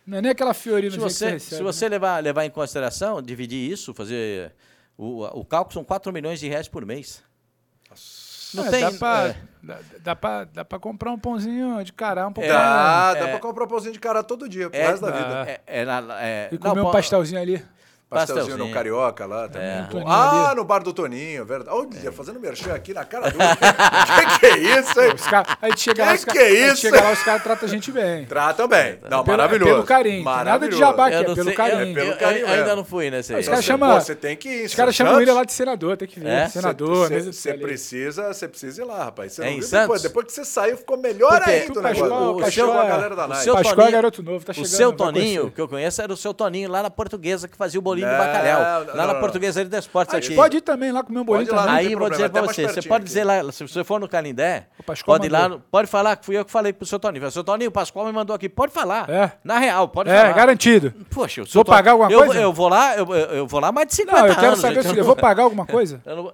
Não 0.06 0.18
é 0.18 0.22
nem 0.22 0.32
aquela 0.32 0.54
fiorina 0.54 0.92
se 0.92 1.00
você, 1.00 1.32
recebe, 1.32 1.58
Se 1.58 1.64
você 1.64 1.86
né? 1.86 1.90
levar, 1.90 2.24
levar 2.24 2.46
em 2.46 2.50
consideração, 2.50 3.22
dividir 3.22 3.72
isso, 3.72 3.94
fazer. 3.94 4.54
O, 4.98 5.24
o 5.40 5.44
cálculo 5.44 5.74
são 5.74 5.84
4 5.84 6.14
milhões 6.14 6.40
de 6.40 6.48
reais 6.48 6.68
por 6.68 6.86
mês. 6.86 7.22
Nossa. 7.90 8.26
Não 8.56 8.66
é, 8.66 8.72
tem. 8.72 8.82
Dá 8.82 8.92
pra, 8.92 9.28
é. 9.28 9.38
dá, 9.62 9.80
dá, 10.00 10.16
pra, 10.16 10.44
dá 10.46 10.66
pra 10.66 10.80
comprar 10.80 11.12
um 11.12 11.20
pãozinho 11.20 11.84
de 11.84 11.92
cará 11.92 12.28
um 12.28 12.32
pouco. 12.32 12.50
Dá, 12.50 13.14
dá 13.14 13.20
é. 13.20 13.32
pra 13.32 13.40
comprar 13.40 13.66
um 13.66 13.68
pãozinho 13.68 13.94
de 13.94 14.00
cará 14.00 14.24
todo 14.24 14.48
dia, 14.48 14.70
pro 14.70 14.80
é, 14.80 14.88
resto 14.88 15.06
da 15.06 15.12
vida. 15.12 15.44
É, 15.50 15.62
é, 15.68 15.86
é, 16.22 16.50
e 16.52 16.58
comer 16.58 16.82
não, 16.82 16.90
um 16.90 16.92
pastelzinho 16.92 17.42
ali. 17.42 17.64
Pastelzinho, 18.08 18.58
no 18.58 18.72
Carioca 18.72 19.26
lá 19.26 19.50
também. 19.50 19.68
É. 19.68 19.88
Ah, 20.06 20.54
no 20.56 20.64
bar 20.64 20.84
do 20.84 20.94
Toninho, 20.94 21.44
verdade. 21.44 21.76
Olha, 21.76 22.08
é. 22.08 22.12
fazendo 22.12 22.40
merchan 22.40 22.74
aqui 22.74 22.94
na 22.94 23.04
cara 23.04 23.32
do. 23.32 23.38
que 23.40 24.40
que 24.40 24.46
é 24.46 24.80
isso, 24.80 25.02
hein? 25.02 25.14
Os 25.16 25.26
cara, 25.26 25.58
aí 25.60 25.76
chega 25.76 25.96
que 25.96 26.10
lá, 26.10 26.14
os 26.14 26.26
que 26.26 26.38
é 26.38 26.52
isso? 26.68 26.78
chega 26.78 27.02
lá, 27.02 27.12
os 27.12 27.24
caras 27.24 27.44
tratam 27.44 27.68
a 27.68 27.72
gente 27.72 27.92
bem. 27.92 28.26
Tratam 28.26 28.68
bem. 28.68 29.00
Não, 29.10 29.24
pelo, 29.24 29.38
maravilhoso. 29.38 29.72
pelo 29.72 29.84
carinho. 29.84 30.24
Nada 30.24 30.70
de 30.70 30.78
jabá 30.78 31.08
aqui, 31.08 31.16
é 31.16 31.24
pelo 31.24 31.44
sei, 31.44 31.54
carinho. 31.56 32.00
É 32.00 32.04
pelo 32.04 32.18
carinho. 32.18 32.46
Eu, 32.46 32.54
ainda 32.54 32.76
não 32.76 32.86
fui 32.86 33.10
nesse 33.10 33.34
aí. 33.34 33.42
Os 33.42 33.48
caras 33.48 33.66
chamam. 33.66 34.00
Você 34.00 34.16
tem 34.16 34.38
que 34.38 34.50
ir. 34.50 34.66
Os 34.66 34.76
caras 34.76 34.94
chamam 34.94 35.20
ele 35.20 35.32
lá 35.32 35.44
de 35.44 35.54
senador, 35.54 35.98
tem 35.98 36.08
que 36.08 36.20
vir. 36.20 36.28
É? 36.28 36.48
Senador, 36.48 37.10
Você 37.10 37.54
precisa, 37.56 38.34
você 38.34 38.48
precisa 38.48 38.84
ir 38.84 38.86
lá, 38.86 39.06
rapaz. 39.06 39.34
Você 39.34 39.44
é 39.44 39.52
em 39.52 39.62
Santos? 39.64 40.04
Depois 40.04 40.28
que 40.28 40.32
você 40.32 40.46
saiu, 40.46 40.78
ficou 40.78 40.98
melhor 40.98 41.42
ainda 41.44 41.80
o 41.80 41.82
negócio. 41.82 42.46
O 42.46 42.52
seu, 42.52 42.72
a 42.72 42.86
galera 42.86 43.16
da. 43.16 43.26
O 43.26 43.56
Pascoal 43.56 43.88
é 43.88 43.92
garoto 43.92 44.22
novo, 44.22 44.46
tá 44.46 44.54
chegando. 44.54 44.72
O 44.72 44.76
seu 44.76 44.94
Toninho, 44.94 45.50
que 45.50 45.60
eu 45.60 45.68
conheço, 45.68 46.02
era 46.02 46.14
o 46.14 46.18
seu 46.18 46.34
Toninho 46.34 46.70
lá 46.70 46.84
na 46.84 46.90
portuguesa 46.92 47.48
que 47.48 47.58
fazia 47.58 47.80
o 47.80 47.82
bolinho 47.82 47.95
de 48.02 48.18
bacalhau 48.18 48.86
lá 48.94 49.08
na 49.08 49.16
Portuguesa 49.16 49.62
Esportes 49.62 50.14
aqui. 50.14 50.26
A 50.26 50.30
gente 50.30 50.36
pode 50.36 50.58
ir 50.58 50.62
também 50.62 50.92
lá 50.92 51.04
comer 51.04 51.20
um 51.20 51.26
bolinho 51.26 51.50
também. 51.50 51.74
Aí 51.74 51.96
vou 51.96 52.10
dizer 52.10 52.30
pra 52.30 52.42
você, 52.42 52.68
você 52.68 52.82
pode 52.82 53.04
dizer 53.04 53.24
lá, 53.24 53.52
se 53.52 53.68
você 53.68 53.84
for 53.84 54.00
no 54.00 54.08
Canindé, 54.08 54.68
pode 55.06 55.28
ir 55.28 55.30
lá, 55.30 55.58
pode 55.72 55.88
falar 55.88 56.16
que 56.16 56.26
fui 56.26 56.38
eu 56.38 56.46
que 56.46 56.52
falei 56.52 56.74
pro 56.74 56.86
seu 56.86 57.00
Toninho. 57.00 57.30
Seu 57.32 57.44
Toninho, 57.44 57.70
o 57.70 57.72
Pascoal 57.72 58.06
me 58.06 58.12
mandou 58.12 58.36
aqui, 58.36 58.48
pode 58.48 58.72
falar. 58.72 59.10
É. 59.10 59.32
Na 59.44 59.60
real, 59.60 59.88
pode 59.88 60.10
é, 60.10 60.16
falar. 60.16 60.30
É, 60.30 60.34
garantido. 60.34 60.94
Poxa, 61.10 61.42
eu 61.42 61.46
Vou 61.46 61.66
pagar 61.66 61.92
alguma 61.92 62.10
coisa? 62.10 62.40
Eu 62.40 62.54
vou 62.54 62.68
lá, 62.68 62.96
eu 62.96 63.48
vou 63.48 63.60
lá 63.60 63.72
mais 63.72 63.88
de 63.88 63.96
50 63.96 64.18
anos. 64.18 64.30
Não, 64.30 64.36
eu 64.36 64.42
quero 64.50 64.56
saber 64.58 64.84
se 64.84 64.98
eu 64.98 65.06
vou 65.06 65.16
pagar 65.16 65.44
alguma 65.44 65.66
coisa. 65.66 66.02
Não, 66.06 66.34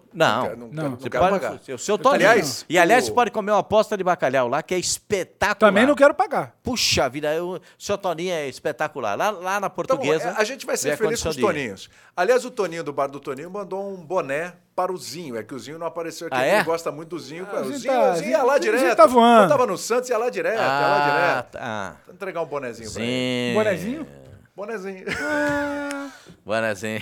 não. 0.71 0.91
Você 0.91 1.09
pode 1.09 1.39
pagar. 1.39 1.59
O 1.73 1.77
seu 1.77 1.97
Toninho. 1.97 2.29
Aliás, 2.29 2.65
e 2.69 2.77
aliás, 2.77 3.05
você 3.05 3.11
pode 3.11 3.31
comer 3.31 3.51
uma 3.51 3.59
aposta 3.59 3.97
de 3.97 4.03
bacalhau 4.03 4.47
lá 4.47 4.61
que 4.61 4.73
é 4.73 4.79
espetacular. 4.79 5.55
Também 5.55 5.85
não 5.85 5.95
quero 5.95 6.13
pagar. 6.13 6.55
Puxa 6.63 7.09
vida, 7.09 7.43
o 7.43 7.59
seu 7.77 7.97
Toninho 7.97 8.33
é 8.33 8.47
espetacular. 8.47 9.15
Lá 9.15 9.59
na 9.59 9.69
Portuguesa. 9.69 10.29
Então, 10.29 10.41
a 10.41 10.43
gente 10.43 10.65
vai 10.65 10.77
ser 10.77 10.97
feliz 10.97 11.21
com 11.21 11.29
os 11.29 11.35
Toninhos. 11.53 11.89
Aliás, 12.15 12.45
o 12.45 12.51
Toninho 12.51 12.83
do 12.83 12.93
bar 12.93 13.07
do 13.07 13.19
Toninho 13.19 13.49
mandou 13.49 13.91
um 13.91 13.95
boné 13.95 14.53
para 14.75 14.91
o 14.91 14.97
Zinho. 14.97 15.37
É 15.37 15.43
que 15.43 15.53
o 15.53 15.59
Zinho 15.59 15.77
não 15.77 15.87
apareceu 15.87 16.27
aqui. 16.27 16.35
Ah, 16.37 16.45
é? 16.45 16.55
Ele 16.55 16.63
gosta 16.63 16.91
muito 16.91 17.09
do 17.09 17.19
Zinho. 17.19 17.47
Ah, 17.51 17.61
o 17.61 17.73
Zinho, 17.73 17.93
tá, 17.93 18.15
Zinho 18.15 18.29
ia 18.29 18.43
lá 18.43 18.57
direto. 18.57 18.79
O 18.79 18.83
Zinho 18.83 18.95
tá 18.95 19.05
voando. 19.05 19.43
Eu 19.43 19.49
tava 19.49 19.65
no 19.65 19.77
Santos, 19.77 20.09
ia 20.09 20.17
lá 20.17 20.29
direto, 20.29 20.59
ah, 20.59 20.63
ia 20.63 20.87
lá 20.87 20.97
ah, 20.97 21.09
direto. 21.09 21.51
Tá. 21.51 21.95
Vou 22.05 22.15
entregar 22.15 22.41
um 22.41 22.45
bonezinho 22.45 22.89
Sim. 22.89 23.53
pra 23.55 23.73
ele. 23.73 23.99
Um 23.99 24.30
bonezinho? 24.61 25.05
Bonezinho. 26.45 27.01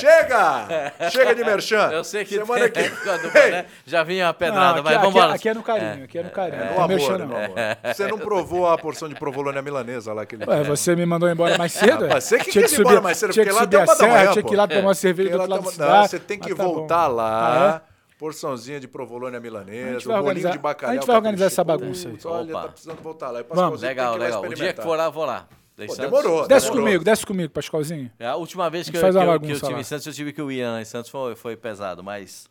Chega! 0.00 0.92
Chega 1.10 1.34
de 1.34 1.44
merchan. 1.44 1.90
Eu 1.92 2.04
sei 2.04 2.24
que 2.24 2.34
Semana 2.36 2.68
que... 2.68 2.82
boné 3.04 3.66
já 3.84 4.02
vinha 4.02 4.26
uma 4.26 4.34
pedrada, 4.34 4.76
não, 4.76 4.82
mas 4.82 4.96
vamos 4.96 5.10
embora. 5.10 5.34
Aqui, 5.34 5.48
é 5.48 5.54
no 5.54 5.62
carinho, 5.62 6.04
aqui 6.04 6.18
é 6.18 6.22
no 6.22 6.30
carinho. 6.30 6.62
É, 6.62 6.66
no 6.66 6.76
amor, 6.76 6.88
merchan, 6.88 7.18
no 7.18 7.36
amor. 7.36 7.56
Você 7.84 8.06
não 8.06 8.18
provou 8.18 8.68
a 8.68 8.78
porção 8.78 9.08
de 9.08 9.14
provolone 9.14 9.60
milanesa 9.62 10.12
lá 10.12 10.26
que 10.26 10.34
ele 10.34 10.44
Ué, 10.46 10.62
você 10.62 10.96
me 10.96 11.06
mandou 11.06 11.28
embora 11.28 11.56
mais 11.58 11.72
cedo? 11.72 12.06
Ah, 12.10 12.20
você 12.20 12.38
que 12.38 12.50
tinha 12.50 12.66
que 12.66 12.74
ir 12.74 12.80
embora 12.80 13.00
mais 13.00 13.18
cedo, 13.18 13.34
porque 13.34 13.50
lá 13.50 13.66
tem 13.66 13.80
uma 13.80 13.94
da 13.94 14.06
manhã, 14.06 14.32
Tinha 14.32 14.44
que 14.44 14.52
ir 14.52 14.56
lá 14.56 14.68
tomar 14.68 14.82
uma 14.82 14.94
cerveja 14.94 15.30
do 15.30 15.40
outro 15.40 15.50
lado 15.50 15.78
Não, 15.78 16.08
você 16.08 16.18
tem 16.18 16.38
que 16.38 16.52
ah, 16.52 16.56
tá 16.56 16.62
voltar 16.64 17.06
lá. 17.06 17.72
Ah, 17.72 17.82
é? 17.90 17.94
porçãozinha 18.18 18.80
de 18.80 18.88
provolone 18.88 19.38
milanesa, 19.38 20.16
um 20.16 20.22
bolinho 20.22 20.50
de 20.50 20.58
bacalhau. 20.58 20.92
A 20.92 20.96
gente 20.96 21.06
vai 21.06 21.16
organizar 21.16 21.46
essa 21.46 21.64
bagunça 21.64 22.08
aí. 22.08 22.18
Olha, 22.24 22.52
tá 22.52 22.68
precisando 22.68 23.02
voltar 23.02 23.30
lá. 23.30 23.44
Vamos. 23.48 23.82
Legal, 23.82 24.16
legal. 24.16 24.42
O 24.42 24.54
dia 24.54 24.72
que 24.72 24.80
for 24.80 24.96
lá, 24.96 25.10
vou 25.10 25.24
lá. 25.24 25.46
Pô, 25.76 25.96
demorou. 25.96 26.46
Desce 26.48 26.66
demorou. 26.66 26.84
comigo, 26.84 27.04
desce 27.04 27.26
comigo, 27.26 27.52
Pascoalzinho. 27.52 28.10
É, 28.18 28.26
a 28.26 28.36
última 28.36 28.70
vez 28.70 28.88
que 28.88 28.96
eu, 28.96 29.00
que 29.00 29.06
eu- 29.06 29.40
que 29.40 29.52
eu 29.52 29.60
tive 29.68 29.80
em 29.80 29.84
Santos, 29.84 30.06
eu 30.06 30.12
tive 30.12 30.32
que 30.32 30.40
o 30.40 30.50
Ian 30.50 30.80
em 30.80 30.84
Santos 30.84 31.10
foi, 31.10 31.34
foi 31.34 31.56
pesado, 31.56 32.02
mas. 32.02 32.48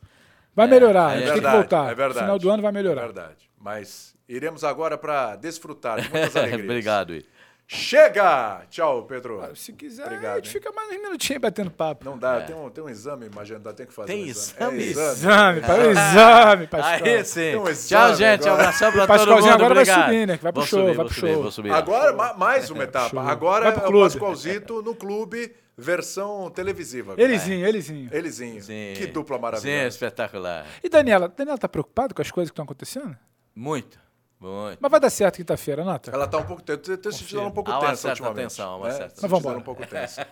Vai 0.54 0.66
É, 0.66 0.70
melhorar, 0.70 1.12
é 1.12 1.14
a 1.14 1.16
gente 1.18 1.24
tem 1.24 1.26
que 1.26 1.32
verdade, 1.40 1.56
voltar. 1.56 1.90
É 1.90 1.94
verdade. 1.94 2.18
Final 2.20 2.38
do 2.38 2.50
ano 2.50 2.62
vai 2.62 2.70
É 2.70 2.72
melhorar. 2.74 3.02
verdade. 3.02 3.50
Mas 3.58 4.14
iremos 4.28 4.62
agora 4.62 4.96
para 4.98 5.36
desfrutar 5.36 6.00
de 6.00 6.08
muitas 6.12 6.36
alegrias. 6.36 6.64
Obrigado, 6.64 7.14
Ian. 7.14 7.22
Chega! 7.66 8.62
Tchau, 8.70 9.04
Pedro. 9.04 9.40
Se 9.56 9.72
quiser, 9.72 10.04
Obrigado, 10.04 10.32
a 10.32 10.36
gente 10.36 10.46
hein? 10.46 10.52
fica 10.52 10.70
mais 10.72 10.90
uns 10.92 11.02
minutinhos 11.02 11.40
batendo 11.40 11.70
papo. 11.70 12.04
Não 12.04 12.18
dá, 12.18 12.42
tem, 12.42 12.54
um, 12.54 12.68
tem 12.68 12.84
um 12.84 12.88
exame, 12.90 13.26
imagina, 13.26 13.72
tem 13.72 13.86
que 13.86 13.92
fazer 13.92 14.12
Tem 14.12 14.24
um 14.24 14.26
exame? 14.26 14.82
É, 14.82 14.86
Exame, 14.86 15.60
para 15.62 15.82
o 15.82 15.90
exame, 15.90 16.66
Pascoal. 16.66 17.04
Aí 17.16 17.24
sim. 17.24 17.40
Tem 17.40 17.56
um 17.56 17.64
Tchau, 17.64 17.72
exame 17.72 18.16
gente. 18.16 18.42
agora. 18.48 18.62
Abração 18.62 18.92
pra 18.92 19.04
O 19.04 19.06
todo 19.06 19.16
Pascoalzinho 19.16 19.52
mundo. 19.52 19.64
agora 19.64 19.74
vai 19.74 19.82
Obrigado. 19.82 20.04
subir, 20.04 20.26
né? 20.26 20.38
Vai 20.42 20.52
pro 20.52 20.60
Vou 20.60 20.68
show, 20.68 20.78
subir, 20.80 20.86
vai 20.88 20.94
vou 20.96 21.04
pro 21.06 21.14
subir, 21.14 21.32
show. 21.32 21.42
Vou 21.42 21.50
subir. 21.50 21.72
Agora, 21.72 22.12
ma- 22.12 22.34
mais 22.34 22.70
uma 22.70 22.84
etapa. 22.84 23.08
Show. 23.08 23.18
Agora 23.20 23.70
Vai 23.72 23.84
é 23.84 23.88
o. 23.88 24.00
Pascoalzito 24.02 24.82
no 24.82 24.94
clube, 24.94 25.54
versão 25.76 26.50
televisiva. 26.50 27.14
Elizinho, 27.16 27.66
Elizinho. 27.66 28.10
Elizinho. 28.12 28.62
Sim. 28.62 28.92
Que 28.94 29.06
dupla 29.06 29.36
Sim, 29.36 29.42
maravilhosa. 29.42 29.86
espetacular. 29.88 30.66
E 30.82 30.88
Daniela? 30.90 31.28
Daniela 31.34 31.58
tá 31.58 31.68
preocupada 31.68 32.12
com 32.12 32.20
as 32.20 32.30
coisas 32.30 32.50
que 32.50 32.52
estão 32.52 32.64
acontecendo? 32.64 33.16
Muito, 33.56 33.98
muito. 34.44 34.78
Mas 34.80 34.90
vai 34.90 35.00
dar 35.00 35.10
certo 35.10 35.36
quinta-feira, 35.36 35.84
Nata? 35.84 36.10
Ela 36.12 36.26
tá 36.26 36.38
um 36.38 36.44
pouco 36.44 36.62
tensa. 36.62 36.80
Eu 36.92 36.98
tenho 36.98 37.12
sentido 37.14 37.40
ela 37.40 37.48
um 37.48 37.52
pouco 37.52 37.70
Há 37.70 37.78
uma 37.78 37.88
tensa 37.90 37.96
certa 38.02 38.22
ultimamente. 38.22 38.48
tensão, 38.50 38.72
há 38.72 38.76
uma 38.76 38.86
né? 38.88 38.92
certa 38.94 39.08
Sentido 39.10 39.22
Mas 39.22 39.30
vambora. 39.30 39.54
ela 39.54 39.60
um 39.60 39.64
pouco 39.64 39.86
tensa. 39.86 40.26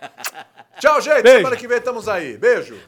Tchau, 0.79 1.01
gente. 1.01 1.23
Beijo. 1.23 1.37
Semana 1.37 1.57
que 1.57 1.67
vem 1.67 1.77
estamos 1.77 2.07
aí. 2.07 2.37
Beijo. 2.37 2.79